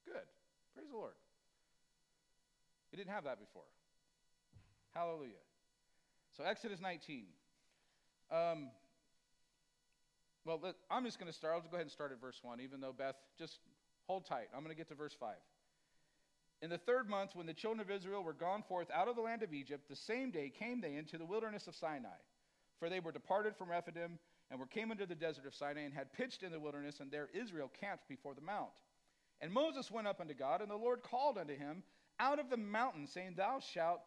Good. 0.04 0.26
Praise 0.74 0.88
the 0.90 0.96
Lord. 0.96 1.14
We 2.90 2.96
didn't 2.96 3.12
have 3.12 3.24
that 3.24 3.38
before. 3.38 3.68
Hallelujah. 4.92 5.38
So, 6.36 6.42
Exodus 6.42 6.80
19. 6.80 7.26
Um, 8.32 8.70
well, 10.44 10.58
let, 10.60 10.74
I'm 10.90 11.04
just 11.04 11.20
going 11.20 11.30
to 11.30 11.36
start. 11.36 11.54
I'll 11.54 11.60
go 11.60 11.76
ahead 11.76 11.82
and 11.82 11.92
start 11.92 12.10
at 12.10 12.20
verse 12.20 12.40
1, 12.42 12.60
even 12.60 12.80
though 12.80 12.92
Beth, 12.92 13.14
just 13.38 13.58
hold 14.08 14.26
tight. 14.26 14.48
I'm 14.52 14.64
going 14.64 14.74
to 14.74 14.76
get 14.76 14.88
to 14.88 14.96
verse 14.96 15.14
5. 15.20 15.34
In 16.62 16.70
the 16.70 16.78
third 16.78 17.08
month, 17.08 17.30
when 17.34 17.46
the 17.46 17.54
children 17.54 17.80
of 17.80 17.90
Israel 17.94 18.24
were 18.24 18.32
gone 18.32 18.64
forth 18.68 18.88
out 18.92 19.06
of 19.06 19.14
the 19.14 19.22
land 19.22 19.44
of 19.44 19.52
Egypt, 19.52 19.88
the 19.88 19.94
same 19.94 20.32
day 20.32 20.50
came 20.58 20.80
they 20.80 20.96
into 20.96 21.18
the 21.18 21.24
wilderness 21.24 21.68
of 21.68 21.76
Sinai. 21.76 22.18
For 22.78 22.88
they 22.88 23.00
were 23.00 23.12
departed 23.12 23.56
from 23.56 23.70
Rephidim 23.70 24.18
and 24.50 24.58
were 24.58 24.66
came 24.66 24.90
into 24.90 25.06
the 25.06 25.14
desert 25.14 25.46
of 25.46 25.54
Sinai 25.54 25.82
and 25.82 25.94
had 25.94 26.12
pitched 26.12 26.42
in 26.42 26.52
the 26.52 26.60
wilderness, 26.60 27.00
and 27.00 27.10
there 27.10 27.28
Israel 27.34 27.70
camped 27.80 28.08
before 28.08 28.34
the 28.34 28.40
mount. 28.40 28.70
And 29.40 29.52
Moses 29.52 29.90
went 29.90 30.06
up 30.06 30.20
unto 30.20 30.34
God, 30.34 30.62
and 30.62 30.70
the 30.70 30.76
Lord 30.76 31.02
called 31.02 31.38
unto 31.38 31.56
him 31.56 31.82
out 32.18 32.38
of 32.38 32.50
the 32.50 32.56
mountain, 32.56 33.06
saying, 33.06 33.34
Thou 33.36 33.60
shalt, 33.60 34.00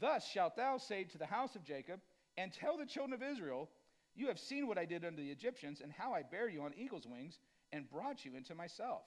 thus 0.00 0.26
shalt 0.26 0.56
thou 0.56 0.78
say 0.78 1.04
to 1.04 1.18
the 1.18 1.26
house 1.26 1.56
of 1.56 1.64
Jacob, 1.64 2.00
and 2.36 2.52
tell 2.52 2.78
the 2.78 2.86
children 2.86 3.12
of 3.12 3.22
Israel, 3.22 3.68
You 4.14 4.28
have 4.28 4.38
seen 4.38 4.66
what 4.66 4.78
I 4.78 4.84
did 4.84 5.04
unto 5.04 5.22
the 5.22 5.30
Egyptians, 5.30 5.80
and 5.82 5.92
how 5.92 6.14
I 6.14 6.22
bare 6.22 6.48
you 6.48 6.62
on 6.62 6.72
eagle's 6.76 7.06
wings, 7.06 7.38
and 7.72 7.90
brought 7.90 8.24
you 8.24 8.36
into 8.36 8.54
myself. 8.54 9.02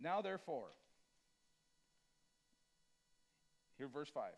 Now 0.00 0.22
therefore, 0.22 0.68
here 3.76 3.88
verse 3.88 4.10
5 4.12 4.30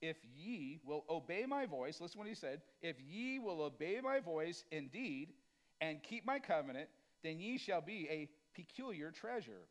if 0.00 0.16
ye 0.36 0.80
will 0.84 1.04
obey 1.08 1.44
my 1.46 1.66
voice, 1.66 2.00
listen 2.00 2.18
what 2.18 2.28
he 2.28 2.34
said, 2.34 2.60
if 2.82 2.96
ye 3.00 3.38
will 3.38 3.62
obey 3.62 4.00
my 4.02 4.20
voice 4.20 4.64
indeed 4.70 5.32
and 5.80 6.02
keep 6.02 6.26
my 6.26 6.38
covenant, 6.38 6.88
then 7.22 7.40
ye 7.40 7.58
shall 7.58 7.80
be 7.80 8.06
a 8.10 8.28
peculiar 8.54 9.10
treasure 9.10 9.68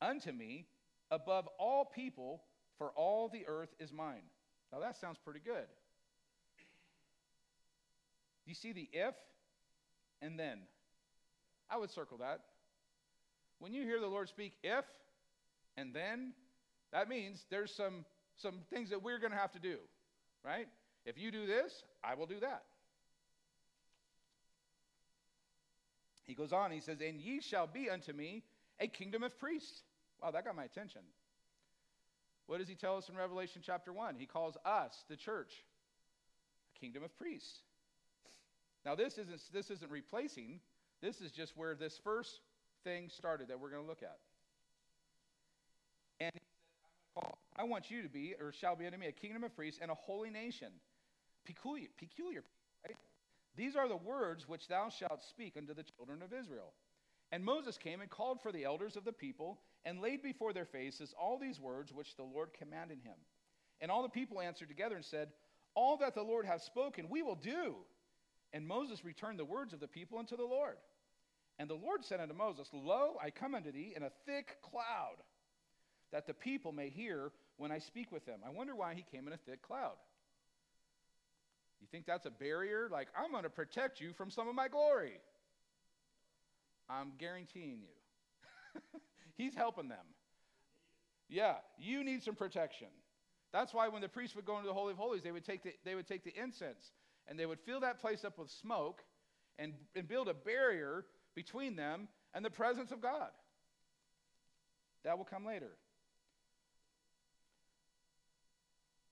unto 0.00 0.32
me 0.32 0.66
above 1.10 1.48
all 1.58 1.84
people, 1.84 2.42
for 2.78 2.90
all 2.90 3.28
the 3.28 3.46
earth 3.46 3.74
is 3.78 3.92
mine. 3.92 4.22
Now 4.72 4.80
that 4.80 4.96
sounds 4.96 5.18
pretty 5.24 5.40
good. 5.40 5.66
You 8.46 8.54
see 8.54 8.72
the 8.72 8.88
if 8.92 9.14
and 10.20 10.38
then. 10.38 10.58
I 11.70 11.78
would 11.78 11.90
circle 11.90 12.18
that. 12.18 12.40
When 13.58 13.72
you 13.72 13.82
hear 13.84 14.00
the 14.00 14.06
Lord 14.06 14.28
speak 14.28 14.54
if 14.62 14.84
and 15.76 15.94
then, 15.94 16.32
that 16.92 17.08
means 17.08 17.46
there's 17.50 17.74
some, 17.74 18.04
some 18.36 18.54
things 18.70 18.90
that 18.90 19.02
we're 19.02 19.18
going 19.18 19.32
to 19.32 19.38
have 19.38 19.52
to 19.52 19.58
do, 19.58 19.76
right? 20.44 20.66
If 21.04 21.18
you 21.18 21.30
do 21.30 21.46
this, 21.46 21.84
I 22.02 22.14
will 22.14 22.26
do 22.26 22.40
that. 22.40 22.64
He 26.24 26.34
goes 26.34 26.52
on, 26.52 26.70
he 26.70 26.80
says, 26.80 26.98
And 27.06 27.20
ye 27.20 27.40
shall 27.40 27.66
be 27.66 27.90
unto 27.90 28.12
me 28.12 28.42
a 28.80 28.88
kingdom 28.88 29.22
of 29.22 29.38
priests. 29.38 29.82
Wow, 30.22 30.30
that 30.30 30.44
got 30.44 30.56
my 30.56 30.64
attention. 30.64 31.02
What 32.46 32.58
does 32.58 32.68
he 32.68 32.74
tell 32.74 32.96
us 32.96 33.08
in 33.08 33.16
Revelation 33.16 33.62
chapter 33.64 33.92
1? 33.92 34.16
He 34.18 34.26
calls 34.26 34.56
us, 34.64 35.04
the 35.08 35.16
church, 35.16 35.52
a 36.74 36.80
kingdom 36.80 37.02
of 37.02 37.16
priests. 37.16 37.60
Now, 38.84 38.94
this 38.94 39.16
isn't, 39.18 39.40
this 39.52 39.70
isn't 39.70 39.90
replacing, 39.90 40.60
this 41.00 41.20
is 41.20 41.30
just 41.30 41.56
where 41.56 41.74
this 41.74 41.98
first 42.02 42.40
thing 42.84 43.08
started 43.08 43.48
that 43.48 43.58
we're 43.58 43.70
going 43.70 43.82
to 43.82 43.88
look 43.88 44.02
at. 44.02 44.18
And 46.20 46.32
he 46.34 46.40
said, 47.20 47.32
I 47.56 47.64
want 47.64 47.90
you 47.90 48.02
to 48.02 48.08
be, 48.08 48.34
or 48.40 48.52
shall 48.52 48.76
be 48.76 48.86
unto 48.86 48.98
me, 48.98 49.06
a 49.06 49.12
kingdom 49.12 49.44
of 49.44 49.54
priests 49.54 49.78
and 49.80 49.90
a 49.90 49.94
holy 49.94 50.30
nation. 50.30 50.68
Peculiar, 51.44 51.88
peculiar, 51.98 52.42
right? 52.86 52.96
These 53.56 53.76
are 53.76 53.88
the 53.88 53.96
words 53.96 54.48
which 54.48 54.66
thou 54.66 54.88
shalt 54.88 55.22
speak 55.22 55.56
unto 55.56 55.74
the 55.74 55.84
children 55.84 56.22
of 56.22 56.32
Israel. 56.32 56.72
And 57.30 57.44
Moses 57.44 57.78
came 57.78 58.00
and 58.00 58.10
called 58.10 58.40
for 58.40 58.52
the 58.52 58.64
elders 58.64 58.96
of 58.96 59.04
the 59.04 59.12
people 59.12 59.60
and 59.84 60.00
laid 60.00 60.22
before 60.22 60.52
their 60.52 60.64
faces 60.64 61.14
all 61.18 61.38
these 61.38 61.60
words 61.60 61.92
which 61.92 62.16
the 62.16 62.22
Lord 62.22 62.50
commanded 62.58 62.98
him. 63.02 63.16
And 63.80 63.90
all 63.90 64.02
the 64.02 64.08
people 64.08 64.40
answered 64.40 64.68
together 64.68 64.96
and 64.96 65.04
said, 65.04 65.28
All 65.74 65.96
that 65.98 66.14
the 66.14 66.22
Lord 66.22 66.46
hath 66.46 66.62
spoken, 66.62 67.08
we 67.08 67.22
will 67.22 67.34
do. 67.34 67.76
And 68.52 68.66
Moses 68.66 69.04
returned 69.04 69.38
the 69.38 69.44
words 69.44 69.72
of 69.72 69.80
the 69.80 69.88
people 69.88 70.18
unto 70.18 70.36
the 70.36 70.44
Lord. 70.44 70.76
And 71.58 71.68
the 71.68 71.74
Lord 71.74 72.04
said 72.04 72.20
unto 72.20 72.34
Moses, 72.34 72.68
Lo, 72.72 73.16
I 73.22 73.30
come 73.30 73.54
unto 73.54 73.72
thee 73.72 73.92
in 73.96 74.02
a 74.02 74.12
thick 74.26 74.58
cloud, 74.62 75.16
that 76.12 76.26
the 76.26 76.34
people 76.34 76.72
may 76.72 76.88
hear 76.88 77.32
when 77.56 77.70
I 77.70 77.78
speak 77.78 78.10
with 78.12 78.26
them. 78.26 78.40
I 78.46 78.50
wonder 78.50 78.74
why 78.74 78.94
he 78.94 79.04
came 79.10 79.26
in 79.26 79.32
a 79.32 79.38
thick 79.38 79.62
cloud. 79.62 79.96
You 81.80 81.86
think 81.90 82.06
that's 82.06 82.26
a 82.26 82.30
barrier? 82.30 82.88
Like, 82.90 83.08
I'm 83.16 83.30
going 83.30 83.42
to 83.42 83.50
protect 83.50 84.00
you 84.00 84.12
from 84.12 84.30
some 84.30 84.48
of 84.48 84.54
my 84.54 84.68
glory. 84.68 85.20
I'm 86.88 87.12
guaranteeing 87.18 87.80
you. 87.82 88.80
He's 89.36 89.54
helping 89.54 89.88
them. 89.88 90.06
Yeah, 91.28 91.54
you 91.78 92.04
need 92.04 92.22
some 92.22 92.34
protection. 92.34 92.88
That's 93.52 93.72
why 93.72 93.88
when 93.88 94.02
the 94.02 94.08
priests 94.08 94.34
would 94.36 94.44
go 94.44 94.56
into 94.56 94.66
the 94.68 94.74
Holy 94.74 94.92
of 94.92 94.98
Holies, 94.98 95.22
they 95.22 95.30
would 95.30 95.44
take 95.44 95.62
the, 95.62 95.74
they 95.84 95.94
would 95.94 96.06
take 96.06 96.24
the 96.24 96.34
incense 96.36 96.90
and 97.28 97.38
they 97.38 97.46
would 97.46 97.60
fill 97.60 97.80
that 97.80 98.00
place 98.00 98.24
up 98.24 98.38
with 98.38 98.50
smoke 98.50 99.02
and, 99.58 99.74
and 99.94 100.08
build 100.08 100.28
a 100.28 100.34
barrier 100.34 101.04
between 101.34 101.76
them 101.76 102.08
and 102.34 102.44
the 102.44 102.50
presence 102.50 102.90
of 102.90 103.00
God. 103.00 103.30
That 105.04 105.18
will 105.18 105.24
come 105.24 105.46
later. 105.46 105.70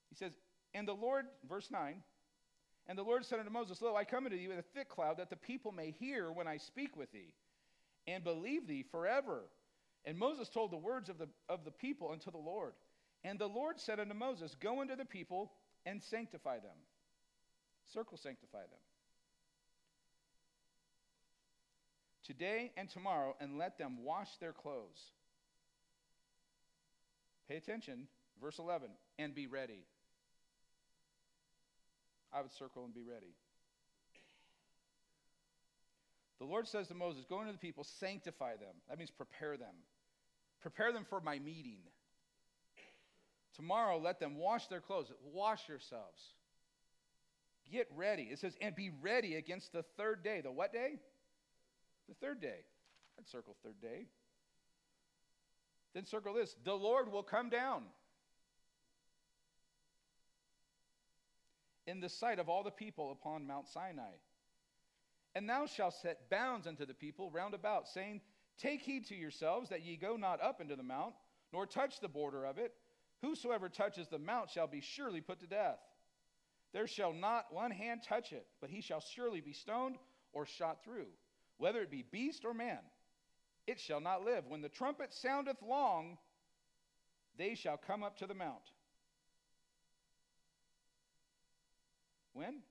He 0.09 0.15
says, 0.15 0.33
And 0.73 0.87
the 0.87 0.93
Lord, 0.93 1.25
verse 1.47 1.69
9, 1.69 2.01
and 2.87 2.97
the 2.97 3.03
Lord 3.03 3.25
said 3.25 3.39
unto 3.39 3.51
Moses, 3.51 3.81
Lo, 3.81 3.95
I 3.95 4.03
come 4.03 4.25
unto 4.25 4.37
thee 4.37 4.45
in 4.45 4.51
a 4.57 4.61
thick 4.61 4.89
cloud, 4.89 5.17
that 5.17 5.29
the 5.29 5.35
people 5.35 5.71
may 5.71 5.91
hear 5.91 6.31
when 6.31 6.47
I 6.47 6.57
speak 6.57 6.97
with 6.97 7.11
thee, 7.11 7.33
and 8.07 8.23
believe 8.23 8.67
thee 8.67 8.83
forever. 8.91 9.43
And 10.05 10.17
Moses 10.17 10.49
told 10.49 10.71
the 10.71 10.77
words 10.77 11.09
of 11.09 11.17
the, 11.17 11.29
of 11.47 11.63
the 11.63 11.71
people 11.71 12.11
unto 12.11 12.29
the 12.31 12.37
Lord. 12.37 12.73
And 13.23 13.39
the 13.39 13.47
Lord 13.47 13.79
said 13.79 13.99
unto 13.99 14.13
Moses, 14.13 14.55
Go 14.59 14.81
unto 14.81 14.95
the 14.95 15.05
people 15.05 15.51
and 15.85 16.03
sanctify 16.03 16.55
them. 16.55 16.75
Circle 17.93 18.17
sanctify 18.17 18.59
them. 18.59 18.79
Today 22.25 22.71
and 22.75 22.89
tomorrow, 22.89 23.35
and 23.39 23.57
let 23.57 23.77
them 23.77 24.03
wash 24.03 24.37
their 24.37 24.53
clothes. 24.53 25.11
Pay 27.49 27.57
attention, 27.57 28.07
verse 28.41 28.59
11, 28.59 28.89
and 29.19 29.35
be 29.35 29.47
ready. 29.47 29.83
I 32.33 32.41
would 32.41 32.51
circle 32.53 32.83
and 32.85 32.93
be 32.93 33.03
ready. 33.03 33.35
The 36.39 36.45
Lord 36.45 36.67
says 36.67 36.87
to 36.87 36.93
Moses, 36.93 37.25
Go 37.29 37.41
into 37.41 37.53
the 37.53 37.57
people, 37.57 37.85
sanctify 37.99 38.53
them. 38.57 38.75
That 38.89 38.97
means 38.97 39.11
prepare 39.11 39.55
them. 39.55 39.75
Prepare 40.61 40.91
them 40.91 41.05
for 41.09 41.21
my 41.21 41.39
meeting. 41.39 41.79
Tomorrow, 43.55 43.99
let 43.99 44.19
them 44.19 44.37
wash 44.37 44.67
their 44.67 44.79
clothes. 44.79 45.11
Wash 45.31 45.59
yourselves. 45.69 46.21
Get 47.71 47.87
ready. 47.95 48.23
It 48.23 48.39
says, 48.39 48.55
and 48.61 48.75
be 48.75 48.91
ready 49.01 49.35
against 49.35 49.71
the 49.71 49.83
third 49.97 50.23
day. 50.23 50.41
The 50.41 50.51
what 50.51 50.73
day? 50.73 50.99
The 52.09 52.15
third 52.15 52.41
day. 52.41 52.59
I'd 53.17 53.27
circle 53.27 53.55
third 53.63 53.79
day. 53.81 54.07
Then 55.93 56.05
circle 56.05 56.33
this 56.33 56.55
the 56.63 56.73
Lord 56.73 57.11
will 57.11 57.23
come 57.23 57.49
down. 57.49 57.83
In 61.87 61.99
the 61.99 62.09
sight 62.09 62.39
of 62.39 62.49
all 62.49 62.63
the 62.63 62.71
people 62.71 63.11
upon 63.11 63.47
Mount 63.47 63.67
Sinai. 63.67 64.13
And 65.35 65.49
thou 65.49 65.65
shalt 65.65 65.95
set 65.95 66.29
bounds 66.29 66.67
unto 66.67 66.85
the 66.85 66.93
people 66.93 67.31
round 67.31 67.53
about, 67.53 67.87
saying, 67.87 68.21
Take 68.57 68.81
heed 68.81 69.07
to 69.07 69.15
yourselves 69.15 69.69
that 69.69 69.83
ye 69.83 69.97
go 69.97 70.15
not 70.15 70.41
up 70.41 70.61
into 70.61 70.75
the 70.75 70.83
mount, 70.83 71.15
nor 71.51 71.65
touch 71.65 71.99
the 71.99 72.07
border 72.07 72.45
of 72.45 72.57
it. 72.57 72.73
Whosoever 73.21 73.69
touches 73.69 74.07
the 74.07 74.19
mount 74.19 74.49
shall 74.49 74.67
be 74.67 74.81
surely 74.81 75.21
put 75.21 75.39
to 75.39 75.47
death. 75.47 75.79
There 76.73 76.87
shall 76.87 77.13
not 77.13 77.53
one 77.53 77.71
hand 77.71 78.01
touch 78.03 78.31
it, 78.31 78.45
but 78.59 78.69
he 78.69 78.81
shall 78.81 78.99
surely 78.99 79.41
be 79.41 79.53
stoned 79.53 79.95
or 80.33 80.45
shot 80.45 80.83
through, 80.83 81.07
whether 81.57 81.81
it 81.81 81.91
be 81.91 82.05
beast 82.11 82.45
or 82.45 82.53
man. 82.53 82.79
It 83.65 83.79
shall 83.79 84.01
not 84.01 84.25
live. 84.25 84.45
When 84.47 84.61
the 84.61 84.69
trumpet 84.69 85.13
soundeth 85.13 85.61
long, 85.61 86.17
they 87.37 87.55
shall 87.55 87.77
come 87.77 88.03
up 88.03 88.17
to 88.17 88.27
the 88.27 88.33
mount. 88.33 88.72
When? 92.33 92.61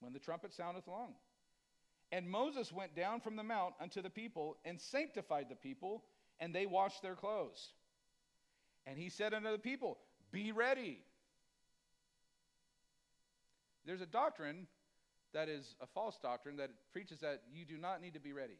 When 0.00 0.12
the 0.12 0.18
trumpet 0.18 0.54
soundeth 0.54 0.86
long. 0.86 1.14
And 2.12 2.28
Moses 2.28 2.72
went 2.72 2.94
down 2.94 3.20
from 3.20 3.36
the 3.36 3.42
mount 3.42 3.74
unto 3.80 4.00
the 4.00 4.10
people 4.10 4.58
and 4.64 4.80
sanctified 4.80 5.46
the 5.48 5.56
people, 5.56 6.04
and 6.38 6.54
they 6.54 6.66
washed 6.66 7.02
their 7.02 7.14
clothes. 7.14 7.72
And 8.86 8.98
he 8.98 9.08
said 9.08 9.34
unto 9.34 9.50
the 9.50 9.58
people, 9.58 9.98
Be 10.30 10.52
ready. 10.52 11.00
There's 13.84 14.00
a 14.00 14.06
doctrine 14.06 14.66
that 15.32 15.48
is 15.48 15.74
a 15.80 15.86
false 15.86 16.18
doctrine 16.22 16.56
that 16.56 16.70
preaches 16.92 17.20
that 17.20 17.42
you 17.52 17.64
do 17.64 17.76
not 17.76 18.00
need 18.00 18.14
to 18.14 18.20
be 18.20 18.32
ready. 18.32 18.58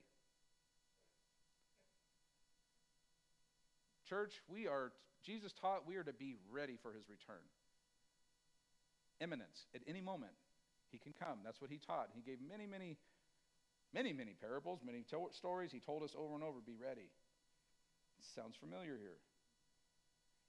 Church, 4.08 4.34
we 4.48 4.66
are, 4.66 4.92
Jesus 5.24 5.52
taught 5.52 5.86
we 5.86 5.96
are 5.96 6.04
to 6.04 6.12
be 6.12 6.36
ready 6.50 6.76
for 6.82 6.92
his 6.92 7.08
return 7.08 7.42
imminence. 9.20 9.66
At 9.74 9.82
any 9.86 10.00
moment, 10.00 10.32
he 10.90 10.98
can 10.98 11.12
come. 11.12 11.38
That's 11.44 11.60
what 11.60 11.70
he 11.70 11.78
taught. 11.78 12.10
He 12.14 12.20
gave 12.20 12.38
many, 12.40 12.66
many, 12.66 12.96
many, 13.92 14.12
many 14.12 14.34
parables, 14.40 14.80
many 14.84 15.04
to- 15.10 15.30
stories. 15.32 15.72
He 15.72 15.80
told 15.80 16.02
us 16.02 16.14
over 16.16 16.34
and 16.34 16.44
over, 16.44 16.58
be 16.64 16.76
ready. 16.80 17.10
Sounds 18.34 18.56
familiar 18.56 18.96
here. 19.00 19.18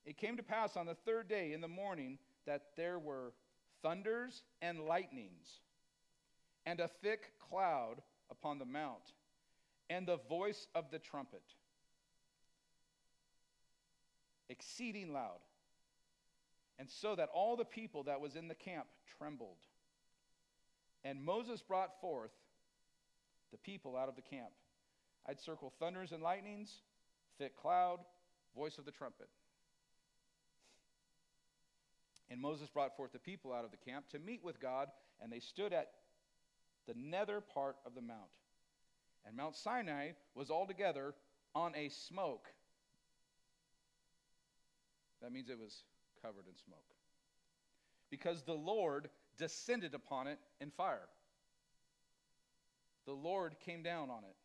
It 0.05 0.17
came 0.17 0.37
to 0.37 0.43
pass 0.43 0.77
on 0.77 0.85
the 0.85 0.95
third 0.95 1.27
day 1.27 1.51
in 1.51 1.61
the 1.61 1.67
morning 1.67 2.17
that 2.45 2.67
there 2.77 2.97
were 2.97 3.33
thunders 3.81 4.41
and 4.61 4.85
lightnings, 4.85 5.59
and 6.65 6.79
a 6.79 6.87
thick 7.01 7.33
cloud 7.49 8.01
upon 8.31 8.57
the 8.57 8.65
mount, 8.65 9.13
and 9.89 10.07
the 10.07 10.17
voice 10.29 10.67
of 10.73 10.89
the 10.91 10.99
trumpet, 10.99 11.43
exceeding 14.49 15.13
loud 15.13 15.39
and 16.79 16.89
so 16.89 17.15
that 17.15 17.29
all 17.33 17.55
the 17.55 17.65
people 17.65 18.03
that 18.03 18.21
was 18.21 18.35
in 18.35 18.47
the 18.47 18.55
camp 18.55 18.87
trembled. 19.17 19.57
And 21.03 21.23
Moses 21.23 21.61
brought 21.61 21.99
forth 22.01 22.31
the 23.51 23.57
people 23.57 23.95
out 23.95 24.09
of 24.09 24.15
the 24.15 24.21
camp. 24.21 24.51
I'd 25.27 25.39
circle 25.39 25.73
thunders 25.79 26.11
and 26.11 26.21
lightnings, 26.21 26.81
thick 27.37 27.55
cloud, 27.55 27.99
voice 28.55 28.77
of 28.77 28.85
the 28.85 28.91
trumpet. 28.91 29.27
And 32.29 32.41
Moses 32.41 32.69
brought 32.69 32.95
forth 32.97 33.13
the 33.13 33.19
people 33.19 33.53
out 33.53 33.63
of 33.63 33.71
the 33.71 33.77
camp 33.77 34.09
to 34.09 34.19
meet 34.19 34.43
with 34.43 34.59
God, 34.59 34.89
and 35.21 35.31
they 35.31 35.39
stood 35.39 35.73
at 35.73 35.91
the 36.87 36.93
nether 36.95 37.41
part 37.41 37.77
of 37.85 37.95
the 37.95 38.01
mount. 38.01 38.19
And 39.25 39.35
Mount 39.35 39.55
Sinai 39.55 40.11
was 40.35 40.49
altogether 40.49 41.13
on 41.55 41.73
a 41.75 41.89
smoke. 41.89 42.47
That 45.21 45.31
means 45.31 45.49
it 45.49 45.57
was 45.57 45.83
covered 46.21 46.47
in 46.47 46.55
smoke. 46.55 46.79
Because 48.09 48.43
the 48.43 48.53
Lord 48.53 49.09
descended 49.37 49.93
upon 49.93 50.27
it 50.27 50.39
in 50.59 50.71
fire. 50.71 51.07
The 53.05 53.13
Lord 53.13 53.55
came 53.65 53.83
down 53.83 54.09
on 54.09 54.23
it. 54.23 54.35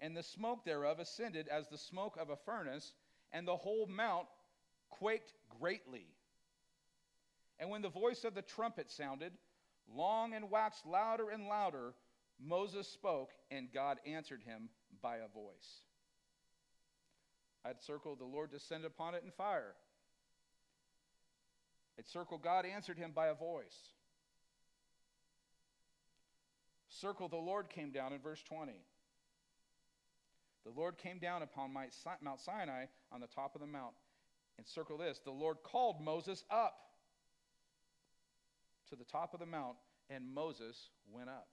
And 0.00 0.16
the 0.16 0.22
smoke 0.22 0.64
thereof 0.64 0.98
ascended 0.98 1.48
as 1.48 1.68
the 1.68 1.78
smoke 1.78 2.16
of 2.20 2.30
a 2.30 2.36
furnace, 2.36 2.92
and 3.32 3.46
the 3.46 3.56
whole 3.56 3.86
mount 3.86 4.26
quaked 4.90 5.32
greatly. 5.60 6.06
And 7.58 7.70
when 7.70 7.82
the 7.82 7.88
voice 7.88 8.24
of 8.24 8.34
the 8.34 8.42
trumpet 8.42 8.90
sounded, 8.90 9.32
long 9.88 10.34
and 10.34 10.50
waxed 10.50 10.86
louder 10.86 11.30
and 11.30 11.46
louder, 11.46 11.94
Moses 12.40 12.88
spoke, 12.88 13.30
and 13.50 13.72
God 13.72 13.98
answered 14.04 14.42
him 14.42 14.68
by 15.00 15.18
a 15.18 15.28
voice. 15.28 15.84
I'd 17.64 17.82
circle, 17.82 18.16
the 18.16 18.24
Lord 18.24 18.50
descended 18.50 18.86
upon 18.86 19.14
it 19.14 19.22
in 19.24 19.30
fire. 19.30 19.74
I'd 21.98 22.08
circle, 22.08 22.38
God 22.38 22.66
answered 22.66 22.98
him 22.98 23.12
by 23.14 23.28
a 23.28 23.34
voice. 23.34 23.76
Circle, 26.88 27.28
the 27.28 27.36
Lord 27.36 27.68
came 27.68 27.90
down 27.90 28.12
in 28.12 28.20
verse 28.20 28.42
20. 28.42 28.72
The 30.64 30.70
Lord 30.70 30.96
came 30.96 31.18
down 31.18 31.42
upon 31.42 31.72
Mount 31.72 32.40
Sinai 32.40 32.86
on 33.12 33.20
the 33.20 33.26
top 33.26 33.54
of 33.54 33.60
the 33.60 33.66
mount. 33.66 33.94
And 34.56 34.66
circle 34.66 34.96
this 34.96 35.20
the 35.24 35.30
Lord 35.30 35.58
called 35.62 36.00
Moses 36.00 36.44
up 36.50 36.76
to 38.90 38.96
the 38.96 39.04
top 39.04 39.34
of 39.34 39.40
the 39.40 39.46
mount, 39.46 39.76
and 40.10 40.32
Moses 40.32 40.88
went 41.12 41.28
up. 41.28 41.48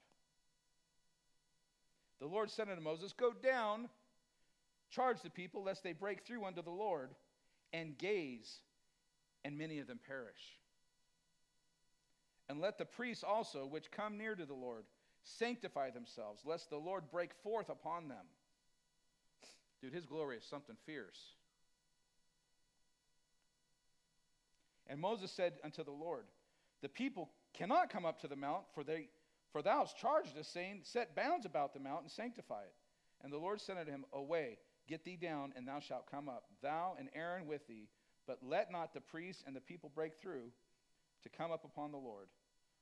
The 2.20 2.28
Lord 2.28 2.52
said 2.52 2.70
unto 2.70 2.82
Moses, 2.82 3.14
Go 3.14 3.34
down, 3.34 3.90
charge 4.92 5.22
the 5.22 5.30
people, 5.30 5.64
lest 5.64 5.84
they 5.84 5.94
break 5.94 6.24
through 6.26 6.46
unto 6.46 6.62
the 6.62 6.70
Lord, 6.70 7.10
and 7.74 7.98
gaze, 7.98 8.60
and 9.44 9.58
many 9.58 9.80
of 9.80 9.88
them 9.88 10.00
perish. 10.06 10.60
And 12.50 12.60
let 12.60 12.78
the 12.78 12.86
priests 12.86 13.24
also, 13.24 13.66
which 13.66 13.92
come 13.92 14.18
near 14.18 14.36
to 14.36 14.46
the 14.46 14.54
Lord, 14.54 14.84
sanctify 15.24 15.92
themselves, 15.92 16.42
lest 16.46 16.70
the 16.70 16.78
Lord 16.78 17.10
break 17.12 17.32
forth 17.44 17.70
upon 17.70 18.08
them. 18.08 18.26
Dude, 19.82 19.94
his 19.94 20.06
glory 20.06 20.38
is 20.38 20.44
something 20.44 20.76
fierce. 20.86 21.20
And 24.88 25.00
Moses 25.00 25.32
said 25.32 25.54
unto 25.64 25.84
the 25.84 25.92
Lord, 25.92 26.26
The 26.82 26.90
people 26.90 27.30
cannot 27.54 27.90
come 27.90 28.06
up 28.06 28.20
to 28.22 28.28
the 28.28 28.36
mount, 28.36 28.64
for, 28.76 28.84
they, 28.84 29.08
for 29.52 29.62
thou 29.62 29.80
hast 29.80 29.98
charged 29.98 30.38
us, 30.38 30.48
saying, 30.48 30.82
Set 30.84 31.16
bounds 31.16 31.46
about 31.46 31.74
the 31.74 31.80
mount 31.80 32.02
and 32.02 32.12
sanctify 32.12 32.62
it. 32.64 32.74
And 33.24 33.32
the 33.32 33.38
Lord 33.38 33.62
said 33.62 33.78
unto 33.78 33.92
him, 33.92 34.06
Away, 34.14 34.58
get 34.88 35.06
thee 35.06 35.16
down, 35.16 35.54
and 35.56 35.68
thou 35.68 35.80
shalt 35.80 36.12
come 36.12 36.28
up, 36.28 36.44
thou 36.62 36.96
and 37.00 37.10
Aaron 37.16 37.48
with 37.48 37.66
thee. 37.68 37.88
But 38.28 38.40
let 38.44 38.72
not 38.72 38.94
the 38.94 39.02
priests 39.02 39.44
and 39.46 39.56
the 39.56 39.62
people 39.62 39.92
break 39.94 40.14
through 40.22 40.52
to 41.24 41.30
come 41.30 41.52
up 41.52 41.64
upon 41.66 41.92
the 41.92 41.98
Lord, 41.98 42.28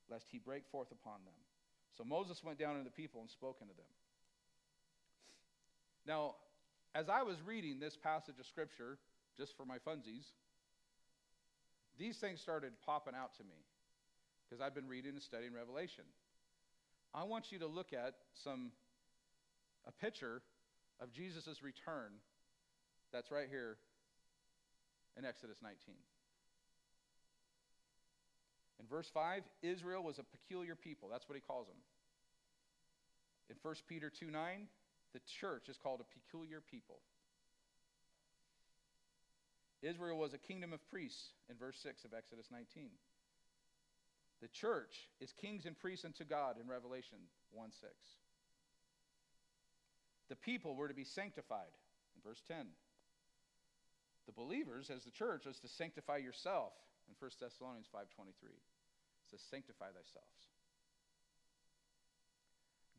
lest 0.09 0.25
he 0.31 0.39
break 0.39 0.63
forth 0.71 0.91
upon 0.91 1.23
them. 1.25 1.33
So 1.97 2.03
Moses 2.03 2.41
went 2.43 2.59
down 2.59 2.75
unto 2.75 2.83
the 2.83 2.95
people 2.95 3.21
and 3.21 3.29
spoke 3.29 3.57
unto 3.61 3.73
them. 3.73 3.91
Now, 6.05 6.35
as 6.95 7.09
I 7.09 7.23
was 7.23 7.35
reading 7.45 7.79
this 7.79 7.95
passage 7.95 8.39
of 8.39 8.45
Scripture, 8.45 8.97
just 9.37 9.55
for 9.55 9.65
my 9.65 9.77
funsies, 9.77 10.25
these 11.97 12.17
things 12.17 12.41
started 12.41 12.71
popping 12.85 13.13
out 13.15 13.35
to 13.37 13.43
me 13.43 13.65
because 14.49 14.61
I've 14.61 14.73
been 14.73 14.87
reading 14.87 15.11
and 15.11 15.21
studying 15.21 15.53
Revelation. 15.53 16.05
I 17.13 17.23
want 17.23 17.51
you 17.51 17.59
to 17.59 17.67
look 17.67 17.93
at 17.93 18.15
some 18.43 18.71
a 19.87 19.91
picture 19.91 20.41
of 21.01 21.11
Jesus' 21.13 21.63
return 21.63 22.11
that's 23.11 23.31
right 23.31 23.47
here 23.49 23.77
in 25.17 25.25
Exodus 25.25 25.57
19. 25.61 25.95
In 28.79 28.87
verse 28.87 29.09
5, 29.13 29.43
Israel 29.61 30.03
was 30.03 30.19
a 30.19 30.23
peculiar 30.23 30.75
people. 30.75 31.09
That's 31.11 31.27
what 31.27 31.35
he 31.35 31.41
calls 31.41 31.67
them. 31.67 31.77
In 33.49 33.55
1 33.61 33.75
Peter 33.87 34.09
2 34.09 34.31
9, 34.31 34.67
the 35.13 35.19
church 35.39 35.69
is 35.69 35.77
called 35.77 36.01
a 36.01 36.19
peculiar 36.19 36.61
people. 36.61 36.99
Israel 39.81 40.17
was 40.17 40.33
a 40.33 40.37
kingdom 40.37 40.73
of 40.73 40.87
priests 40.89 41.31
in 41.49 41.55
verse 41.57 41.77
6 41.81 42.03
of 42.05 42.13
Exodus 42.13 42.47
19. 42.51 42.89
The 44.41 44.47
church 44.49 45.09
is 45.19 45.33
kings 45.33 45.65
and 45.65 45.77
priests 45.77 46.05
unto 46.05 46.23
God 46.23 46.55
in 46.61 46.67
Revelation 46.67 47.17
1 47.51 47.71
6. 47.71 47.93
The 50.29 50.35
people 50.35 50.75
were 50.75 50.87
to 50.87 50.93
be 50.93 51.03
sanctified 51.03 51.73
in 52.15 52.21
verse 52.29 52.41
10. 52.47 52.67
The 54.29 54.43
believers, 54.43 54.91
as 54.95 55.03
the 55.03 55.09
church, 55.09 55.47
is 55.47 55.57
to 55.61 55.67
sanctify 55.67 56.17
yourself 56.17 56.73
in 57.07 57.15
1 57.17 57.31
Thessalonians 57.41 57.87
5.23. 57.87 58.27
It 58.45 59.31
says, 59.31 59.39
sanctify 59.49 59.87
thyself. 59.87 60.29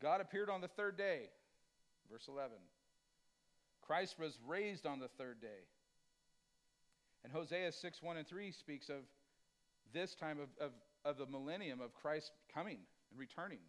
God 0.01 0.19
appeared 0.19 0.49
on 0.49 0.59
the 0.59 0.67
third 0.67 0.97
day, 0.97 1.29
verse 2.11 2.27
11. 2.27 2.51
Christ 3.81 4.19
was 4.19 4.37
raised 4.45 4.85
on 4.85 4.99
the 4.99 5.07
third 5.07 5.39
day. 5.39 5.63
And 7.23 7.31
Hosea 7.31 7.71
6, 7.71 8.03
1 8.03 8.17
and 8.17 8.27
3 8.27 8.51
speaks 8.51 8.89
of 8.89 9.03
this 9.93 10.15
time 10.15 10.37
of, 10.37 10.49
of, 10.59 10.71
of 11.05 11.17
the 11.17 11.31
millennium 11.31 11.79
of 11.79 11.93
Christ 11.93 12.31
coming 12.53 12.79
and 13.09 13.17
returning. 13.17 13.59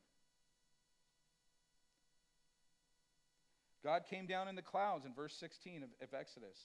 God 3.85 4.03
came 4.11 4.27
down 4.27 4.48
in 4.48 4.57
the 4.57 4.62
clouds 4.62 5.07
in 5.07 5.14
verse 5.14 5.37
16 5.38 5.85
of, 5.85 5.90
of 6.03 6.12
Exodus. 6.12 6.59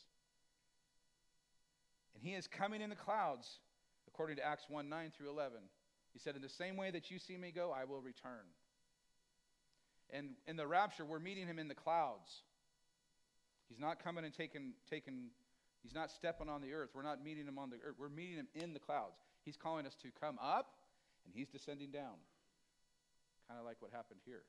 And 2.17 2.27
he 2.27 2.35
is 2.35 2.47
coming 2.47 2.81
in 2.81 2.89
the 2.89 2.95
clouds, 2.95 3.59
according 4.07 4.37
to 4.37 4.43
Acts 4.43 4.63
1 4.69 4.89
9 4.89 5.11
through 5.15 5.29
11. 5.29 5.57
He 6.13 6.19
said, 6.19 6.35
In 6.35 6.41
the 6.41 6.49
same 6.49 6.75
way 6.75 6.89
that 6.89 7.11
you 7.11 7.19
see 7.19 7.37
me 7.37 7.51
go, 7.51 7.71
I 7.71 7.85
will 7.85 8.01
return. 8.01 8.49
And 10.09 10.29
in 10.47 10.55
the 10.55 10.65
rapture, 10.65 11.05
we're 11.05 11.19
meeting 11.19 11.45
him 11.45 11.59
in 11.59 11.67
the 11.67 11.75
clouds. 11.75 12.41
He's 13.69 13.79
not 13.79 14.03
coming 14.03 14.25
and 14.25 14.33
taking, 14.33 14.73
taking 14.89 15.29
he's 15.83 15.93
not 15.93 16.09
stepping 16.09 16.49
on 16.49 16.61
the 16.61 16.73
earth. 16.73 16.89
We're 16.95 17.03
not 17.03 17.23
meeting 17.23 17.45
him 17.45 17.59
on 17.59 17.69
the 17.69 17.75
earth. 17.85 17.95
We're 17.99 18.09
meeting 18.09 18.37
him 18.37 18.47
in 18.55 18.73
the 18.73 18.79
clouds. 18.79 19.19
He's 19.45 19.57
calling 19.57 19.85
us 19.85 19.95
to 20.01 20.07
come 20.19 20.39
up, 20.41 20.73
and 21.25 21.35
he's 21.35 21.49
descending 21.49 21.91
down. 21.91 22.17
Kind 23.47 23.59
of 23.59 23.65
like 23.65 23.77
what 23.79 23.91
happened 23.91 24.21
here. 24.25 24.41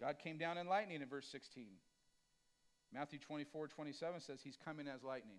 God 0.00 0.16
came 0.22 0.38
down 0.38 0.56
in 0.56 0.68
lightning 0.68 1.02
in 1.02 1.08
verse 1.08 1.28
16. 1.30 1.66
Matthew 2.92 3.18
24, 3.18 3.68
27 3.68 4.20
says 4.20 4.40
he's 4.42 4.56
coming 4.64 4.88
as 4.88 5.02
lightning. 5.02 5.38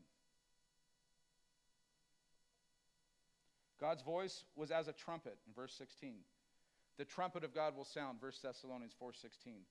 God's 3.79 4.03
voice 4.03 4.43
was 4.55 4.71
as 4.71 4.87
a 4.87 4.93
trumpet 4.93 5.37
in 5.47 5.53
verse 5.53 5.73
16. 5.77 6.15
The 6.97 7.05
trumpet 7.05 7.43
of 7.43 7.55
God 7.55 7.77
will 7.77 7.85
sound, 7.85 8.19
verse 8.19 8.39
Thessalonians 8.39 8.93
4:16. 8.93 9.65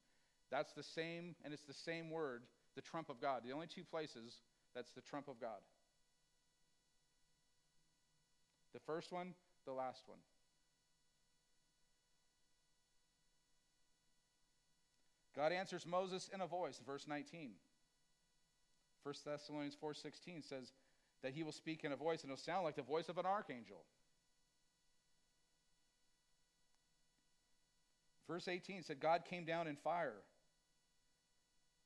That's 0.50 0.72
the 0.72 0.82
same, 0.82 1.36
and 1.44 1.52
it's 1.52 1.64
the 1.64 1.74
same 1.74 2.10
word, 2.10 2.42
the 2.74 2.80
trump 2.80 3.10
of 3.10 3.20
God. 3.20 3.42
The 3.44 3.52
only 3.52 3.66
two 3.66 3.84
places 3.84 4.40
that's 4.74 4.92
the 4.92 5.02
trump 5.02 5.28
of 5.28 5.38
God. 5.38 5.60
The 8.72 8.80
first 8.80 9.12
one, 9.12 9.34
the 9.66 9.72
last 9.72 10.08
one. 10.08 10.18
God 15.36 15.52
answers 15.52 15.86
Moses 15.86 16.28
in 16.32 16.40
a 16.40 16.46
voice, 16.46 16.80
verse 16.84 17.06
19. 17.06 17.52
1 19.02 19.14
Thessalonians 19.24 19.76
4:16 19.76 20.42
says 20.42 20.72
that 21.22 21.32
he 21.32 21.42
will 21.42 21.52
speak 21.52 21.84
in 21.84 21.92
a 21.92 21.96
voice 21.96 22.22
and 22.22 22.30
it'll 22.30 22.42
sound 22.42 22.64
like 22.64 22.76
the 22.76 22.82
voice 22.82 23.08
of 23.08 23.18
an 23.18 23.26
archangel. 23.26 23.84
Verse 28.26 28.46
18 28.46 28.82
said 28.82 29.00
God 29.00 29.24
came 29.24 29.44
down 29.44 29.66
in 29.66 29.76
fire. 29.76 30.22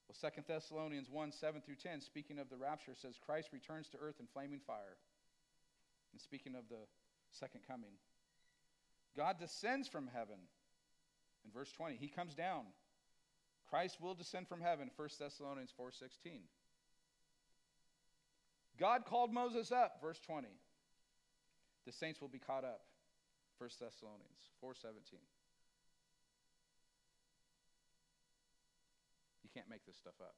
Well, 0.08 0.30
2 0.30 0.42
Thessalonians 0.46 1.08
1 1.08 1.32
7 1.32 1.62
through 1.62 1.76
10, 1.76 2.00
speaking 2.00 2.38
of 2.38 2.50
the 2.50 2.56
rapture, 2.56 2.94
says 2.94 3.18
Christ 3.24 3.50
returns 3.52 3.88
to 3.90 3.98
earth 3.98 4.16
in 4.20 4.26
flaming 4.26 4.60
fire. 4.66 4.96
And 6.12 6.20
speaking 6.20 6.54
of 6.54 6.68
the 6.68 6.84
second 7.30 7.60
coming, 7.66 7.92
God 9.16 9.38
descends 9.38 9.88
from 9.88 10.08
heaven. 10.12 10.38
In 11.44 11.50
verse 11.52 11.72
20, 11.72 11.96
he 11.96 12.08
comes 12.08 12.34
down. 12.34 12.64
Christ 13.70 14.00
will 14.00 14.14
descend 14.14 14.48
from 14.48 14.60
heaven, 14.60 14.90
1 14.96 15.08
Thessalonians 15.18 15.72
4:16. 15.78 16.42
God 18.82 19.06
called 19.06 19.32
Moses 19.32 19.70
up, 19.70 20.02
verse 20.02 20.18
20. 20.26 20.48
The 21.86 21.92
saints 21.92 22.20
will 22.20 22.26
be 22.26 22.40
caught 22.40 22.64
up, 22.64 22.82
1 23.58 23.70
Thessalonians 23.78 24.50
4:17. 24.60 25.22
You 29.44 29.50
can't 29.54 29.68
make 29.70 29.86
this 29.86 29.94
stuff 29.94 30.18
up. 30.20 30.34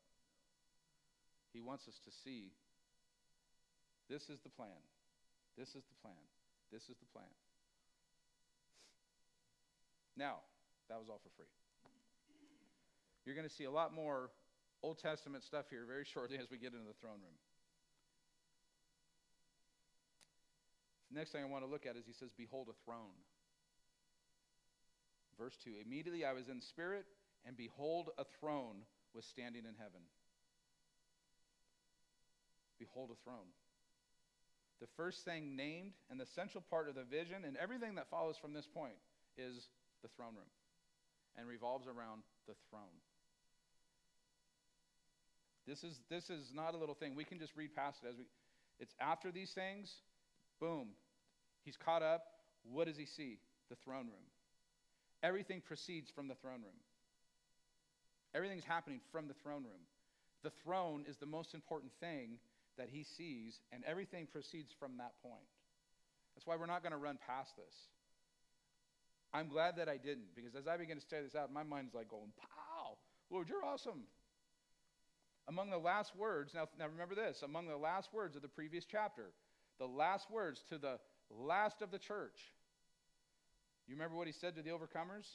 He 1.54 1.62
wants 1.62 1.88
us 1.88 1.98
to 2.04 2.10
see 2.10 2.52
this 4.10 4.28
is 4.28 4.40
the 4.40 4.50
plan. 4.50 4.76
This 5.56 5.68
is 5.68 5.84
the 5.86 5.94
plan. 6.02 6.20
This 6.70 6.82
is 6.90 6.98
the 6.98 7.06
plan. 7.06 7.32
Now, 10.18 10.40
that 10.90 10.98
was 10.98 11.08
all 11.08 11.20
for 11.22 11.30
free. 11.30 11.48
You're 13.24 13.34
going 13.34 13.48
to 13.48 13.54
see 13.54 13.64
a 13.64 13.70
lot 13.70 13.94
more 13.94 14.30
Old 14.82 14.98
Testament 14.98 15.44
stuff 15.44 15.70
here 15.70 15.86
very 15.86 16.04
shortly 16.04 16.36
as 16.36 16.50
we 16.50 16.58
get 16.58 16.74
into 16.74 16.84
the 16.86 16.92
throne 17.00 17.22
room. 17.24 17.38
Next 21.14 21.32
thing 21.32 21.42
I 21.42 21.48
want 21.48 21.64
to 21.64 21.70
look 21.70 21.86
at 21.86 21.96
is 21.96 22.04
he 22.06 22.12
says, 22.12 22.30
Behold 22.36 22.68
a 22.68 22.76
throne. 22.84 23.16
Verse 25.38 25.56
2 25.64 25.70
Immediately 25.84 26.24
I 26.24 26.32
was 26.32 26.48
in 26.48 26.60
spirit, 26.60 27.06
and 27.46 27.56
behold, 27.56 28.10
a 28.18 28.24
throne 28.40 28.86
was 29.14 29.24
standing 29.24 29.62
in 29.64 29.74
heaven. 29.78 30.02
Behold 32.78 33.10
a 33.12 33.18
throne. 33.22 33.48
The 34.80 34.88
first 34.96 35.24
thing 35.24 35.56
named 35.56 35.92
and 36.10 36.18
the 36.18 36.26
central 36.34 36.62
part 36.68 36.88
of 36.88 36.94
the 36.94 37.04
vision 37.04 37.44
and 37.46 37.56
everything 37.56 37.94
that 37.94 38.10
follows 38.10 38.36
from 38.40 38.52
this 38.52 38.66
point 38.66 38.98
is 39.38 39.68
the 40.02 40.08
throne 40.16 40.34
room 40.34 40.50
and 41.38 41.48
revolves 41.48 41.86
around 41.86 42.22
the 42.46 42.54
throne. 42.70 42.98
This 45.66 45.82
is, 45.82 45.96
this 46.10 46.28
is 46.28 46.52
not 46.52 46.74
a 46.74 46.76
little 46.76 46.94
thing. 46.94 47.14
We 47.14 47.24
can 47.24 47.38
just 47.38 47.56
read 47.56 47.74
past 47.74 47.98
it 48.04 48.08
as 48.08 48.16
we. 48.16 48.24
It's 48.80 48.92
after 49.00 49.30
these 49.30 49.52
things, 49.54 49.90
boom, 50.60 50.88
he's 51.64 51.76
caught 51.76 52.02
up. 52.02 52.24
What 52.70 52.86
does 52.86 52.96
he 52.96 53.06
see? 53.06 53.38
The 53.70 53.76
throne 53.76 54.06
room. 54.06 54.28
Everything 55.22 55.60
proceeds 55.60 56.10
from 56.10 56.28
the 56.28 56.34
throne 56.34 56.62
room. 56.62 56.78
Everything's 58.34 58.64
happening 58.64 59.00
from 59.12 59.28
the 59.28 59.34
throne 59.34 59.62
room. 59.62 59.84
The 60.42 60.52
throne 60.62 61.04
is 61.08 61.16
the 61.16 61.26
most 61.26 61.54
important 61.54 61.92
thing 62.00 62.38
that 62.76 62.88
he 62.90 63.04
sees, 63.04 63.60
and 63.72 63.82
everything 63.86 64.26
proceeds 64.30 64.72
from 64.78 64.98
that 64.98 65.12
point. 65.22 65.48
That's 66.34 66.46
why 66.46 66.56
we're 66.56 66.66
not 66.66 66.82
going 66.82 66.92
to 66.92 66.98
run 66.98 67.18
past 67.26 67.56
this. 67.56 67.74
I'm 69.32 69.48
glad 69.48 69.76
that 69.76 69.88
I 69.88 69.96
didn't, 69.96 70.34
because 70.36 70.54
as 70.54 70.66
I 70.66 70.76
begin 70.76 70.96
to 70.96 71.02
study 71.02 71.22
this 71.22 71.34
out, 71.34 71.52
my 71.52 71.62
mind's 71.62 71.94
like 71.94 72.08
going, 72.08 72.32
pow, 72.38 72.98
Lord, 73.30 73.48
you're 73.48 73.64
awesome. 73.64 74.02
Among 75.48 75.70
the 75.70 75.78
last 75.78 76.14
words, 76.16 76.52
now, 76.54 76.68
now 76.78 76.86
remember 76.86 77.14
this, 77.14 77.42
among 77.42 77.68
the 77.68 77.76
last 77.76 78.12
words 78.12 78.36
of 78.36 78.42
the 78.42 78.48
previous 78.48 78.84
chapter, 78.84 79.30
the 79.78 79.86
last 79.86 80.30
words 80.30 80.62
to 80.68 80.78
the 80.78 80.98
last 81.38 81.82
of 81.82 81.90
the 81.90 81.98
church. 81.98 82.40
You 83.86 83.94
remember 83.94 84.16
what 84.16 84.26
he 84.26 84.32
said 84.32 84.56
to 84.56 84.62
the 84.62 84.70
overcomers? 84.70 85.26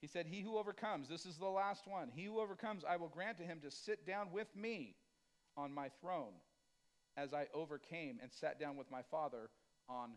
He 0.00 0.06
said, 0.06 0.26
He 0.26 0.40
who 0.40 0.58
overcomes, 0.58 1.08
this 1.08 1.26
is 1.26 1.36
the 1.36 1.48
last 1.48 1.86
one, 1.86 2.10
he 2.14 2.24
who 2.24 2.40
overcomes, 2.40 2.84
I 2.88 2.96
will 2.96 3.08
grant 3.08 3.38
to 3.38 3.44
him 3.44 3.60
to 3.62 3.70
sit 3.70 4.06
down 4.06 4.28
with 4.32 4.54
me 4.54 4.94
on 5.56 5.72
my 5.74 5.88
throne, 6.00 6.34
as 7.16 7.34
I 7.34 7.46
overcame 7.52 8.18
and 8.22 8.30
sat 8.32 8.60
down 8.60 8.76
with 8.76 8.90
my 8.90 9.02
Father 9.10 9.50
on 9.88 10.10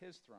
his 0.00 0.16
throne. 0.26 0.38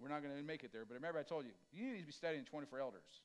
We're 0.00 0.08
not 0.08 0.22
going 0.22 0.36
to 0.36 0.42
make 0.42 0.62
it 0.62 0.72
there, 0.72 0.84
but 0.86 0.94
remember 0.94 1.18
I 1.18 1.22
told 1.22 1.44
you, 1.44 1.50
you 1.72 1.92
need 1.92 2.00
to 2.00 2.06
be 2.06 2.12
studying 2.12 2.44
24 2.44 2.78
elders. 2.80 3.20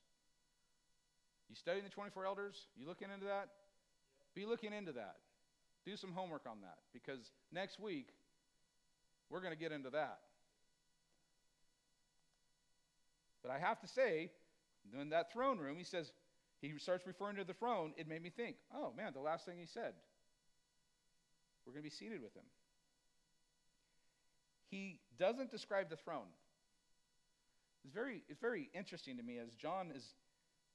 You 1.48 1.56
studying 1.56 1.84
the 1.84 1.90
24 1.90 2.26
elders? 2.26 2.66
You 2.76 2.86
looking 2.86 3.08
into 3.12 3.26
that? 3.26 3.48
Be 4.34 4.46
looking 4.46 4.72
into 4.72 4.92
that. 4.92 5.16
Do 5.84 5.96
some 5.96 6.12
homework 6.12 6.42
on 6.46 6.60
that 6.62 6.78
because 6.92 7.30
next 7.52 7.78
week 7.78 8.08
we're 9.30 9.40
going 9.40 9.52
to 9.52 9.58
get 9.58 9.72
into 9.72 9.90
that. 9.90 10.18
But 13.42 13.52
I 13.52 13.58
have 13.58 13.80
to 13.80 13.88
say, 13.88 14.30
in 14.98 15.10
that 15.10 15.32
throne 15.32 15.58
room, 15.58 15.76
he 15.76 15.84
says, 15.84 16.10
he 16.60 16.72
starts 16.78 17.06
referring 17.06 17.36
to 17.36 17.44
the 17.44 17.52
throne. 17.52 17.92
It 17.96 18.08
made 18.08 18.22
me 18.22 18.30
think, 18.30 18.56
oh 18.74 18.92
man, 18.96 19.12
the 19.12 19.20
last 19.20 19.44
thing 19.44 19.58
he 19.58 19.66
said. 19.66 19.92
We're 21.66 21.72
going 21.72 21.82
to 21.82 21.90
be 21.90 21.94
seated 21.94 22.22
with 22.22 22.34
him. 22.34 22.44
He 24.70 25.00
doesn't 25.18 25.50
describe 25.50 25.90
the 25.90 25.96
throne. 25.96 26.32
It's 27.84 27.92
very, 27.92 28.22
it's 28.28 28.40
very 28.40 28.70
interesting 28.74 29.18
to 29.18 29.22
me 29.22 29.38
as 29.38 29.54
John 29.54 29.92
is, 29.94 30.14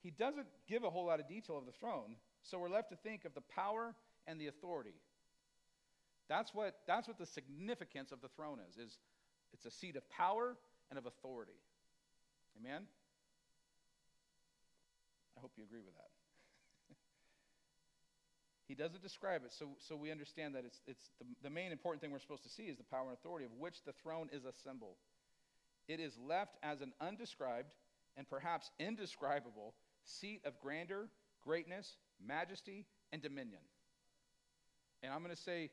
he 0.01 0.11
doesn't 0.11 0.47
give 0.67 0.83
a 0.83 0.89
whole 0.89 1.05
lot 1.05 1.19
of 1.19 1.27
detail 1.27 1.57
of 1.57 1.65
the 1.65 1.71
throne, 1.71 2.15
so 2.43 2.57
we're 2.57 2.69
left 2.69 2.89
to 2.89 2.95
think 2.95 3.25
of 3.25 3.33
the 3.33 3.41
power 3.41 3.95
and 4.27 4.39
the 4.39 4.47
authority. 4.47 4.95
That's 6.27 6.53
what, 6.53 6.75
that's 6.87 7.07
what 7.07 7.17
the 7.17 7.25
significance 7.25 8.11
of 8.11 8.21
the 8.21 8.27
throne 8.29 8.59
is, 8.69 8.77
is 8.77 8.97
it's 9.53 9.65
a 9.65 9.71
seat 9.71 9.95
of 9.95 10.07
power 10.09 10.55
and 10.89 10.99
of 10.99 11.05
authority. 11.05 11.59
Amen? 12.59 12.83
I 15.35 15.41
hope 15.41 15.51
you 15.57 15.63
agree 15.63 15.81
with 15.83 15.95
that. 15.95 16.11
he 18.67 18.75
doesn't 18.75 19.01
describe 19.01 19.43
it, 19.43 19.53
so, 19.53 19.69
so 19.79 19.95
we 19.95 20.11
understand 20.11 20.53
that 20.55 20.65
it's, 20.65 20.81
it's 20.85 21.09
the, 21.19 21.25
the 21.41 21.49
main 21.49 21.71
important 21.71 22.01
thing 22.01 22.11
we're 22.11 22.19
supposed 22.19 22.43
to 22.43 22.49
see 22.49 22.63
is 22.63 22.77
the 22.77 22.83
power 22.83 23.09
and 23.09 23.13
authority 23.13 23.45
of 23.45 23.51
which 23.57 23.83
the 23.85 23.93
throne 24.03 24.29
is 24.31 24.45
a 24.45 24.53
symbol. 24.63 24.97
It 25.87 25.99
is 25.99 26.13
left 26.23 26.57
as 26.61 26.81
an 26.81 26.93
undescribed 27.01 27.73
and 28.15 28.29
perhaps 28.29 28.69
indescribable 28.79 29.73
seat 30.03 30.41
of 30.45 30.59
grandeur, 30.59 31.09
greatness, 31.43 31.97
majesty, 32.25 32.85
and 33.11 33.21
dominion. 33.21 33.61
And 35.01 35.13
I'm 35.13 35.23
going 35.23 35.35
to 35.35 35.41
say, 35.41 35.69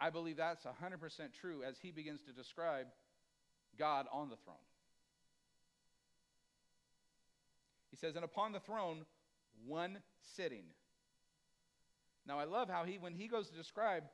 I 0.00 0.10
believe 0.10 0.36
that's 0.36 0.64
100% 0.64 0.70
true 1.40 1.62
as 1.66 1.76
he 1.80 1.90
begins 1.90 2.20
to 2.22 2.32
describe 2.32 2.86
God 3.78 4.06
on 4.12 4.28
the 4.28 4.36
throne. 4.36 4.56
He 7.90 7.96
says, 7.96 8.14
and 8.14 8.24
upon 8.24 8.52
the 8.52 8.60
throne, 8.60 9.04
one 9.66 9.98
sitting. 10.36 10.64
Now, 12.26 12.38
I 12.38 12.44
love 12.44 12.68
how 12.68 12.84
he, 12.84 12.98
when 12.98 13.14
he 13.14 13.26
goes 13.26 13.48
to 13.48 13.56
describe 13.56 14.04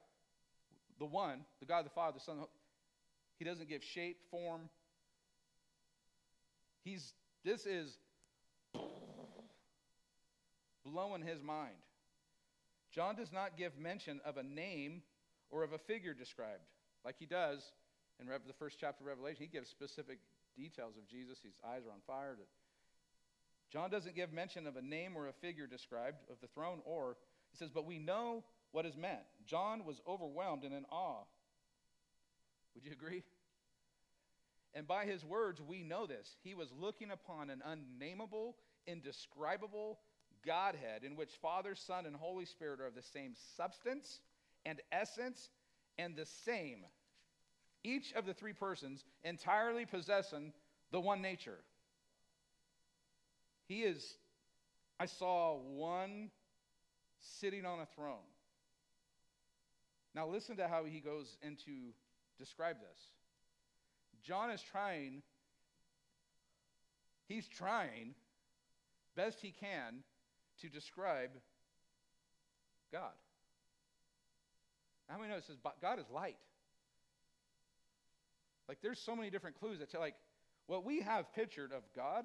the 0.99 1.05
one, 1.05 1.41
the 1.61 1.67
God, 1.67 1.85
the 1.85 1.91
Father, 1.91 2.19
the 2.19 2.25
Son, 2.25 2.45
he 3.37 3.45
doesn't 3.45 3.69
give 3.69 3.83
shape, 3.83 4.19
form. 4.31 4.63
He's, 6.85 7.13
this 7.45 7.67
is 7.67 7.99
blowing 10.85 11.23
his 11.23 11.42
mind. 11.42 11.77
John 12.92 13.16
does 13.16 13.33
not 13.33 13.57
give 13.57 13.79
mention 13.79 14.20
of 14.25 14.37
a 14.37 14.42
name 14.42 15.03
or 15.51 15.64
of 15.64 15.73
a 15.73 15.79
figure 15.79 16.14
described, 16.14 16.62
like 17.05 17.16
he 17.18 17.27
does 17.27 17.62
in 18.20 18.27
the 18.27 18.53
first 18.59 18.77
chapter 18.81 19.03
of 19.05 19.09
Revelation. 19.09 19.42
He 19.42 19.49
gives 19.49 19.68
specific 19.68 20.18
details 20.57 20.97
of 20.97 21.09
Jesus. 21.09 21.38
His 21.42 21.55
eyes 21.66 21.83
are 21.87 21.92
on 21.92 22.01
fire. 22.07 22.37
John 23.73 23.90
doesn't 23.90 24.14
give 24.14 24.33
mention 24.33 24.66
of 24.66 24.77
a 24.77 24.83
name 24.83 25.16
or 25.16 25.29
a 25.29 25.33
figure 25.33 25.66
described 25.66 26.18
of 26.31 26.37
the 26.40 26.47
throne, 26.49 26.81
or 26.85 27.16
he 27.51 27.57
says, 27.57 27.70
but 27.75 27.87
we 27.87 27.99
know 27.99 28.44
what 28.70 28.87
is 28.87 28.97
meant. 28.97 29.20
John 29.47 29.85
was 29.85 30.01
overwhelmed 30.07 30.64
and 30.64 30.75
in 30.75 30.85
awe. 30.90 31.25
Would 32.75 32.85
you 32.85 32.92
agree? 32.92 33.23
And 34.75 34.87
by 34.87 35.05
his 35.05 35.25
words, 35.25 35.61
we 35.61 35.83
know 35.83 36.07
this. 36.07 36.37
He 36.42 36.55
was 36.55 36.68
looking 36.79 37.11
upon 37.11 37.51
an 37.51 37.62
unnameable, 37.64 38.57
indescribable 38.87 39.99
Godhead 40.47 41.05
in 41.05 41.17
which 41.17 41.31
Father, 41.41 41.75
Son, 41.75 42.07
and 42.07 42.15
Holy 42.15 42.45
Spirit 42.45 42.81
are 42.81 42.87
of 42.87 42.95
the 42.95 43.03
same 43.03 43.35
substance 43.57 44.21
and 44.67 44.81
essence 44.93 45.51
and 45.99 46.17
the 46.17 46.27
same. 46.45 46.85
Each 47.83 48.13
of 48.15 48.27
the 48.27 48.35
three 48.35 48.53
persons 48.53 49.05
entirely 49.23 49.85
possessing 49.85 50.53
the 50.91 51.01
one 51.01 51.21
nature. 51.21 51.59
He 53.67 53.83
is, 53.83 54.17
I 54.99 55.07
saw 55.07 55.57
one 55.57 56.31
sitting 57.41 57.65
on 57.65 57.81
a 57.81 57.87
throne. 57.95 58.17
Now, 60.15 60.29
listen 60.29 60.57
to 60.57 60.69
how 60.69 60.85
he 60.85 61.01
goes 61.01 61.37
into 61.43 61.93
describe 62.39 62.77
this. 62.77 62.99
John 64.23 64.51
is 64.51 64.63
trying, 64.63 65.23
he's 67.29 67.49
trying 67.49 68.15
best 69.17 69.39
he 69.41 69.51
can 69.51 70.03
to 70.61 70.69
describe 70.69 71.31
God. 72.93 73.12
How 75.09 75.19
many 75.19 75.31
know 75.31 75.37
it 75.37 75.45
says 75.45 75.57
God 75.83 75.99
is 75.99 76.07
light? 76.12 76.37
Like 78.69 78.79
there's 78.83 78.99
so 78.99 79.14
many 79.14 79.31
different 79.31 79.59
clues 79.59 79.79
that 79.81 79.90
tell 79.90 80.01
like 80.01 80.14
what 80.67 80.85
we 80.85 81.01
have 81.01 81.33
pictured 81.35 81.73
of 81.73 81.83
God 81.95 82.25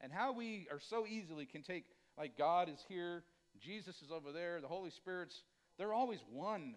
and 0.00 0.12
how 0.12 0.32
we 0.32 0.66
are 0.70 0.80
so 0.80 1.06
easily 1.06 1.46
can 1.46 1.62
take 1.62 1.84
like 2.18 2.36
God 2.36 2.68
is 2.68 2.84
here, 2.88 3.22
Jesus 3.60 4.02
is 4.02 4.10
over 4.10 4.32
there, 4.32 4.60
the 4.60 4.68
Holy 4.68 4.90
Spirit's 4.90 5.42
they're 5.78 5.94
always 5.94 6.20
one, 6.30 6.74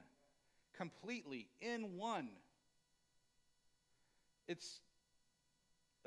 completely 0.78 1.48
in 1.60 1.98
one. 1.98 2.30
It's 4.48 4.80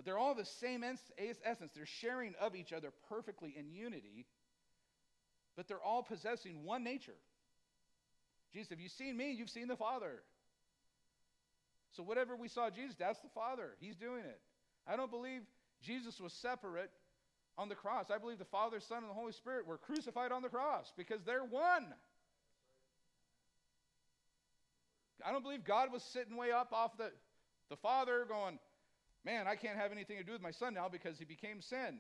they're 0.05 0.19
all 0.19 0.35
the 0.35 0.45
same 0.45 0.85
essence. 0.85 1.73
They're 1.75 1.87
sharing 1.87 2.35
of 2.41 2.55
each 2.55 2.73
other 2.73 2.93
perfectly 3.09 3.55
in 3.57 3.71
unity, 3.71 4.27
but 5.57 5.69
they're 5.69 5.83
all 5.83 6.03
possessing 6.03 6.65
one 6.65 6.85
nature. 6.85 7.17
Jesus, 8.53 8.71
have 8.71 8.81
you 8.81 8.89
seen 8.89 9.17
me? 9.17 9.33
You've 9.33 9.51
seen 9.51 9.69
the 9.69 9.77
Father. 9.77 10.23
So, 11.97 12.03
whatever 12.03 12.37
we 12.37 12.49
saw 12.49 12.69
Jesus, 12.69 12.95
that's 12.99 13.21
the 13.21 13.31
Father. 13.35 13.71
He's 13.81 13.97
doing 13.97 14.21
it. 14.21 14.41
I 14.87 14.97
don't 14.97 15.11
believe 15.11 15.41
Jesus 15.83 16.21
was 16.21 16.33
separate 16.35 16.91
on 17.59 17.69
the 17.69 17.75
cross. 17.75 18.11
I 18.15 18.19
believe 18.19 18.39
the 18.39 18.45
Father, 18.45 18.81
Son, 18.81 18.99
and 18.99 19.09
the 19.09 19.15
Holy 19.15 19.33
Spirit 19.33 19.67
were 19.67 19.79
crucified 19.79 20.31
on 20.31 20.43
the 20.43 20.49
cross 20.49 20.93
because 20.97 21.23
they're 21.25 21.45
one. 21.45 21.87
I 25.25 25.33
don't 25.33 25.43
believe 25.43 25.65
God 25.65 25.91
was 25.93 26.03
sitting 26.03 26.37
way 26.37 26.53
up 26.53 26.73
off 26.73 26.97
the, 26.99 27.11
the 27.71 27.77
Father 27.77 28.27
going, 28.29 28.59
Man, 29.27 29.49
I 29.49 29.57
can't 29.57 29.77
have 29.77 29.91
anything 29.91 30.19
to 30.19 30.23
do 30.23 30.31
with 30.31 30.41
my 30.41 30.53
son 30.53 30.75
now 30.75 30.89
because 30.89 31.19
he 31.19 31.25
became 31.25 31.61
sin. 31.61 31.99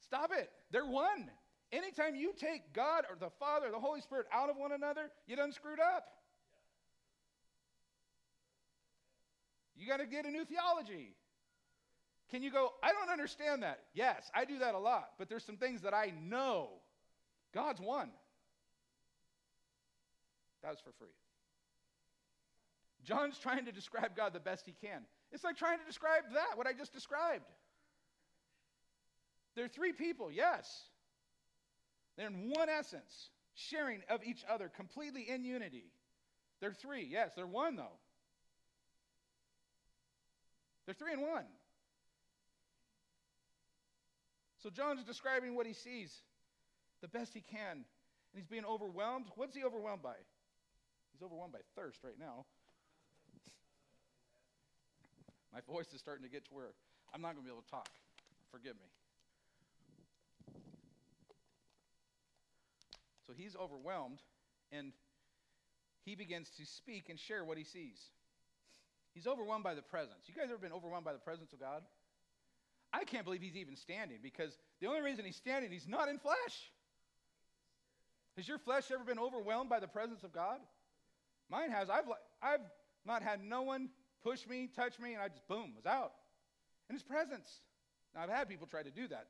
Stop 0.00 0.32
it. 0.36 0.50
They're 0.72 0.84
one. 0.84 1.30
Anytime 1.70 2.16
you 2.16 2.32
take 2.36 2.72
God 2.72 3.04
or 3.08 3.14
the 3.14 3.30
Father, 3.38 3.68
or 3.68 3.70
the 3.70 3.78
Holy 3.78 4.00
Spirit 4.00 4.26
out 4.32 4.50
of 4.50 4.56
one 4.56 4.72
another, 4.72 5.12
you 5.28 5.36
done 5.36 5.52
screwed 5.52 5.78
up. 5.78 6.04
You 9.76 9.86
got 9.86 9.98
to 9.98 10.06
get 10.06 10.26
a 10.26 10.30
new 10.30 10.44
theology. 10.44 11.14
Can 12.32 12.42
you 12.42 12.50
go, 12.50 12.70
I 12.82 12.90
don't 12.90 13.12
understand 13.12 13.62
that? 13.62 13.78
Yes, 13.94 14.28
I 14.34 14.44
do 14.44 14.58
that 14.58 14.74
a 14.74 14.78
lot, 14.78 15.10
but 15.16 15.28
there's 15.28 15.44
some 15.44 15.58
things 15.58 15.82
that 15.82 15.94
I 15.94 16.12
know. 16.24 16.70
God's 17.54 17.80
one. 17.80 18.10
That 20.64 20.70
was 20.70 20.80
for 20.80 20.90
free. 20.98 21.08
John's 23.06 23.38
trying 23.38 23.64
to 23.66 23.72
describe 23.72 24.16
God 24.16 24.32
the 24.32 24.40
best 24.40 24.66
he 24.66 24.74
can. 24.84 25.02
It's 25.30 25.44
like 25.44 25.56
trying 25.56 25.78
to 25.78 25.84
describe 25.84 26.24
that, 26.34 26.56
what 26.56 26.66
I 26.66 26.72
just 26.72 26.92
described. 26.92 27.44
They're 29.54 29.68
three 29.68 29.92
people, 29.92 30.30
yes. 30.30 30.82
They're 32.16 32.26
in 32.26 32.50
one 32.50 32.68
essence, 32.68 33.30
sharing 33.54 34.02
of 34.10 34.24
each 34.24 34.44
other, 34.52 34.68
completely 34.74 35.22
in 35.28 35.44
unity. 35.44 35.84
They're 36.60 36.72
three, 36.72 37.06
yes. 37.08 37.32
They're 37.36 37.46
one, 37.46 37.76
though. 37.76 37.96
They're 40.84 40.94
three 40.94 41.12
in 41.12 41.20
one. 41.20 41.44
So 44.62 44.70
John's 44.70 45.04
describing 45.04 45.54
what 45.54 45.66
he 45.66 45.74
sees 45.74 46.12
the 47.02 47.08
best 47.08 47.32
he 47.34 47.40
can. 47.40 47.72
And 47.72 47.84
he's 48.34 48.46
being 48.46 48.64
overwhelmed. 48.64 49.26
What's 49.36 49.54
he 49.54 49.62
overwhelmed 49.62 50.02
by? 50.02 50.16
He's 51.12 51.22
overwhelmed 51.22 51.52
by 51.52 51.60
thirst 51.80 52.00
right 52.02 52.18
now. 52.18 52.46
My 55.56 55.62
voice 55.72 55.86
is 55.94 56.00
starting 56.00 56.22
to 56.22 56.28
get 56.28 56.44
to 56.48 56.54
where 56.54 56.68
I'm 57.14 57.22
not 57.22 57.32
going 57.32 57.46
to 57.46 57.48
be 57.48 57.50
able 57.50 57.62
to 57.62 57.70
talk. 57.70 57.88
Forgive 58.52 58.74
me. 58.74 58.92
So 63.26 63.32
he's 63.34 63.56
overwhelmed, 63.56 64.18
and 64.70 64.92
he 66.04 66.14
begins 66.14 66.50
to 66.58 66.66
speak 66.66 67.08
and 67.08 67.18
share 67.18 67.42
what 67.42 67.56
he 67.56 67.64
sees. 67.64 67.96
He's 69.14 69.26
overwhelmed 69.26 69.64
by 69.64 69.72
the 69.72 69.80
presence. 69.80 70.26
You 70.26 70.34
guys 70.34 70.50
ever 70.50 70.58
been 70.58 70.74
overwhelmed 70.74 71.06
by 71.06 71.14
the 71.14 71.18
presence 71.18 71.54
of 71.54 71.60
God? 71.60 71.82
I 72.92 73.04
can't 73.04 73.24
believe 73.24 73.40
he's 73.40 73.56
even 73.56 73.76
standing 73.76 74.18
because 74.22 74.58
the 74.82 74.88
only 74.88 75.00
reason 75.00 75.24
he's 75.24 75.36
standing, 75.36 75.72
he's 75.72 75.88
not 75.88 76.10
in 76.10 76.18
flesh. 76.18 76.70
Has 78.36 78.46
your 78.46 78.58
flesh 78.58 78.90
ever 78.92 79.04
been 79.04 79.18
overwhelmed 79.18 79.70
by 79.70 79.80
the 79.80 79.88
presence 79.88 80.22
of 80.22 80.34
God? 80.34 80.58
Mine 81.48 81.70
has. 81.70 81.88
I've, 81.88 82.04
I've 82.42 82.60
not 83.06 83.22
had 83.22 83.42
no 83.42 83.62
one 83.62 83.88
push 84.26 84.42
me, 84.48 84.68
touch 84.74 84.98
me, 84.98 85.14
and 85.14 85.22
I 85.22 85.28
just, 85.28 85.46
boom, 85.46 85.70
was 85.78 85.86
out 85.86 86.10
in 86.90 86.96
his 86.96 87.02
presence. 87.04 87.46
Now, 88.12 88.22
I've 88.22 88.28
had 88.28 88.48
people 88.48 88.66
try 88.66 88.82
to 88.82 88.90
do 88.90 89.06
that. 89.06 89.28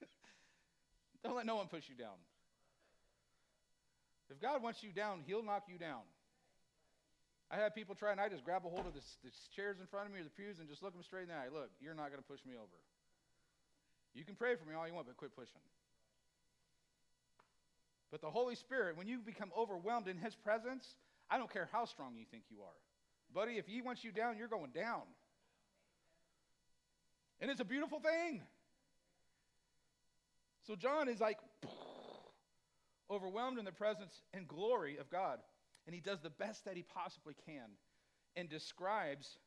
Don't 1.24 1.34
let 1.34 1.46
no 1.46 1.56
one 1.56 1.68
push 1.68 1.88
you 1.88 1.96
down. 1.96 2.20
If 4.28 4.38
God 4.40 4.62
wants 4.62 4.82
you 4.82 4.92
down, 4.92 5.22
He'll 5.26 5.42
knock 5.42 5.64
you 5.72 5.78
down. 5.78 6.04
I 7.50 7.56
had 7.56 7.74
people 7.74 7.94
try, 7.94 8.10
and 8.12 8.20
I 8.20 8.28
just 8.28 8.44
grab 8.44 8.66
a 8.66 8.68
hold 8.68 8.86
of 8.86 8.92
the, 8.92 9.00
the 9.24 9.30
chairs 9.54 9.78
in 9.80 9.86
front 9.86 10.08
of 10.08 10.12
me 10.12 10.20
or 10.20 10.24
the 10.24 10.34
pews 10.34 10.58
and 10.58 10.68
just 10.68 10.82
look 10.82 10.92
them 10.92 11.02
straight 11.02 11.22
in 11.22 11.28
the 11.28 11.34
eye. 11.34 11.48
Look, 11.50 11.70
you're 11.80 11.94
not 11.94 12.10
going 12.10 12.20
to 12.20 12.28
push 12.28 12.44
me 12.44 12.54
over. 12.58 12.76
You 14.12 14.24
can 14.24 14.34
pray 14.34 14.56
for 14.56 14.68
me 14.68 14.74
all 14.74 14.86
you 14.86 14.92
want, 14.92 15.06
but 15.06 15.16
quit 15.16 15.34
pushing. 15.34 15.62
But 18.10 18.20
the 18.20 18.30
Holy 18.30 18.56
Spirit, 18.56 18.98
when 18.98 19.06
you 19.06 19.20
become 19.20 19.50
overwhelmed 19.56 20.08
in 20.08 20.18
His 20.18 20.34
presence, 20.34 20.84
I 21.30 21.38
don't 21.38 21.52
care 21.52 21.68
how 21.70 21.86
strong 21.86 22.16
you 22.16 22.26
think 22.28 22.44
you 22.50 22.58
are. 22.62 22.80
Buddy, 23.36 23.58
if 23.58 23.66
He 23.66 23.82
wants 23.82 24.02
you 24.02 24.12
down, 24.12 24.38
you're 24.38 24.48
going 24.48 24.70
down. 24.70 25.02
And 27.38 27.50
it's 27.50 27.60
a 27.60 27.66
beautiful 27.66 28.00
thing. 28.00 28.40
So 30.66 30.74
John 30.74 31.06
is 31.10 31.20
like 31.20 31.36
overwhelmed 33.10 33.58
in 33.58 33.66
the 33.66 33.72
presence 33.72 34.22
and 34.32 34.48
glory 34.48 34.96
of 34.96 35.10
God. 35.10 35.40
And 35.84 35.94
he 35.94 36.00
does 36.00 36.20
the 36.22 36.30
best 36.30 36.64
that 36.64 36.76
he 36.76 36.82
possibly 36.82 37.34
can 37.44 37.68
and 38.36 38.48
describes. 38.48 39.38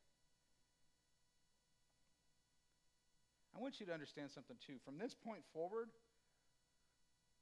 I 3.57 3.59
want 3.59 3.79
you 3.79 3.87
to 3.87 3.91
understand 3.91 4.29
something 4.29 4.55
too. 4.67 4.75
From 4.85 4.99
this 4.99 5.15
point 5.15 5.41
forward, 5.51 5.89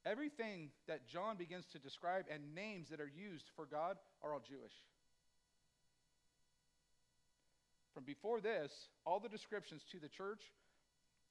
everything 0.05 0.69
that 0.87 1.09
John 1.09 1.35
begins 1.35 1.65
to 1.73 1.77
describe 1.77 2.23
and 2.33 2.55
names 2.55 2.87
that 2.87 3.01
are 3.01 3.11
used 3.13 3.49
for 3.57 3.65
God 3.65 3.97
are 4.23 4.33
all 4.33 4.39
Jewish. 4.39 4.73
From 7.97 8.03
before 8.03 8.39
this, 8.39 8.69
all 9.07 9.19
the 9.19 9.27
descriptions 9.27 9.81
to 9.91 9.97
the 9.97 10.07
church 10.07 10.53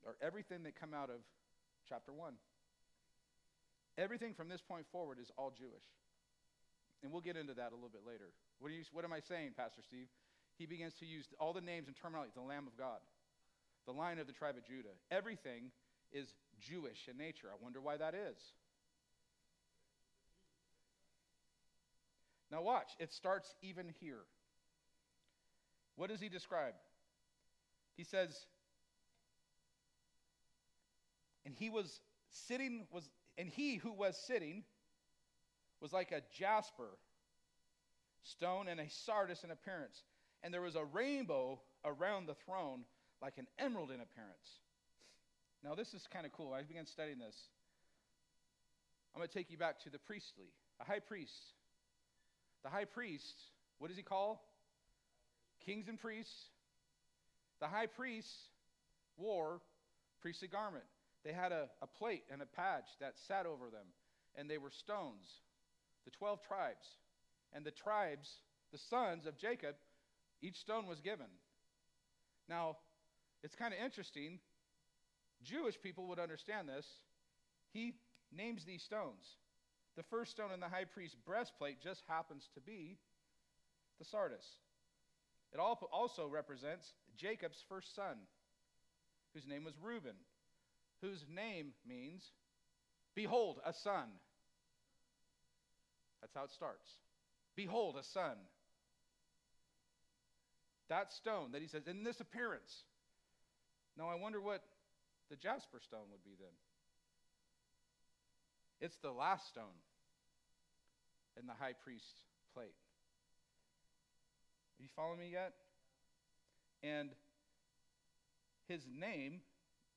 are 0.05 0.17
everything 0.21 0.65
that 0.65 0.75
come 0.75 0.91
out 0.93 1.11
of 1.11 1.23
chapter 1.89 2.11
1. 2.13 2.33
Everything 3.97 4.35
from 4.35 4.49
this 4.49 4.61
point 4.61 4.85
forward 4.91 5.19
is 5.23 5.31
all 5.39 5.53
Jewish. 5.57 5.87
And 7.05 7.13
we'll 7.13 7.21
get 7.23 7.37
into 7.37 7.55
that 7.55 7.71
a 7.71 7.77
little 7.77 7.95
bit 7.95 8.03
later. 8.05 8.35
What, 8.59 8.73
you, 8.73 8.83
what 8.93 9.05
am 9.05 9.13
I 9.13 9.21
saying, 9.21 9.53
Pastor 9.57 9.81
Steve? 9.87 10.09
He 10.59 10.67
begins 10.67 10.95
to 10.95 11.07
use 11.07 11.27
all 11.39 11.53
the 11.53 11.61
names 11.61 11.87
and 11.87 11.95
terminology 11.95 12.33
the 12.35 12.43
Lamb 12.43 12.67
of 12.67 12.77
God, 12.77 12.99
the 13.87 13.93
Lion 13.93 14.19
of 14.19 14.27
the 14.27 14.33
tribe 14.33 14.57
of 14.57 14.67
Judah. 14.67 14.99
Everything 15.13 15.71
is 16.11 16.27
Jewish 16.59 17.07
in 17.09 17.17
nature. 17.17 17.47
I 17.47 17.63
wonder 17.63 17.81
why 17.81 17.97
that 17.97 18.17
is. 18.17 18.39
Now, 22.51 22.63
watch. 22.63 22.91
It 22.99 23.13
starts 23.13 23.55
even 23.63 23.87
here. 24.01 24.27
What 25.97 26.11
does 26.11 26.21
he 26.21 26.29
describe? 26.29 26.75
He 27.97 28.05
says, 28.05 28.47
and 31.45 31.55
he 31.55 31.71
was 31.71 32.01
sitting, 32.31 32.87
was, 32.93 33.09
and 33.39 33.49
he 33.49 33.77
who 33.77 33.93
was 33.93 34.17
sitting 34.17 34.65
was 35.81 35.93
like 35.93 36.13
a 36.13 36.23
jasper 36.37 36.99
stone 38.23 38.69
and 38.69 38.81
a 38.81 38.89
sardius 38.89 39.45
in 39.45 39.51
appearance. 39.51 40.03
And 40.43 40.53
there 40.53 40.61
was 40.61 40.75
a 40.75 40.85
rainbow 40.85 41.61
around 41.85 42.27
the 42.27 42.35
throne 42.35 42.85
like 43.23 43.39
an 43.39 43.47
emerald 43.59 43.91
in 43.91 44.01
appearance. 44.01 44.61
Now, 45.65 45.75
this 45.75 45.95
is 45.95 46.07
kind 46.13 46.27
of 46.27 46.33
cool. 46.33 46.53
I 46.53 46.63
began 46.63 46.87
studying 46.87 47.19
this. 47.19 47.37
I'm 49.15 49.21
going 49.21 49.29
to 49.29 49.35
take 49.35 49.51
you 49.51 49.57
back 49.57 49.81
to 49.85 49.91
the 49.91 49.99
priestly, 49.99 50.53
a 50.81 50.85
high 50.85 50.99
priest. 50.99 51.55
The 52.63 52.69
high 52.69 52.85
priest, 52.85 53.41
what 53.79 53.89
does 53.89 53.97
he 53.97 54.03
call? 54.03 54.45
Kings 55.67 55.89
and 55.89 55.99
priests. 55.99 56.51
The 57.61 57.67
high 57.67 57.87
priests 57.87 58.35
wore 59.19 59.61
priestly 60.23 60.49
garment. 60.49 60.85
They 61.25 61.33
had 61.33 61.53
a, 61.53 61.69
a 61.83 61.87
plate 61.87 62.23
and 62.31 62.41
a 62.41 62.47
patch 62.47 62.89
that 63.01 63.15
sat 63.27 63.47
over 63.47 63.65
them, 63.65 63.87
and 64.37 64.49
they 64.49 64.59
were 64.59 64.71
stones 64.71 65.27
the 66.07 66.11
12 66.13 66.41
tribes. 66.47 66.87
And 67.53 67.65
the 67.65 67.71
tribes, 67.71 68.31
the 68.73 68.79
sons 68.79 69.27
of 69.27 69.37
Jacob, 69.37 69.75
each 70.41 70.57
stone 70.57 70.87
was 70.87 71.01
given. 71.01 71.27
Now, 72.49 72.77
it's 73.43 73.55
kind 73.55 73.75
of 73.75 73.81
interesting. 73.85 74.39
Jewish 75.43 75.75
people 75.83 76.07
would 76.07 76.19
understand 76.19 76.69
this. 76.69 76.87
He 77.73 77.95
names 78.33 78.65
these 78.65 78.83
stones. 78.83 79.37
The 79.97 80.03
first 80.05 80.31
stone 80.31 80.53
in 80.53 80.61
the 80.61 80.69
high 80.69 80.85
priest's 80.85 81.17
breastplate 81.27 81.81
just 81.83 82.03
happens 82.09 82.49
to 82.55 82.61
be 82.61 82.99
the 83.99 84.05
sardius. 84.05 84.47
It 85.53 85.61
also 85.61 86.27
represents 86.27 86.93
Jacob's 87.17 87.63
first 87.69 87.95
son, 87.95 88.17
whose 89.35 89.47
name 89.47 89.65
was 89.65 89.75
Reuben, 89.83 90.17
whose 91.01 91.25
name 91.35 91.73
means, 91.87 92.23
Behold, 93.15 93.61
a 93.65 93.73
son. 93.73 94.09
That's 96.21 96.35
how 96.35 96.45
it 96.45 96.51
starts. 96.51 96.91
Behold, 97.55 97.97
a 97.99 98.05
son. 98.05 98.37
That 100.89 101.13
stone 101.13 101.53
that 101.53 101.63
he 101.63 101.69
says, 101.69 101.87
in 101.87 102.05
this 102.05 102.21
appearance. 102.21 102.85
Now, 103.97 104.09
I 104.09 104.17
wonder 104.17 104.41
what 104.41 104.63
the 105.31 105.37
jasper 105.37 105.81
stone 105.83 106.11
would 106.11 106.23
be 106.25 106.37
then. 106.39 106.53
It's 108.81 108.97
the 108.99 109.11
last 109.11 109.49
stone 109.49 109.81
in 111.41 111.47
the 111.47 111.55
high 111.55 111.73
priest's 111.83 112.25
plate. 112.55 112.75
Are 114.79 114.83
you 114.83 114.89
following 114.95 115.21
me 115.21 115.31
yet? 115.33 115.53
And 116.83 117.11
his 118.69 118.83
name 118.93 119.41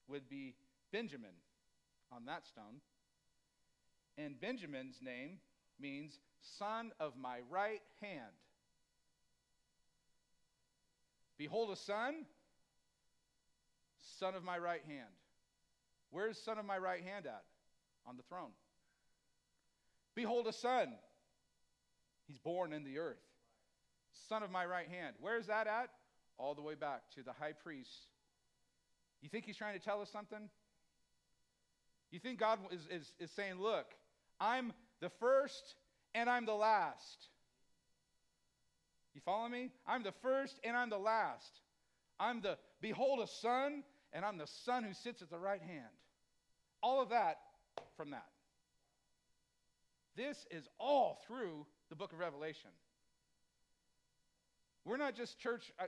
would 0.08 0.30
be 0.30 0.56
Benjamin 0.92 1.36
on 2.12 2.26
that 2.26 2.48
stone. 2.48 2.82
And 4.18 4.40
Benjamin's 4.40 5.00
name 5.02 5.40
means 5.80 6.20
son 6.42 6.92
of 7.00 7.14
my 7.18 7.40
right 7.50 7.82
hand. 8.02 8.34
Behold, 11.38 11.72
a 11.72 11.76
son, 11.76 12.26
son 14.02 14.36
of 14.36 14.44
my 14.44 14.58
right 14.58 14.84
hand. 14.88 15.10
Where's 16.12 16.38
son 16.38 16.58
of 16.58 16.66
my 16.66 16.78
right 16.78 17.04
hand 17.04 17.26
at? 17.26 17.44
On 18.06 18.18
the 18.18 18.24
throne. 18.24 18.52
Behold, 20.16 20.48
a 20.48 20.54
son. 20.54 20.94
He's 22.28 22.38
born 22.38 22.74
in 22.74 22.84
the 22.84 22.98
earth. 22.98 23.29
Son 24.28 24.44
of 24.44 24.52
my 24.52 24.66
right 24.66 24.88
hand. 24.88 25.16
Where's 25.20 25.48
that 25.48 25.68
at? 25.68 25.90
All 26.38 26.56
the 26.56 26.62
way 26.62 26.76
back 26.76 27.04
to 27.16 27.24
the 27.24 27.34
high 27.34 27.54
priest. 27.54 28.08
You 29.22 29.30
think 29.30 29.46
he's 29.46 29.58
trying 29.58 29.78
to 29.78 29.84
tell 29.84 30.02
us 30.02 30.10
something? 30.10 30.50
You 32.12 32.20
think 32.20 32.40
God 32.40 32.60
is, 32.72 32.88
is, 32.90 33.12
is 33.20 33.32
saying, 33.32 33.60
Look, 33.60 33.86
I'm 34.40 34.74
the 35.02 35.10
first 35.20 35.76
and 36.16 36.30
I'm 36.30 36.46
the 36.46 36.54
last. 36.54 37.28
You 39.14 39.22
follow 39.22 39.50
me? 39.50 39.72
I'm 39.88 40.04
the 40.04 40.14
first 40.22 40.60
and 40.64 40.78
I'm 40.78 40.90
the 40.90 40.98
last. 40.98 41.62
I'm 42.20 42.42
the, 42.42 42.58
behold, 42.82 43.20
a 43.20 43.28
son 43.28 43.84
and 44.14 44.26
I'm 44.26 44.38
the 44.38 44.48
Son 44.48 44.84
who 44.84 44.94
sits 44.94 45.22
at 45.22 45.30
the 45.30 45.38
right 45.38 45.62
hand. 45.62 45.94
All 46.82 47.02
of 47.02 47.10
that 47.10 47.38
from 47.98 48.12
that. 48.12 48.28
This 50.16 50.46
is 50.52 50.68
all 50.80 51.22
through 51.28 51.66
the 51.90 51.96
book 51.96 52.14
of 52.14 52.20
Revelation. 52.20 52.72
We're 54.90 54.98
not 54.98 55.16
just 55.16 55.38
church. 55.38 55.72
I, 55.80 55.86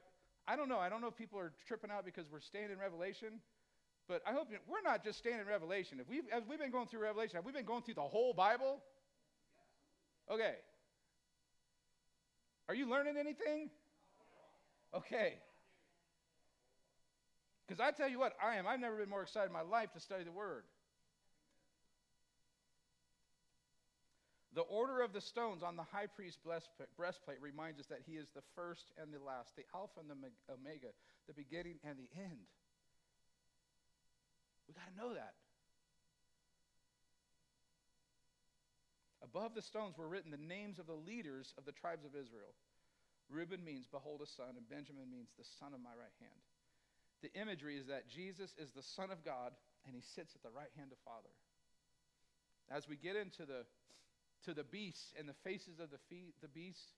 I 0.47 0.55
don't 0.55 0.69
know. 0.69 0.77
I 0.77 0.87
don't 0.87 1.01
know 1.01 1.07
if 1.07 1.17
people 1.17 1.39
are 1.39 1.51
tripping 1.67 1.89
out 1.89 2.05
because 2.05 2.25
we're 2.31 2.39
staying 2.39 2.69
in 2.71 2.77
Revelation, 2.77 3.39
but 4.07 4.21
I 4.27 4.31
hope 4.31 4.49
you, 4.51 4.57
we're 4.69 4.83
not 4.83 5.03
just 5.03 5.17
staying 5.17 5.39
in 5.39 5.47
Revelation. 5.47 5.99
If 5.99 6.07
we've, 6.07 6.23
as 6.31 6.43
we've 6.47 6.59
been 6.59 6.69
going 6.69 6.85
through 6.85 7.01
Revelation, 7.01 7.35
have 7.37 7.45
we 7.45 7.51
been 7.51 7.65
going 7.65 7.81
through 7.81 7.95
the 7.95 8.01
whole 8.01 8.35
Bible? 8.35 8.79
Okay. 10.29 10.53
Are 12.69 12.75
you 12.75 12.87
learning 12.87 13.15
anything? 13.17 13.71
Okay. 14.95 15.39
Because 17.67 17.79
I 17.79 17.89
tell 17.89 18.07
you 18.07 18.19
what, 18.19 18.33
I 18.43 18.57
am. 18.57 18.67
I've 18.67 18.79
never 18.79 18.97
been 18.97 19.09
more 19.09 19.23
excited 19.23 19.47
in 19.47 19.53
my 19.53 19.61
life 19.61 19.91
to 19.93 19.99
study 19.99 20.23
the 20.23 20.31
Word. 20.31 20.63
The 24.53 24.67
order 24.67 25.01
of 25.01 25.13
the 25.13 25.21
stones 25.21 25.63
on 25.63 25.77
the 25.77 25.83
high 25.83 26.07
priest's 26.07 26.39
breastplate 26.97 27.41
reminds 27.41 27.79
us 27.79 27.87
that 27.87 28.03
he 28.05 28.13
is 28.13 28.29
the 28.35 28.43
first 28.55 28.91
and 28.99 29.13
the 29.13 29.23
last, 29.23 29.55
the 29.55 29.63
Alpha 29.73 29.99
and 30.01 30.09
the 30.09 30.15
Omega, 30.51 30.91
the 31.27 31.33
beginning 31.33 31.79
and 31.87 31.95
the 31.97 32.09
end. 32.19 32.51
We 34.67 34.73
got 34.73 34.91
to 34.91 34.97
know 34.99 35.13
that. 35.13 35.35
Above 39.23 39.55
the 39.55 39.61
stones 39.61 39.97
were 39.97 40.07
written 40.07 40.31
the 40.31 40.37
names 40.37 40.79
of 40.79 40.87
the 40.87 40.99
leaders 40.99 41.53
of 41.57 41.63
the 41.63 41.71
tribes 41.71 42.03
of 42.03 42.11
Israel. 42.11 42.51
Reuben 43.29 43.63
means, 43.63 43.87
Behold 43.87 44.19
a 44.21 44.27
son, 44.27 44.59
and 44.59 44.67
Benjamin 44.67 45.07
means, 45.09 45.29
The 45.37 45.47
son 45.59 45.73
of 45.73 45.79
my 45.79 45.95
right 45.95 46.15
hand. 46.19 46.41
The 47.21 47.31
imagery 47.39 47.77
is 47.77 47.87
that 47.87 48.09
Jesus 48.09 48.51
is 48.57 48.71
the 48.71 48.81
Son 48.81 49.11
of 49.11 49.23
God, 49.23 49.53
and 49.85 49.95
he 49.95 50.01
sits 50.01 50.33
at 50.35 50.41
the 50.41 50.49
right 50.49 50.73
hand 50.75 50.91
of 50.91 50.97
Father. 51.05 51.29
As 52.69 52.89
we 52.89 52.97
get 52.97 53.15
into 53.15 53.45
the 53.45 53.63
to 54.45 54.53
the 54.53 54.63
beasts 54.63 55.13
and 55.17 55.27
the 55.27 55.37
faces 55.43 55.79
of 55.79 55.91
the, 55.91 55.99
fe- 56.09 56.33
the 56.41 56.47
beasts, 56.47 56.93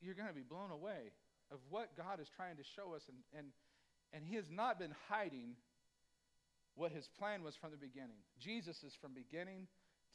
you're 0.00 0.14
going 0.14 0.28
to 0.28 0.34
be 0.34 0.42
blown 0.42 0.70
away 0.70 1.12
of 1.50 1.58
what 1.70 1.96
God 1.96 2.20
is 2.20 2.28
trying 2.34 2.56
to 2.56 2.64
show 2.76 2.94
us. 2.94 3.02
And, 3.08 3.18
and, 3.36 3.46
and 4.12 4.24
He 4.24 4.36
has 4.36 4.50
not 4.50 4.78
been 4.78 4.94
hiding 5.08 5.56
what 6.74 6.92
His 6.92 7.08
plan 7.18 7.42
was 7.42 7.54
from 7.56 7.70
the 7.70 7.76
beginning. 7.76 8.20
Jesus 8.40 8.82
is 8.82 8.94
from 9.00 9.12
beginning 9.14 9.68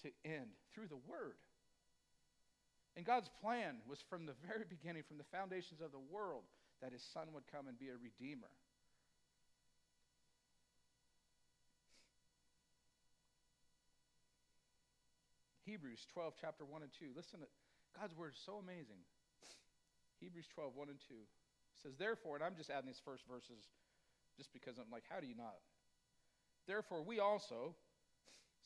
to 0.04 0.10
end 0.26 0.52
through 0.74 0.88
the 0.88 1.02
Word. 1.08 1.38
And 2.96 3.06
God's 3.06 3.30
plan 3.42 3.78
was 3.88 4.00
from 4.10 4.26
the 4.26 4.34
very 4.46 4.66
beginning, 4.68 5.04
from 5.08 5.18
the 5.18 5.30
foundations 5.32 5.82
of 5.82 5.92
the 5.92 6.02
world, 6.12 6.44
that 6.82 6.92
His 6.92 7.06
Son 7.14 7.30
would 7.34 7.46
come 7.52 7.68
and 7.68 7.78
be 7.78 7.90
a 7.90 7.98
Redeemer. 7.98 8.50
Hebrews 15.68 16.08
12, 16.14 16.40
chapter 16.40 16.64
1 16.64 16.82
and 16.82 16.92
2. 16.96 17.12
Listen, 17.12 17.44
to, 17.44 17.48
God's 18.00 18.16
word 18.16 18.32
is 18.32 18.42
so 18.46 18.56
amazing. 18.56 19.04
Hebrews 20.24 20.48
12, 20.56 20.72
1 20.74 20.88
and 20.88 21.00
2 21.12 21.16
says, 21.84 21.92
Therefore, 22.00 22.40
and 22.40 22.44
I'm 22.44 22.56
just 22.56 22.70
adding 22.70 22.88
these 22.88 23.04
first 23.04 23.28
verses 23.28 23.68
just 24.38 24.54
because 24.54 24.78
I'm 24.78 24.90
like, 24.92 25.04
how 25.12 25.20
do 25.20 25.28
you 25.28 25.36
not? 25.36 25.60
Therefore, 26.68 27.04
we 27.04 27.20
also, 27.20 27.76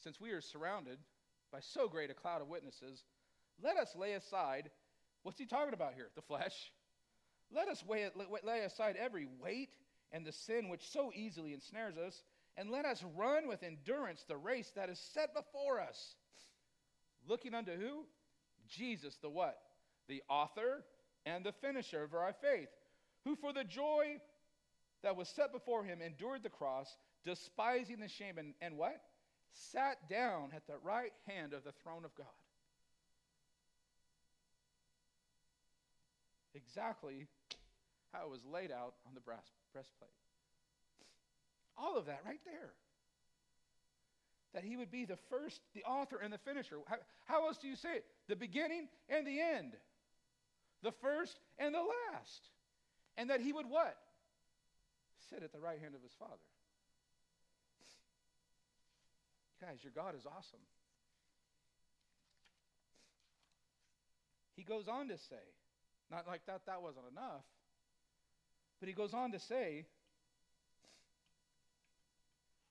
since 0.03 0.21
we 0.21 0.29
are 0.29 0.41
surrounded 0.41 0.99
by 1.51 1.59
so 1.59 1.87
great 1.87 2.11
a 2.11 2.13
cloud 2.13 2.41
of 2.41 2.47
witnesses, 2.47 3.03
let 3.63 3.77
us 3.77 3.95
lay 3.97 4.13
aside, 4.13 4.69
what's 5.23 5.39
he 5.39 5.47
talking 5.47 5.73
about 5.73 5.95
here? 5.95 6.09
The 6.15 6.21
flesh. 6.21 6.71
Let 7.51 7.67
us 7.67 7.83
lay, 7.89 8.09
lay 8.43 8.59
aside 8.61 8.95
every 8.95 9.27
weight 9.41 9.73
and 10.11 10.23
the 10.23 10.31
sin 10.31 10.69
which 10.69 10.87
so 10.87 11.11
easily 11.15 11.53
ensnares 11.53 11.97
us, 11.97 12.21
and 12.57 12.69
let 12.69 12.85
us 12.85 13.03
run 13.17 13.47
with 13.47 13.63
endurance 13.63 14.23
the 14.27 14.37
race 14.37 14.71
that 14.75 14.89
is 14.89 14.99
set 14.99 15.33
before 15.33 15.81
us 15.81 16.15
Looking 17.27 17.53
unto 17.53 17.75
who? 17.75 18.05
Jesus, 18.67 19.17
the 19.21 19.29
what? 19.29 19.57
The 20.07 20.23
author 20.29 20.83
and 21.25 21.45
the 21.45 21.51
finisher 21.51 22.03
of 22.03 22.13
our 22.13 22.33
faith, 22.33 22.69
who 23.25 23.35
for 23.35 23.53
the 23.53 23.63
joy 23.63 24.17
that 25.03 25.15
was 25.15 25.29
set 25.29 25.51
before 25.51 25.83
him 25.83 26.01
endured 26.01 26.43
the 26.43 26.49
cross, 26.49 26.95
despising 27.23 27.99
the 27.99 28.07
shame, 28.07 28.37
and, 28.37 28.53
and 28.61 28.77
what? 28.77 28.99
Sat 29.53 30.09
down 30.09 30.49
at 30.55 30.65
the 30.67 30.77
right 30.83 31.13
hand 31.27 31.53
of 31.53 31.63
the 31.63 31.73
throne 31.83 32.05
of 32.05 32.15
God. 32.15 32.27
Exactly 36.53 37.27
how 38.11 38.25
it 38.25 38.29
was 38.29 38.45
laid 38.51 38.71
out 38.71 38.93
on 39.07 39.13
the 39.13 39.21
breastplate. 39.21 40.11
All 41.77 41.97
of 41.97 42.05
that 42.07 42.21
right 42.25 42.39
there 42.45 42.73
that 44.53 44.63
he 44.63 44.75
would 44.75 44.91
be 44.91 45.05
the 45.05 45.17
first, 45.29 45.61
the 45.73 45.83
author, 45.83 46.17
and 46.17 46.31
the 46.31 46.37
finisher. 46.37 46.77
How, 46.85 46.97
how, 47.25 47.47
else 47.47 47.57
do 47.57 47.67
you 47.67 47.75
say 47.75 47.95
it? 47.97 48.05
The 48.27 48.35
beginning 48.35 48.87
and 49.09 49.25
the 49.25 49.39
end, 49.39 49.73
the 50.83 50.91
first 50.91 51.39
and 51.57 51.73
the 51.73 51.79
last. 51.79 52.49
And 53.17 53.29
that 53.29 53.41
he 53.41 53.53
would 53.53 53.69
what? 53.69 53.97
Sit 55.29 55.43
at 55.43 55.53
the 55.53 55.59
right 55.59 55.79
hand 55.79 55.95
of 55.95 56.01
his 56.01 56.11
Father. 56.19 56.31
Guys, 59.61 59.77
your 59.83 59.93
God 59.95 60.15
is 60.17 60.25
awesome. 60.25 60.59
He 64.55 64.63
goes 64.63 64.87
on 64.87 65.07
to 65.07 65.17
say, 65.17 65.35
not 66.09 66.27
like 66.27 66.45
that, 66.47 66.61
that 66.65 66.81
wasn't 66.81 67.05
enough, 67.11 67.45
but 68.79 68.89
he 68.89 68.93
goes 68.93 69.13
on 69.13 69.31
to 69.31 69.39
say, 69.39 69.85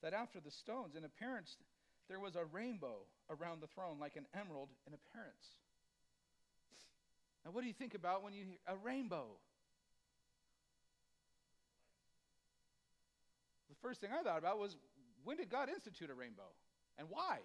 that 0.02 0.12
after 0.12 0.40
the 0.40 0.50
stones, 0.50 0.94
in 0.96 1.04
appearance, 1.04 1.56
there 2.10 2.18
was 2.18 2.34
a 2.34 2.44
rainbow 2.52 3.06
around 3.30 3.62
the 3.62 3.68
throne, 3.68 3.98
like 4.00 4.16
an 4.16 4.26
emerald 4.34 4.68
in 4.84 4.92
appearance. 4.92 5.46
Now, 7.44 7.52
what 7.52 7.60
do 7.62 7.68
you 7.68 7.72
think 7.72 7.94
about 7.94 8.24
when 8.24 8.32
you 8.34 8.44
hear 8.44 8.58
a 8.66 8.74
rainbow? 8.84 9.26
The 13.68 13.76
first 13.80 14.00
thing 14.00 14.10
I 14.12 14.22
thought 14.24 14.38
about 14.38 14.58
was 14.58 14.76
when 15.22 15.36
did 15.36 15.48
God 15.48 15.68
institute 15.68 16.10
a 16.10 16.14
rainbow 16.14 16.50
and 16.98 17.06
why? 17.08 17.38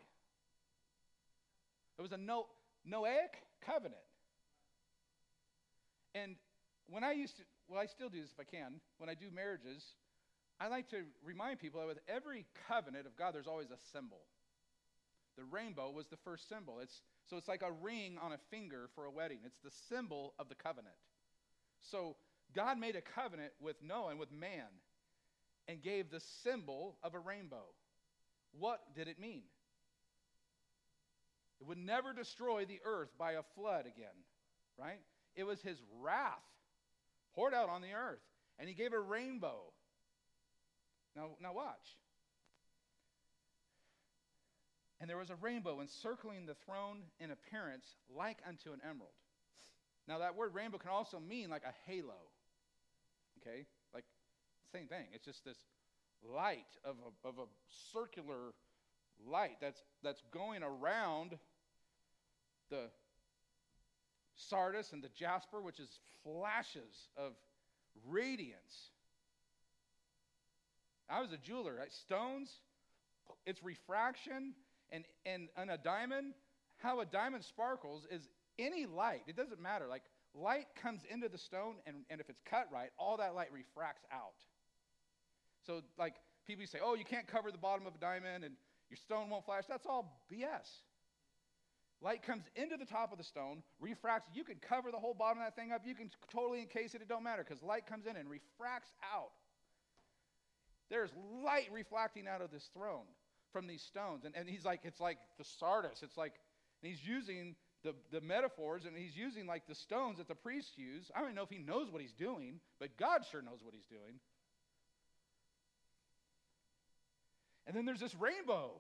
It 1.99 2.01
was 2.01 2.11
a 2.11 2.17
no, 2.17 2.47
Noahic 2.89 3.37
covenant. 3.63 4.01
And 6.15 6.35
when 6.89 7.03
I 7.03 7.11
used 7.11 7.37
to, 7.37 7.43
well, 7.69 7.79
I 7.79 7.85
still 7.85 8.09
do 8.09 8.19
this 8.19 8.31
if 8.31 8.39
I 8.39 8.43
can, 8.43 8.81
when 8.97 9.09
I 9.09 9.13
do 9.13 9.27
marriages, 9.33 9.83
I 10.59 10.67
like 10.69 10.89
to 10.89 11.03
remind 11.23 11.59
people 11.59 11.81
that 11.81 11.87
with 11.87 11.99
every 12.07 12.45
covenant 12.67 13.05
of 13.05 13.15
God, 13.15 13.35
there's 13.35 13.47
always 13.47 13.69
a 13.69 13.77
symbol. 13.93 14.21
The 15.37 15.43
rainbow 15.43 15.91
was 15.91 16.07
the 16.07 16.17
first 16.17 16.47
symbol. 16.47 16.79
It's, 16.81 17.01
so 17.29 17.37
it's 17.37 17.47
like 17.47 17.61
a 17.61 17.71
ring 17.71 18.17
on 18.21 18.31
a 18.31 18.37
finger 18.49 18.89
for 18.95 19.05
a 19.05 19.11
wedding. 19.11 19.39
It's 19.45 19.59
the 19.63 19.71
symbol 19.89 20.33
of 20.39 20.49
the 20.49 20.55
covenant. 20.55 20.95
So 21.81 22.15
God 22.55 22.77
made 22.77 22.95
a 22.95 23.01
covenant 23.01 23.51
with 23.59 23.75
Noah 23.83 24.11
and 24.11 24.19
with 24.19 24.31
man 24.31 24.67
and 25.67 25.81
gave 25.81 26.09
the 26.09 26.21
symbol 26.43 26.97
of 27.03 27.13
a 27.13 27.19
rainbow. 27.19 27.65
What 28.57 28.81
did 28.95 29.07
it 29.07 29.19
mean? 29.19 29.43
It 31.59 31.67
would 31.67 31.77
never 31.77 32.13
destroy 32.13 32.65
the 32.65 32.79
earth 32.85 33.09
by 33.17 33.33
a 33.33 33.43
flood 33.55 33.81
again, 33.81 34.15
right? 34.77 35.01
It 35.35 35.43
was 35.43 35.61
his 35.61 35.81
wrath 36.01 36.33
poured 37.33 37.53
out 37.53 37.69
on 37.69 37.81
the 37.81 37.93
earth. 37.93 38.19
And 38.57 38.69
he 38.69 38.75
gave 38.75 38.93
a 38.93 38.99
rainbow 38.99 39.73
now, 41.15 41.29
now 41.41 41.53
watch. 41.53 41.97
And 45.05 45.09
there 45.11 45.19
was 45.19 45.29
a 45.29 45.35
rainbow 45.35 45.81
encircling 45.81 46.47
the 46.47 46.55
throne 46.65 47.03
in 47.19 47.29
appearance 47.29 47.85
like 48.09 48.39
unto 48.49 48.73
an 48.73 48.79
emerald. 48.83 49.13
Now, 50.07 50.17
that 50.17 50.35
word 50.35 50.55
rainbow 50.55 50.79
can 50.79 50.89
also 50.89 51.19
mean 51.19 51.51
like 51.51 51.61
a 51.61 51.73
halo. 51.85 52.15
Okay? 53.39 53.67
Like, 53.93 54.05
same 54.73 54.87
thing. 54.87 55.05
It's 55.13 55.23
just 55.23 55.45
this 55.45 55.59
light 56.27 56.65
of 56.83 56.95
a, 57.05 57.27
of 57.27 57.37
a 57.37 57.43
circular 57.93 58.55
light 59.23 59.57
that's, 59.61 59.83
that's 60.01 60.23
going 60.31 60.63
around 60.63 61.37
the 62.71 62.89
sardius 64.35 64.91
and 64.91 65.03
the 65.03 65.09
jasper, 65.09 65.61
which 65.61 65.79
is 65.79 65.99
flashes 66.23 67.09
of 67.15 67.33
radiance. 68.07 68.89
I 71.07 71.21
was 71.21 71.31
a 71.31 71.37
jeweler. 71.37 71.75
Right? 71.75 71.93
Stones, 71.93 72.49
its 73.45 73.63
refraction, 73.63 74.55
and, 74.91 75.05
and, 75.25 75.49
and 75.57 75.71
a 75.71 75.77
diamond, 75.77 76.33
how 76.77 76.99
a 76.99 77.05
diamond 77.05 77.43
sparkles 77.43 78.05
is 78.11 78.27
any 78.59 78.85
light. 78.85 79.23
It 79.27 79.35
doesn't 79.35 79.61
matter. 79.61 79.87
Like, 79.87 80.03
light 80.33 80.67
comes 80.81 81.01
into 81.09 81.29
the 81.29 81.37
stone, 81.37 81.75
and, 81.85 81.97
and 82.09 82.21
if 82.21 82.29
it's 82.29 82.41
cut 82.45 82.67
right, 82.71 82.89
all 82.97 83.17
that 83.17 83.35
light 83.35 83.49
refracts 83.51 84.03
out. 84.11 84.35
So, 85.65 85.81
like, 85.97 86.15
people 86.47 86.65
say, 86.67 86.79
oh, 86.83 86.95
you 86.95 87.05
can't 87.05 87.27
cover 87.27 87.51
the 87.51 87.57
bottom 87.57 87.87
of 87.87 87.95
a 87.95 87.97
diamond, 87.97 88.43
and 88.43 88.55
your 88.89 88.97
stone 88.97 89.29
won't 89.29 89.45
flash. 89.45 89.63
That's 89.67 89.85
all 89.85 90.21
BS. 90.31 90.69
Light 92.01 92.21
comes 92.21 92.43
into 92.55 92.77
the 92.77 92.85
top 92.85 93.11
of 93.11 93.17
the 93.17 93.23
stone, 93.23 93.63
refracts. 93.79 94.29
You 94.33 94.43
can 94.43 94.57
cover 94.57 94.91
the 94.91 94.99
whole 94.99 95.13
bottom 95.13 95.41
of 95.41 95.47
that 95.47 95.55
thing 95.55 95.71
up. 95.71 95.81
You 95.85 95.95
can 95.95 96.11
totally 96.31 96.61
encase 96.61 96.93
it. 96.93 97.01
It 97.01 97.07
don't 97.07 97.23
matter 97.23 97.43
because 97.47 97.63
light 97.63 97.87
comes 97.87 98.05
in 98.05 98.15
and 98.15 98.29
refracts 98.29 98.91
out 99.13 99.31
There's 100.89 101.09
light 101.43 101.69
reflecting 101.71 102.27
out 102.27 102.41
of 102.41 102.51
this 102.51 102.69
throne 102.73 103.05
from 103.55 103.67
these 103.67 103.81
stones. 103.81 104.25
And, 104.25 104.35
and 104.35 104.49
he's 104.49 104.65
like, 104.65 104.81
it's 104.83 104.99
like 104.99 105.17
the 105.37 105.45
sardius. 105.45 106.03
It's 106.03 106.17
like, 106.17 106.33
and 106.83 106.91
he's 106.91 107.07
using 107.07 107.55
the, 107.83 107.95
the 108.11 108.19
metaphors 108.19 108.83
and 108.83 108.97
he's 108.97 109.15
using 109.15 109.47
like 109.47 109.65
the 109.65 109.75
stones 109.75 110.17
that 110.17 110.27
the 110.27 110.35
priests 110.35 110.73
use. 110.75 111.09
I 111.15 111.19
don't 111.19 111.29
even 111.29 111.35
know 111.37 111.43
if 111.43 111.49
he 111.49 111.59
knows 111.59 111.89
what 111.89 112.01
he's 112.01 112.11
doing, 112.11 112.59
but 112.81 112.97
God 112.97 113.21
sure 113.31 113.41
knows 113.41 113.59
what 113.63 113.73
he's 113.73 113.85
doing. 113.85 114.19
And 117.65 117.73
then 117.73 117.85
there's 117.85 118.01
this 118.01 118.13
rainbow 118.15 118.71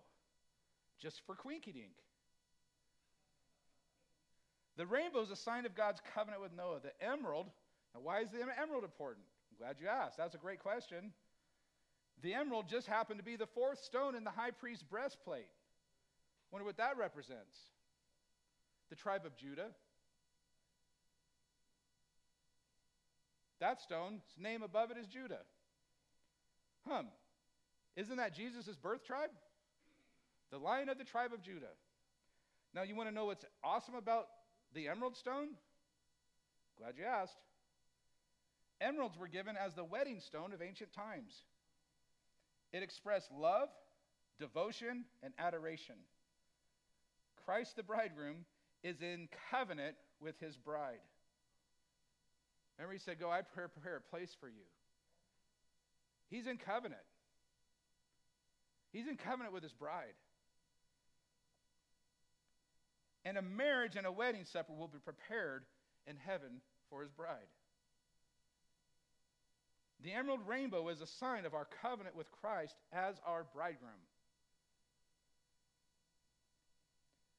just 1.01 1.21
for 1.25 1.35
quinky 1.35 1.71
dink. 1.71 1.95
The 4.75 4.85
rainbow 4.85 5.21
is 5.21 5.31
a 5.31 5.37
sign 5.37 5.65
of 5.65 5.73
God's 5.73 6.01
covenant 6.13 6.41
with 6.41 6.51
Noah. 6.51 6.79
The 6.83 6.91
emerald, 7.01 7.47
now 7.93 8.01
why 8.03 8.19
is 8.19 8.29
the 8.29 8.39
emerald 8.61 8.83
important? 8.83 9.25
I'm 9.49 9.57
glad 9.57 9.77
you 9.79 9.87
asked. 9.87 10.17
That's 10.17 10.35
a 10.35 10.37
great 10.37 10.59
question. 10.59 11.13
The 12.21 12.33
emerald 12.33 12.67
just 12.67 12.87
happened 12.87 13.19
to 13.19 13.25
be 13.25 13.35
the 13.35 13.47
fourth 13.47 13.83
stone 13.83 14.15
in 14.15 14.23
the 14.23 14.31
high 14.31 14.51
priest's 14.51 14.83
breastplate. 14.83 15.47
Wonder 16.51 16.65
what 16.65 16.77
that 16.77 16.97
represents. 16.97 17.57
The 18.89 18.95
tribe 18.95 19.25
of 19.25 19.35
Judah. 19.35 19.67
That 23.59 23.81
stone's 23.81 24.21
name 24.37 24.63
above 24.63 24.91
it 24.91 24.97
is 24.97 25.07
Judah. 25.07 25.41
Hum. 26.87 27.07
Isn't 27.95 28.17
that 28.17 28.35
Jesus' 28.35 28.75
birth 28.75 29.05
tribe? 29.05 29.29
The 30.51 30.57
lion 30.57 30.89
of 30.89 30.97
the 30.97 31.03
tribe 31.03 31.33
of 31.33 31.41
Judah. 31.41 31.73
Now, 32.73 32.83
you 32.83 32.95
want 32.95 33.09
to 33.09 33.15
know 33.15 33.25
what's 33.25 33.45
awesome 33.63 33.95
about 33.95 34.27
the 34.73 34.87
emerald 34.89 35.15
stone? 35.15 35.49
Glad 36.77 36.95
you 36.97 37.05
asked. 37.05 37.37
Emeralds 38.81 39.17
were 39.17 39.29
given 39.29 39.55
as 39.55 39.73
the 39.73 39.83
wedding 39.83 40.19
stone 40.19 40.53
of 40.53 40.61
ancient 40.61 40.91
times. 40.91 41.33
It 42.75 42.83
expressed 42.83 43.31
love, 43.31 43.69
devotion, 44.37 45.05
and 45.23 45.33
adoration. 45.39 45.95
Christ 47.45 47.77
the 47.77 47.83
bridegroom 47.83 48.43
is 48.83 49.01
in 49.01 49.29
covenant 49.49 49.95
with 50.19 50.37
his 50.41 50.57
bride. 50.57 50.99
Remember, 52.77 52.91
he 52.91 52.99
said, 52.99 53.17
Go, 53.17 53.31
I 53.31 53.43
prepare 53.43 53.95
a 53.95 54.01
place 54.01 54.35
for 54.37 54.49
you. 54.49 54.65
He's 56.29 56.47
in 56.47 56.57
covenant. 56.57 56.99
He's 58.91 59.07
in 59.07 59.15
covenant 59.15 59.53
with 59.53 59.63
his 59.63 59.71
bride. 59.71 60.15
And 63.23 63.37
a 63.37 63.41
marriage 63.41 63.95
and 63.95 64.05
a 64.05 64.11
wedding 64.11 64.43
supper 64.43 64.73
will 64.73 64.89
be 64.89 64.99
prepared 64.99 65.63
in 66.07 66.17
heaven 66.17 66.59
for 66.89 67.01
his 67.01 67.11
bride. 67.11 67.47
The 70.03 70.13
emerald 70.13 70.41
rainbow 70.47 70.89
is 70.89 71.01
a 71.01 71.07
sign 71.07 71.45
of 71.45 71.53
our 71.53 71.67
covenant 71.81 72.15
with 72.15 72.31
Christ 72.31 72.75
as 72.91 73.15
our 73.25 73.45
bridegroom. 73.53 73.91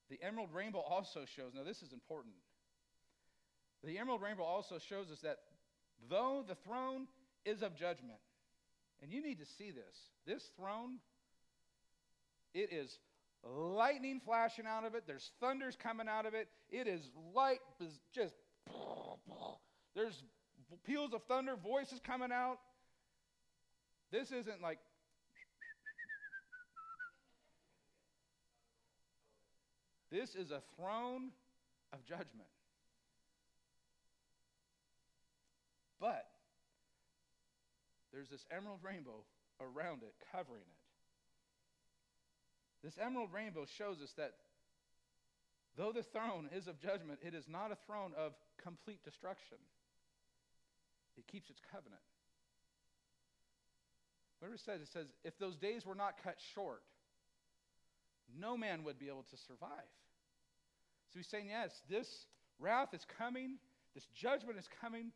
The 0.08 0.18
emerald 0.22 0.50
rainbow 0.54 0.80
also 0.80 1.24
shows, 1.24 1.52
now 1.54 1.64
this 1.64 1.82
is 1.82 1.92
important. 1.92 2.34
The 3.84 3.98
emerald 3.98 4.22
rainbow 4.22 4.44
also 4.44 4.78
shows 4.78 5.10
us 5.10 5.20
that 5.20 5.38
though 6.08 6.44
the 6.46 6.54
throne 6.54 7.06
is 7.44 7.62
of 7.62 7.76
judgment, 7.76 8.18
and 9.02 9.12
you 9.12 9.22
need 9.22 9.38
to 9.38 9.46
see 9.46 9.70
this, 9.70 9.96
this 10.26 10.42
throne, 10.56 10.98
it 12.54 12.72
is 12.72 12.98
lightning 13.44 14.20
flashing 14.24 14.66
out 14.66 14.84
of 14.84 14.94
it, 14.94 15.04
there's 15.06 15.30
thunders 15.40 15.76
coming 15.80 16.08
out 16.08 16.26
of 16.26 16.34
it, 16.34 16.48
it 16.70 16.86
is 16.86 17.10
light, 17.34 17.58
just, 18.12 18.34
there's 19.94 20.22
peals 20.84 21.12
of 21.14 21.22
thunder, 21.24 21.56
voices 21.56 22.00
coming 22.04 22.32
out. 22.32 22.58
This 24.10 24.32
isn't 24.32 24.62
like 24.62 24.78
This 30.10 30.34
is 30.34 30.50
a 30.50 30.62
throne 30.76 31.30
of 31.92 32.04
judgment. 32.04 32.48
But 36.00 36.26
there's 38.12 38.28
this 38.28 38.46
emerald 38.50 38.80
rainbow 38.82 39.24
around 39.60 40.02
it, 40.02 40.14
covering 40.32 40.62
it. 40.62 40.86
This 42.86 42.98
emerald 43.04 43.30
rainbow 43.32 43.66
shows 43.66 44.00
us 44.00 44.12
that 44.16 44.32
though 45.76 45.92
the 45.92 46.02
throne 46.02 46.48
is 46.54 46.68
of 46.68 46.80
judgment, 46.80 47.18
it 47.22 47.34
is 47.34 47.44
not 47.48 47.72
a 47.72 47.76
throne 47.86 48.12
of 48.16 48.32
complete 48.62 49.02
destruction. 49.04 49.58
It 51.16 51.26
keeps 51.26 51.50
its 51.50 51.60
covenant. 51.72 52.02
Whatever 54.38 54.54
it 54.54 54.60
says, 54.60 54.80
it 54.80 54.88
says, 54.92 55.06
if 55.24 55.38
those 55.38 55.56
days 55.56 55.86
were 55.86 55.94
not 55.94 56.22
cut 56.22 56.36
short, 56.54 56.82
no 58.38 58.56
man 58.56 58.84
would 58.84 58.98
be 58.98 59.08
able 59.08 59.24
to 59.30 59.36
survive. 59.36 59.90
So 61.12 61.18
he's 61.18 61.28
saying, 61.28 61.48
yes, 61.48 61.70
this 61.88 62.26
wrath 62.58 62.92
is 62.92 63.06
coming, 63.18 63.56
this 63.94 64.06
judgment 64.14 64.58
is 64.58 64.68
coming, 64.80 65.12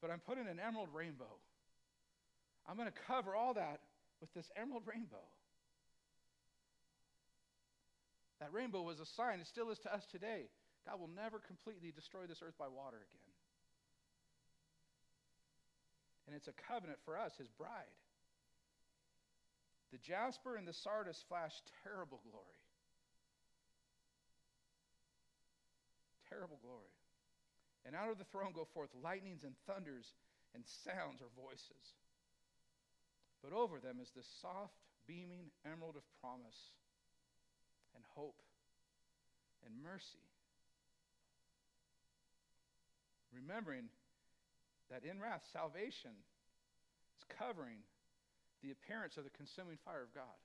but 0.00 0.10
I'm 0.10 0.20
putting 0.20 0.48
an 0.48 0.58
emerald 0.58 0.88
rainbow. 0.92 1.38
I'm 2.68 2.76
going 2.76 2.90
to 2.90 3.00
cover 3.06 3.36
all 3.36 3.54
that 3.54 3.80
with 4.20 4.32
this 4.34 4.50
emerald 4.56 4.82
rainbow. 4.86 5.24
That 8.40 8.52
rainbow 8.52 8.82
was 8.82 9.00
a 9.00 9.06
sign, 9.06 9.40
it 9.40 9.46
still 9.46 9.70
is 9.70 9.78
to 9.80 9.94
us 9.94 10.04
today. 10.10 10.48
God 10.86 11.00
will 11.00 11.10
never 11.14 11.38
completely 11.38 11.92
destroy 11.94 12.26
this 12.26 12.42
earth 12.44 12.58
by 12.58 12.68
water 12.68 12.98
again. 12.98 13.23
And 16.26 16.34
it's 16.36 16.48
a 16.48 16.56
covenant 16.68 16.98
for 17.04 17.18
us, 17.18 17.32
his 17.36 17.48
bride. 17.48 17.92
The 19.92 19.98
jasper 19.98 20.56
and 20.56 20.66
the 20.66 20.72
sardius 20.72 21.22
flash 21.28 21.52
terrible 21.84 22.20
glory. 22.30 22.62
Terrible 26.28 26.58
glory. 26.62 26.90
And 27.86 27.94
out 27.94 28.10
of 28.10 28.18
the 28.18 28.24
throne 28.24 28.52
go 28.54 28.66
forth 28.72 28.88
lightnings 29.04 29.44
and 29.44 29.54
thunders 29.66 30.14
and 30.54 30.64
sounds 30.66 31.20
or 31.20 31.28
voices. 31.36 31.94
But 33.42 33.52
over 33.52 33.78
them 33.78 33.98
is 34.00 34.10
the 34.16 34.24
soft, 34.40 34.74
beaming 35.06 35.52
emerald 35.68 35.96
of 35.96 36.02
promise 36.20 36.72
and 37.94 38.02
hope 38.16 38.40
and 39.66 39.74
mercy. 39.82 40.24
Remembering 43.32 43.90
that 44.90 45.04
in 45.04 45.20
wrath, 45.20 45.42
salvation 45.52 46.12
is 47.16 47.24
covering 47.38 47.78
the 48.62 48.70
appearance 48.70 49.16
of 49.16 49.24
the 49.24 49.30
consuming 49.30 49.76
fire 49.84 50.02
of 50.02 50.14
God. 50.14 50.38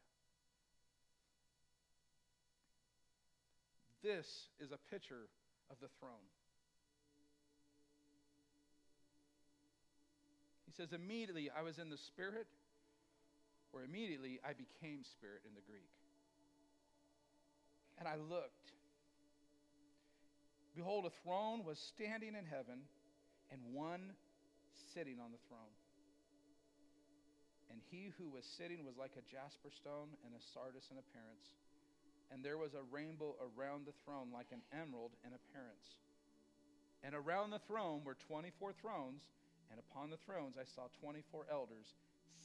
This 4.04 4.48
is 4.60 4.72
a 4.72 4.80
picture 4.90 5.28
of 5.70 5.78
the 5.82 5.88
throne. 6.00 6.28
He 10.66 10.72
says, 10.72 10.94
immediately 10.94 11.50
I 11.52 11.62
was 11.62 11.80
in 11.80 11.90
the 11.90 11.98
Spirit, 11.98 12.48
or 13.74 13.84
immediately 13.84 14.40
I 14.44 14.54
became 14.54 15.04
Spirit 15.04 15.42
in 15.48 15.54
the 15.54 15.62
Greek. 15.70 15.92
And 18.00 18.08
I 18.08 18.16
looked. 18.16 18.72
Behold, 20.76 21.06
a 21.06 21.12
throne 21.24 21.66
was 21.66 21.78
standing 21.78 22.30
in 22.30 22.46
heaven, 22.46 22.80
and 23.52 23.60
one 23.74 24.14
sitting 24.94 25.20
on 25.20 25.32
the 25.32 25.42
throne. 25.48 25.76
And 27.70 27.80
he 27.92 28.10
who 28.18 28.28
was 28.30 28.46
sitting 28.46 28.84
was 28.84 28.98
like 28.98 29.14
a 29.14 29.26
jasper 29.30 29.70
stone 29.70 30.10
and 30.26 30.34
a 30.34 30.42
sardius 30.42 30.90
in 30.90 30.98
appearance. 30.98 31.54
And 32.34 32.42
there 32.42 32.58
was 32.58 32.74
a 32.74 32.86
rainbow 32.90 33.38
around 33.42 33.86
the 33.86 33.98
throne 34.06 34.34
like 34.34 34.50
an 34.52 34.66
emerald 34.74 35.14
in 35.26 35.34
appearance. 35.34 35.98
And 37.04 37.16
around 37.16 37.52
the 37.52 37.64
throne 37.70 38.02
were 38.04 38.18
24 38.28 38.74
thrones, 38.74 39.30
and 39.72 39.80
upon 39.80 40.10
the 40.10 40.22
thrones 40.26 40.58
I 40.60 40.66
saw 40.66 40.90
24 41.00 41.46
elders 41.52 41.96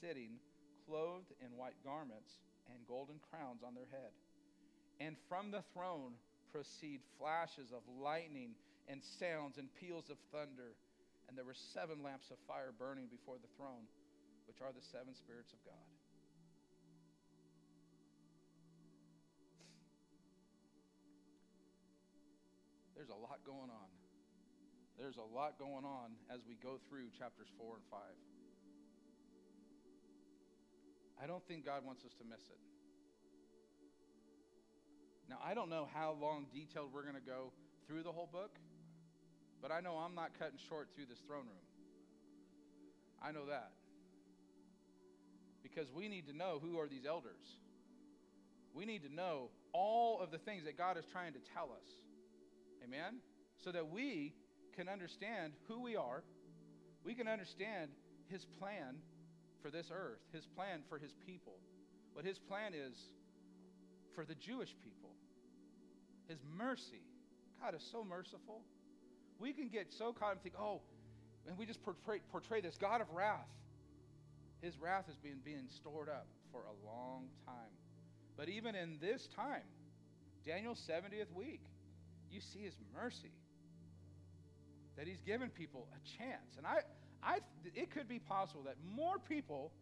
sitting, 0.00 0.38
clothed 0.86 1.32
in 1.40 1.56
white 1.56 1.76
garments 1.84 2.38
and 2.68 2.86
golden 2.86 3.16
crowns 3.30 3.62
on 3.64 3.74
their 3.74 3.88
head. 3.90 4.12
And 5.00 5.16
from 5.28 5.50
the 5.50 5.64
throne 5.72 6.14
proceed 6.52 7.00
flashes 7.18 7.72
of 7.72 7.82
lightning 8.00 8.54
and 8.88 9.02
sounds 9.02 9.58
and 9.58 9.68
peals 9.74 10.08
of 10.10 10.16
thunder. 10.30 10.76
And 11.28 11.36
there 11.36 11.44
were 11.44 11.56
seven 11.56 12.02
lamps 12.02 12.30
of 12.30 12.38
fire 12.46 12.72
burning 12.76 13.08
before 13.10 13.36
the 13.40 13.50
throne, 13.56 13.88
which 14.46 14.60
are 14.60 14.72
the 14.72 14.84
seven 14.92 15.14
spirits 15.14 15.52
of 15.52 15.60
God. 15.64 15.88
There's 22.94 23.10
a 23.10 23.18
lot 23.20 23.42
going 23.44 23.68
on. 23.68 23.90
There's 24.98 25.18
a 25.18 25.26
lot 25.34 25.58
going 25.58 25.84
on 25.84 26.14
as 26.30 26.40
we 26.46 26.54
go 26.62 26.78
through 26.88 27.10
chapters 27.18 27.48
4 27.58 27.74
and 27.74 27.84
5. 27.90 28.00
I 31.22 31.26
don't 31.26 31.42
think 31.46 31.66
God 31.66 31.84
wants 31.84 32.04
us 32.04 32.14
to 32.18 32.24
miss 32.24 32.42
it. 32.48 32.60
Now, 35.28 35.38
I 35.42 35.54
don't 35.54 35.70
know 35.70 35.88
how 35.92 36.16
long 36.20 36.46
detailed 36.52 36.92
we're 36.92 37.02
going 37.02 37.14
to 37.14 37.20
go 37.20 37.52
through 37.86 38.02
the 38.02 38.12
whole 38.12 38.28
book. 38.30 38.58
But 39.64 39.72
I 39.72 39.80
know 39.80 39.96
I'm 39.96 40.14
not 40.14 40.38
cutting 40.38 40.58
short 40.68 40.88
through 40.94 41.06
this 41.08 41.20
throne 41.26 41.48
room. 41.48 41.64
I 43.22 43.32
know 43.32 43.46
that. 43.46 43.70
because 45.62 45.90
we 45.90 46.06
need 46.08 46.26
to 46.26 46.36
know 46.36 46.60
who 46.62 46.78
are 46.78 46.86
these 46.86 47.06
elders. 47.08 47.56
We 48.74 48.84
need 48.84 49.02
to 49.04 49.12
know 49.12 49.48
all 49.72 50.20
of 50.20 50.30
the 50.30 50.36
things 50.36 50.64
that 50.66 50.76
God 50.76 50.98
is 50.98 51.06
trying 51.10 51.32
to 51.32 51.38
tell 51.54 51.70
us. 51.72 51.88
Amen? 52.84 53.20
So 53.64 53.72
that 53.72 53.88
we 53.88 54.34
can 54.76 54.86
understand 54.90 55.54
who 55.66 55.80
we 55.80 55.96
are. 55.96 56.22
We 57.02 57.14
can 57.14 57.26
understand 57.26 57.90
his 58.28 58.44
plan 58.60 58.96
for 59.62 59.70
this 59.70 59.86
earth, 59.90 60.20
his 60.34 60.44
plan 60.44 60.80
for 60.90 60.98
his 60.98 61.14
people, 61.26 61.54
what 62.12 62.26
his 62.26 62.38
plan 62.38 62.74
is 62.74 62.94
for 64.14 64.26
the 64.26 64.34
Jewish 64.34 64.76
people, 64.84 65.10
his 66.28 66.38
mercy. 66.54 67.00
God 67.62 67.74
is 67.74 67.88
so 67.90 68.04
merciful. 68.04 68.60
We 69.38 69.52
can 69.52 69.68
get 69.68 69.92
so 69.92 70.12
caught 70.12 70.32
and 70.32 70.42
think, 70.42 70.54
oh, 70.58 70.80
and 71.46 71.58
we 71.58 71.66
just 71.66 71.82
portray, 71.82 72.20
portray 72.30 72.60
this 72.60 72.76
God 72.76 73.00
of 73.00 73.10
wrath. 73.12 73.48
His 74.62 74.78
wrath 74.80 75.06
has 75.06 75.16
been 75.16 75.38
being 75.44 75.66
stored 75.68 76.08
up 76.08 76.26
for 76.50 76.60
a 76.60 76.86
long 76.86 77.26
time. 77.44 77.72
But 78.36 78.48
even 78.48 78.74
in 78.74 78.98
this 79.00 79.28
time, 79.36 79.62
Daniel's 80.46 80.80
70th 80.88 81.32
week, 81.34 81.62
you 82.30 82.40
see 82.40 82.60
his 82.60 82.74
mercy. 82.94 83.32
That 84.96 85.06
he's 85.06 85.20
given 85.26 85.50
people 85.50 85.86
a 85.92 86.18
chance. 86.18 86.56
And 86.56 86.66
I, 86.66 86.80
I, 87.22 87.38
it 87.74 87.90
could 87.90 88.08
be 88.08 88.18
possible 88.18 88.62
that 88.64 88.76
more 88.94 89.18
people 89.18 89.72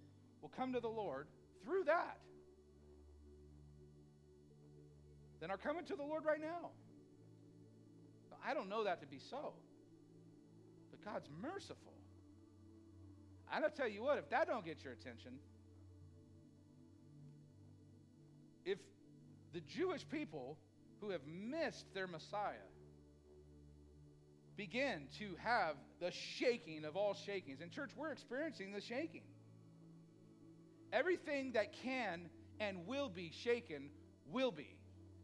will 0.40 0.50
come 0.56 0.72
to 0.72 0.80
the 0.80 0.88
Lord 0.88 1.26
through 1.64 1.84
that 1.84 2.18
than 5.40 5.50
are 5.50 5.56
coming 5.56 5.84
to 5.86 5.96
the 5.96 6.02
Lord 6.02 6.24
right 6.24 6.40
now. 6.40 6.70
I 8.46 8.54
don't 8.54 8.68
know 8.68 8.84
that 8.84 9.00
to 9.00 9.06
be 9.06 9.18
so. 9.18 9.52
But 10.90 11.04
God's 11.04 11.28
merciful. 11.40 11.92
And 13.52 13.64
I'll 13.64 13.70
tell 13.70 13.88
you 13.88 14.02
what, 14.02 14.18
if 14.18 14.30
that 14.30 14.46
don't 14.48 14.64
get 14.64 14.82
your 14.82 14.92
attention, 14.92 15.32
if 18.64 18.78
the 19.52 19.60
Jewish 19.60 20.08
people 20.08 20.56
who 21.00 21.10
have 21.10 21.20
missed 21.26 21.92
their 21.94 22.06
Messiah 22.06 22.54
begin 24.56 25.08
to 25.18 25.34
have 25.42 25.76
the 26.00 26.10
shaking 26.10 26.84
of 26.84 26.96
all 26.96 27.14
shakings, 27.14 27.60
and 27.60 27.70
church, 27.70 27.90
we're 27.96 28.12
experiencing 28.12 28.72
the 28.72 28.80
shaking. 28.80 29.22
Everything 30.92 31.52
that 31.52 31.72
can 31.82 32.28
and 32.60 32.86
will 32.86 33.08
be 33.08 33.32
shaken 33.42 33.90
will 34.30 34.50
be. 34.50 34.76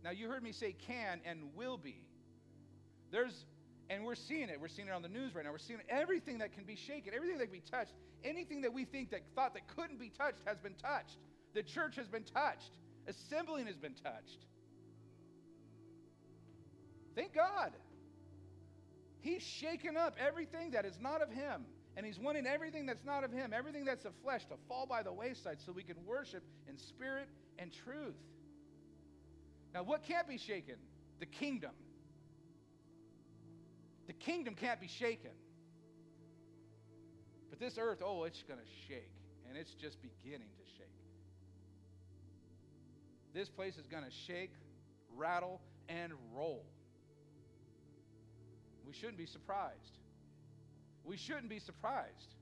Now, 0.02 0.10
you 0.10 0.28
heard 0.28 0.42
me 0.42 0.52
say 0.52 0.74
can 0.86 1.20
and 1.24 1.54
will 1.54 1.76
be. 1.76 2.07
There's, 3.10 3.44
and 3.90 4.04
we're 4.04 4.14
seeing 4.14 4.48
it. 4.48 4.60
We're 4.60 4.68
seeing 4.68 4.88
it 4.88 4.92
on 4.92 5.02
the 5.02 5.08
news 5.08 5.34
right 5.34 5.44
now. 5.44 5.52
We're 5.52 5.58
seeing 5.58 5.80
everything 5.88 6.38
that 6.38 6.52
can 6.52 6.64
be 6.64 6.76
shaken, 6.76 7.14
everything 7.14 7.38
that 7.38 7.44
can 7.44 7.54
be 7.54 7.70
touched, 7.70 7.92
anything 8.24 8.60
that 8.62 8.72
we 8.72 8.84
think 8.84 9.10
that 9.10 9.22
thought 9.34 9.54
that 9.54 9.66
couldn't 9.68 9.98
be 9.98 10.10
touched 10.10 10.40
has 10.44 10.58
been 10.58 10.74
touched. 10.74 11.16
The 11.54 11.62
church 11.62 11.96
has 11.96 12.08
been 12.08 12.24
touched. 12.24 12.72
Assembling 13.06 13.66
has 13.66 13.76
been 13.76 13.94
touched. 13.94 14.44
Thank 17.14 17.34
God. 17.34 17.72
He's 19.20 19.42
shaken 19.42 19.96
up 19.96 20.16
everything 20.24 20.72
that 20.72 20.84
is 20.84 20.98
not 21.00 21.22
of 21.22 21.30
Him. 21.30 21.64
And 21.96 22.06
He's 22.06 22.18
wanting 22.18 22.46
everything 22.46 22.86
that's 22.86 23.04
not 23.04 23.24
of 23.24 23.32
Him, 23.32 23.52
everything 23.52 23.84
that's 23.84 24.04
of 24.04 24.12
flesh, 24.22 24.44
to 24.46 24.54
fall 24.68 24.86
by 24.86 25.02
the 25.02 25.12
wayside 25.12 25.58
so 25.64 25.72
we 25.72 25.82
can 25.82 25.96
worship 26.06 26.44
in 26.68 26.78
spirit 26.78 27.28
and 27.58 27.72
truth. 27.72 28.14
Now, 29.74 29.82
what 29.82 30.04
can't 30.04 30.28
be 30.28 30.38
shaken? 30.38 30.76
The 31.18 31.26
kingdom. 31.26 31.72
The 34.08 34.14
kingdom 34.14 34.54
can't 34.54 34.80
be 34.80 34.88
shaken. 34.88 35.30
But 37.50 37.60
this 37.60 37.78
earth, 37.78 38.02
oh, 38.04 38.24
it's 38.24 38.42
going 38.42 38.58
to 38.58 38.66
shake. 38.88 39.12
And 39.48 39.56
it's 39.56 39.72
just 39.74 39.98
beginning 40.02 40.48
to 40.48 40.64
shake. 40.76 40.88
This 43.34 43.48
place 43.48 43.76
is 43.76 43.86
going 43.86 44.04
to 44.04 44.10
shake, 44.26 44.52
rattle, 45.14 45.60
and 45.88 46.12
roll. 46.34 46.64
We 48.86 48.94
shouldn't 48.94 49.18
be 49.18 49.26
surprised. 49.26 49.98
We 51.04 51.18
shouldn't 51.18 51.50
be 51.50 51.58
surprised. 51.58 52.34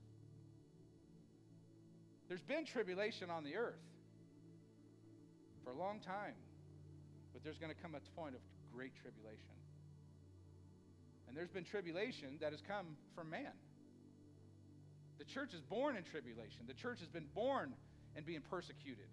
There's 2.29 2.41
been 2.41 2.65
tribulation 2.65 3.29
on 3.29 3.43
the 3.43 3.55
earth 3.57 3.83
for 5.63 5.71
a 5.71 5.75
long 5.75 5.99
time, 5.99 6.35
but 7.33 7.43
there's 7.43 7.57
going 7.57 7.73
to 7.73 7.81
come 7.81 7.93
a 7.95 8.19
point 8.19 8.35
of 8.35 8.41
great 8.73 8.93
tribulation. 9.01 9.56
And 11.27 11.35
there's 11.35 11.49
been 11.49 11.63
tribulation 11.63 12.37
that 12.41 12.51
has 12.51 12.61
come 12.61 12.85
from 13.15 13.29
man. 13.29 13.51
The 15.17 15.25
church 15.25 15.53
is 15.53 15.61
born 15.61 15.97
in 15.97 16.03
tribulation. 16.03 16.61
The 16.67 16.73
church 16.73 16.99
has 16.99 17.09
been 17.09 17.27
born 17.33 17.73
in 18.15 18.23
being 18.23 18.41
persecuted. 18.49 19.07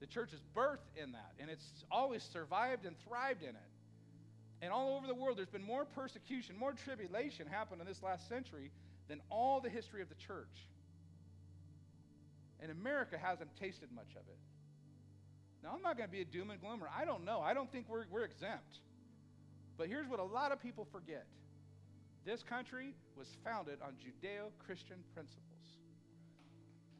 The 0.00 0.06
church 0.06 0.32
is 0.32 0.40
birthed 0.56 0.90
in 0.96 1.12
that, 1.12 1.32
and 1.38 1.48
it's 1.48 1.84
always 1.90 2.22
survived 2.22 2.86
and 2.86 2.96
thrived 3.06 3.42
in 3.42 3.50
it. 3.50 3.72
And 4.60 4.72
all 4.72 4.96
over 4.96 5.06
the 5.06 5.14
world, 5.14 5.38
there's 5.38 5.48
been 5.48 5.64
more 5.64 5.84
persecution, 5.84 6.56
more 6.56 6.72
tribulation 6.72 7.46
happened 7.46 7.80
in 7.80 7.86
this 7.86 8.02
last 8.02 8.28
century 8.28 8.70
than 9.08 9.20
all 9.30 9.60
the 9.60 9.68
history 9.68 10.02
of 10.02 10.08
the 10.08 10.14
church. 10.14 10.68
And 12.60 12.70
America 12.70 13.18
hasn't 13.18 13.54
tasted 13.56 13.90
much 13.92 14.10
of 14.12 14.22
it. 14.28 14.38
Now, 15.62 15.70
I'm 15.74 15.82
not 15.82 15.96
going 15.96 16.08
to 16.08 16.12
be 16.12 16.20
a 16.20 16.24
doom 16.24 16.50
and 16.50 16.60
gloomer. 16.60 16.88
I 16.96 17.04
don't 17.04 17.24
know. 17.24 17.40
I 17.40 17.54
don't 17.54 17.70
think 17.70 17.86
we're, 17.88 18.04
we're 18.10 18.24
exempt. 18.24 18.78
But 19.76 19.88
here's 19.88 20.08
what 20.08 20.20
a 20.20 20.24
lot 20.24 20.52
of 20.52 20.60
people 20.60 20.86
forget 20.92 21.26
this 22.24 22.42
country 22.42 22.94
was 23.16 23.26
founded 23.44 23.78
on 23.82 23.92
Judeo 23.94 24.50
Christian 24.64 24.98
principles. 25.14 25.42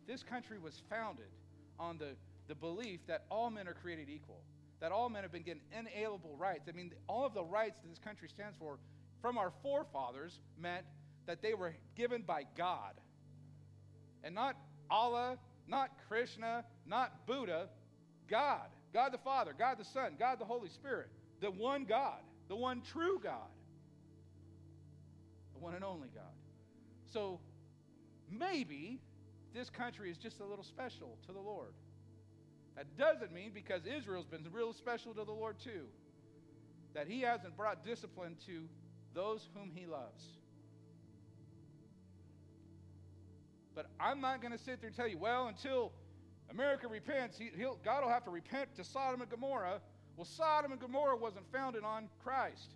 This 0.06 0.22
country 0.22 0.58
was 0.58 0.82
founded 0.90 1.30
on 1.78 1.96
the, 1.98 2.16
the 2.48 2.54
belief 2.54 3.00
that 3.06 3.24
all 3.30 3.50
men 3.50 3.68
are 3.68 3.74
created 3.74 4.08
equal, 4.08 4.40
that 4.80 4.90
all 4.90 5.08
men 5.08 5.22
have 5.22 5.30
been 5.30 5.42
given 5.42 5.62
inalienable 5.78 6.36
rights. 6.36 6.68
I 6.68 6.72
mean, 6.72 6.92
all 7.08 7.24
of 7.24 7.34
the 7.34 7.44
rights 7.44 7.78
that 7.82 7.88
this 7.88 8.00
country 8.00 8.28
stands 8.28 8.56
for 8.58 8.78
from 9.20 9.38
our 9.38 9.52
forefathers 9.62 10.40
meant 10.58 10.84
that 11.26 11.40
they 11.40 11.54
were 11.54 11.74
given 11.96 12.22
by 12.22 12.44
God. 12.56 12.94
And 14.24 14.34
not 14.34 14.56
Allah, 14.90 15.38
not 15.68 15.90
Krishna, 16.08 16.64
not 16.84 17.26
Buddha, 17.26 17.68
God. 18.28 18.66
God 18.92 19.12
the 19.12 19.18
Father, 19.18 19.54
God 19.56 19.78
the 19.78 19.84
Son, 19.84 20.16
God 20.18 20.40
the 20.40 20.44
Holy 20.44 20.68
Spirit, 20.68 21.08
the 21.40 21.50
one 21.50 21.84
God, 21.84 22.18
the 22.48 22.56
one 22.56 22.82
true 22.82 23.20
God 23.22 23.48
one 25.62 25.74
and 25.74 25.84
only 25.84 26.08
God. 26.14 26.24
So 27.12 27.40
maybe 28.30 29.00
this 29.54 29.70
country 29.70 30.10
is 30.10 30.18
just 30.18 30.40
a 30.40 30.44
little 30.44 30.64
special 30.64 31.16
to 31.26 31.32
the 31.32 31.40
Lord. 31.40 31.72
That 32.76 32.96
doesn't 32.96 33.32
mean 33.32 33.52
because 33.54 33.82
Israel's 33.86 34.26
been 34.26 34.44
real 34.50 34.72
special 34.72 35.14
to 35.14 35.24
the 35.24 35.32
Lord 35.32 35.58
too, 35.58 35.86
that 36.94 37.06
he 37.06 37.20
hasn't 37.20 37.56
brought 37.56 37.84
discipline 37.84 38.36
to 38.46 38.64
those 39.14 39.48
whom 39.54 39.70
he 39.74 39.86
loves. 39.86 40.24
But 43.74 43.86
I'm 44.00 44.20
not 44.20 44.40
going 44.40 44.52
to 44.52 44.58
sit 44.58 44.80
there 44.80 44.88
and 44.88 44.96
tell 44.96 45.08
you, 45.08 45.18
well, 45.18 45.46
until 45.46 45.92
America 46.50 46.88
repents, 46.88 47.38
he, 47.38 47.50
God 47.84 48.02
will 48.02 48.10
have 48.10 48.24
to 48.24 48.30
repent 48.30 48.74
to 48.76 48.84
Sodom 48.84 49.20
and 49.20 49.30
Gomorrah. 49.30 49.80
Well, 50.16 50.26
Sodom 50.26 50.72
and 50.72 50.80
Gomorrah 50.80 51.16
wasn't 51.16 51.50
founded 51.52 51.84
on 51.84 52.08
Christ. 52.22 52.74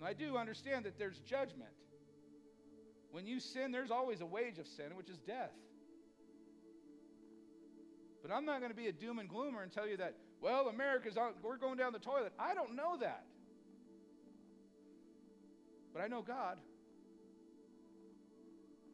Now, 0.00 0.06
I 0.06 0.14
do 0.14 0.36
understand 0.36 0.86
that 0.86 0.98
there's 0.98 1.18
judgment. 1.18 1.70
When 3.10 3.26
you 3.26 3.40
sin, 3.40 3.72
there's 3.72 3.90
always 3.90 4.20
a 4.20 4.26
wage 4.26 4.58
of 4.58 4.66
sin, 4.66 4.96
which 4.96 5.08
is 5.08 5.18
death. 5.18 5.52
But 8.22 8.32
I'm 8.32 8.44
not 8.44 8.60
going 8.60 8.70
to 8.70 8.76
be 8.76 8.86
a 8.86 8.92
doom 8.92 9.18
and 9.18 9.28
gloomer 9.28 9.62
and 9.62 9.72
tell 9.72 9.86
you 9.86 9.96
that, 9.98 10.14
well, 10.40 10.68
America's 10.68 11.16
on, 11.16 11.32
we're 11.42 11.56
going 11.56 11.76
down 11.76 11.92
the 11.92 11.98
toilet. 11.98 12.32
I 12.38 12.54
don't 12.54 12.76
know 12.76 12.96
that. 13.00 13.24
But 15.92 16.02
I 16.02 16.06
know 16.06 16.22
God. 16.22 16.58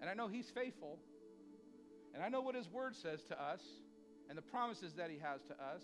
And 0.00 0.10
I 0.10 0.14
know 0.14 0.28
He's 0.28 0.50
faithful. 0.50 0.98
And 2.14 2.22
I 2.22 2.28
know 2.28 2.40
what 2.40 2.54
His 2.54 2.68
Word 2.68 2.96
says 2.96 3.22
to 3.24 3.40
us 3.40 3.60
and 4.28 4.36
the 4.36 4.42
promises 4.42 4.94
that 4.94 5.10
He 5.10 5.18
has 5.18 5.42
to 5.44 5.52
us 5.54 5.82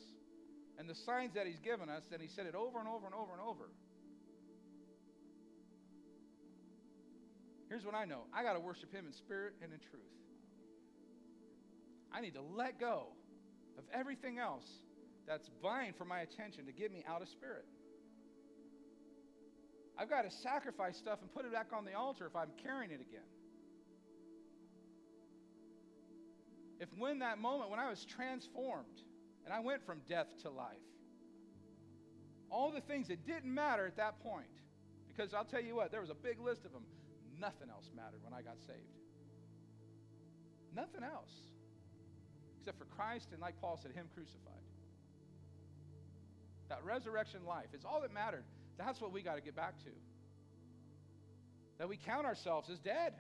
and 0.79 0.89
the 0.89 0.95
signs 0.95 1.35
that 1.35 1.47
He's 1.47 1.61
given 1.61 1.89
us. 1.89 2.05
And 2.13 2.23
He 2.23 2.29
said 2.29 2.47
it 2.47 2.55
over 2.55 2.79
and 2.79 2.89
over 2.89 3.07
and 3.07 3.15
over 3.15 3.33
and 3.33 3.41
over. 3.41 3.69
Here's 7.73 7.87
what 7.87 7.95
I 7.95 8.05
know 8.05 8.25
I 8.35 8.43
got 8.43 8.53
to 8.53 8.61
worship 8.61 8.93
Him 8.93 9.07
in 9.07 9.15
spirit 9.15 9.55
and 9.63 9.73
in 9.73 9.79
truth. 9.79 10.03
I 12.13 12.21
need 12.21 12.35
to 12.35 12.43
let 12.43 12.79
go 12.79 13.07
of 13.79 13.85
everything 13.95 14.39
else 14.39 14.67
that's 15.27 15.49
vying 15.63 15.95
for 15.97 16.05
my 16.05 16.21
attention 16.21 16.67
to 16.67 16.73
get 16.73 16.93
me 16.93 17.03
out 17.09 17.23
of 17.23 17.31
spirit. 17.31 17.65
I've 19.97 20.11
got 20.11 20.25
to 20.25 20.31
sacrifice 20.31 20.99
stuff 20.99 21.21
and 21.23 21.33
put 21.33 21.47
it 21.47 21.53
back 21.55 21.69
on 21.75 21.87
the 21.87 21.95
altar 21.95 22.27
if 22.27 22.37
I'm 22.37 22.51
carrying 22.63 22.91
it 22.91 23.01
again. 23.01 23.25
If 26.79 26.91
when 26.99 27.21
that 27.21 27.39
moment, 27.39 27.71
when 27.71 27.81
I 27.81 27.89
was 27.89 28.05
transformed 28.05 29.01
and 29.47 29.55
I 29.55 29.61
went 29.61 29.87
from 29.87 30.03
death 30.07 30.27
to 30.43 30.51
life, 30.51 30.77
all 32.51 32.71
the 32.71 32.83
things 32.83 33.09
that 33.09 33.27
didn't 33.27 33.55
matter 33.55 33.87
at 33.87 33.97
that 33.97 34.23
point, 34.23 34.45
because 35.09 35.33
I'll 35.33 35.47
tell 35.47 35.63
you 35.63 35.75
what, 35.75 35.91
there 35.91 36.03
was 36.03 36.11
a 36.11 36.15
big 36.15 36.39
list 36.39 36.67
of 36.67 36.73
them 36.73 36.83
nothing 37.43 37.69
else 37.69 37.91
mattered 37.95 38.23
when 38.23 38.33
I 38.33 38.41
got 38.41 38.57
saved. 38.67 38.97
Nothing 40.75 41.03
else. 41.03 41.35
Except 42.61 42.79
for 42.79 42.87
Christ 42.97 43.29
and, 43.33 43.41
like 43.43 43.61
Paul 43.61 43.79
said, 43.83 43.91
Him 43.93 44.07
crucified. 44.15 44.65
That 46.69 46.85
resurrection 46.85 47.41
life 47.47 47.75
is 47.75 47.85
all 47.85 48.01
that 48.01 48.15
mattered. 48.15 48.45
That's 48.79 49.01
what 49.01 49.13
we 49.13 49.21
got 49.21 49.35
to 49.35 49.43
get 49.43 49.57
back 49.57 49.77
to. 49.81 49.91
That 51.79 51.89
we 51.89 51.99
count 51.99 52.25
ourselves 52.25 52.71
as 52.71 52.79
dead. 52.79 53.13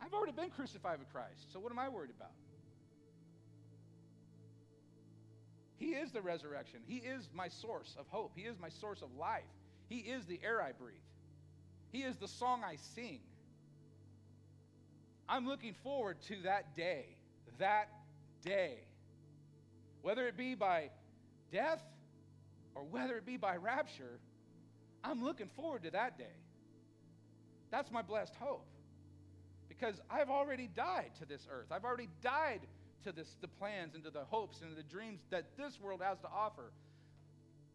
I've 0.00 0.12
already 0.12 0.32
been 0.32 0.50
crucified 0.50 0.98
with 0.98 1.10
Christ, 1.10 1.52
so 1.52 1.58
what 1.58 1.72
am 1.72 1.78
I 1.78 1.88
worried 1.88 2.10
about? 2.14 2.32
He 5.76 5.94
is 5.94 6.12
the 6.12 6.20
resurrection. 6.20 6.80
He 6.86 6.98
is 6.98 7.28
my 7.34 7.48
source 7.48 7.96
of 7.98 8.06
hope. 8.08 8.32
He 8.36 8.42
is 8.42 8.56
my 8.60 8.68
source 8.68 9.02
of 9.02 9.08
life. 9.18 9.42
He 9.88 9.98
is 9.98 10.24
the 10.26 10.38
air 10.44 10.62
I 10.62 10.72
breathe. 10.72 10.94
He 11.92 12.02
is 12.02 12.16
the 12.16 12.28
song 12.28 12.62
I 12.64 12.76
sing. 12.94 13.20
I'm 15.28 15.46
looking 15.46 15.74
forward 15.84 16.16
to 16.28 16.36
that 16.44 16.74
day. 16.76 17.04
That 17.58 17.88
day. 18.44 18.78
Whether 20.00 20.26
it 20.26 20.36
be 20.36 20.54
by 20.54 20.90
death 21.52 21.82
or 22.74 22.82
whether 22.82 23.16
it 23.16 23.26
be 23.26 23.36
by 23.36 23.56
rapture, 23.56 24.18
I'm 25.04 25.22
looking 25.22 25.48
forward 25.54 25.84
to 25.84 25.90
that 25.90 26.18
day. 26.18 26.24
That's 27.70 27.90
my 27.90 28.02
blessed 28.02 28.34
hope. 28.40 28.66
Because 29.68 30.00
I've 30.10 30.30
already 30.30 30.68
died 30.74 31.10
to 31.20 31.26
this 31.26 31.46
earth. 31.50 31.66
I've 31.70 31.84
already 31.84 32.08
died 32.22 32.60
to 33.04 33.12
this, 33.12 33.36
the 33.40 33.48
plans 33.48 33.94
and 33.94 34.04
to 34.04 34.10
the 34.10 34.24
hopes 34.24 34.60
and 34.62 34.76
the 34.76 34.82
dreams 34.82 35.20
that 35.30 35.56
this 35.56 35.78
world 35.80 36.00
has 36.02 36.18
to 36.20 36.28
offer. 36.28 36.72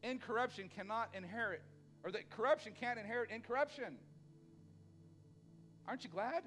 Incorruption 0.04 0.70
cannot 0.76 1.10
inherit, 1.14 1.62
or 2.04 2.12
that 2.12 2.30
corruption 2.30 2.74
can't 2.80 3.00
inherit 3.00 3.32
incorruption. 3.32 3.98
Aren't 5.88 6.04
you 6.04 6.10
glad? 6.10 6.44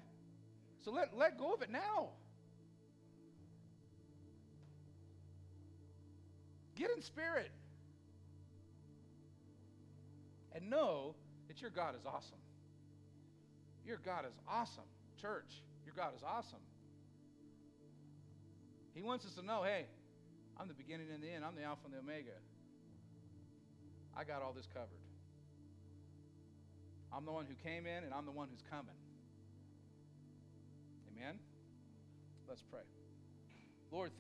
So 0.85 0.91
let, 0.91 1.17
let 1.17 1.39
go 1.39 1.53
of 1.55 1.63
it 1.63 1.71
now. 1.71 2.11
Get 6.77 6.91
in 6.95 7.03
spirit. 7.03 7.51
And 10.53 10.69
know 10.69 11.15
that 11.49 11.61
your 11.61 11.71
God 11.71 11.95
is 11.95 12.07
awesome. 12.07 12.39
Your 13.85 13.99
God 13.99 14.25
is 14.27 14.35
awesome. 14.49 14.85
Church, 15.21 15.63
your 15.85 15.95
God 15.95 16.13
is 16.17 16.23
awesome. 16.23 16.61
He 18.95 19.03
wants 19.03 19.25
us 19.25 19.35
to 19.35 19.43
know 19.45 19.63
hey, 19.63 19.87
I'm 20.59 20.69
the 20.69 20.75
beginning 20.75 21.07
and 21.13 21.23
the 21.23 21.31
end, 21.31 21.45
I'm 21.45 21.55
the 21.55 21.63
Alpha 21.63 21.83
and 21.85 21.95
the 21.95 21.99
Omega. 21.99 22.37
I 24.17 24.25
got 24.25 24.43
all 24.43 24.53
this 24.53 24.67
covered. 24.73 24.89
I'm 27.13 27.25
the 27.25 27.33
one 27.33 27.47
who 27.47 27.55
came 27.69 27.87
in, 27.87 28.05
and 28.05 28.13
I'm 28.15 28.25
the 28.25 28.33
one 28.33 28.49
who's 28.51 28.63
coming. 28.71 28.95
Amen? 31.21 31.39
Let's 32.49 32.63
pray. 32.63 32.81
Lord, 33.93 34.09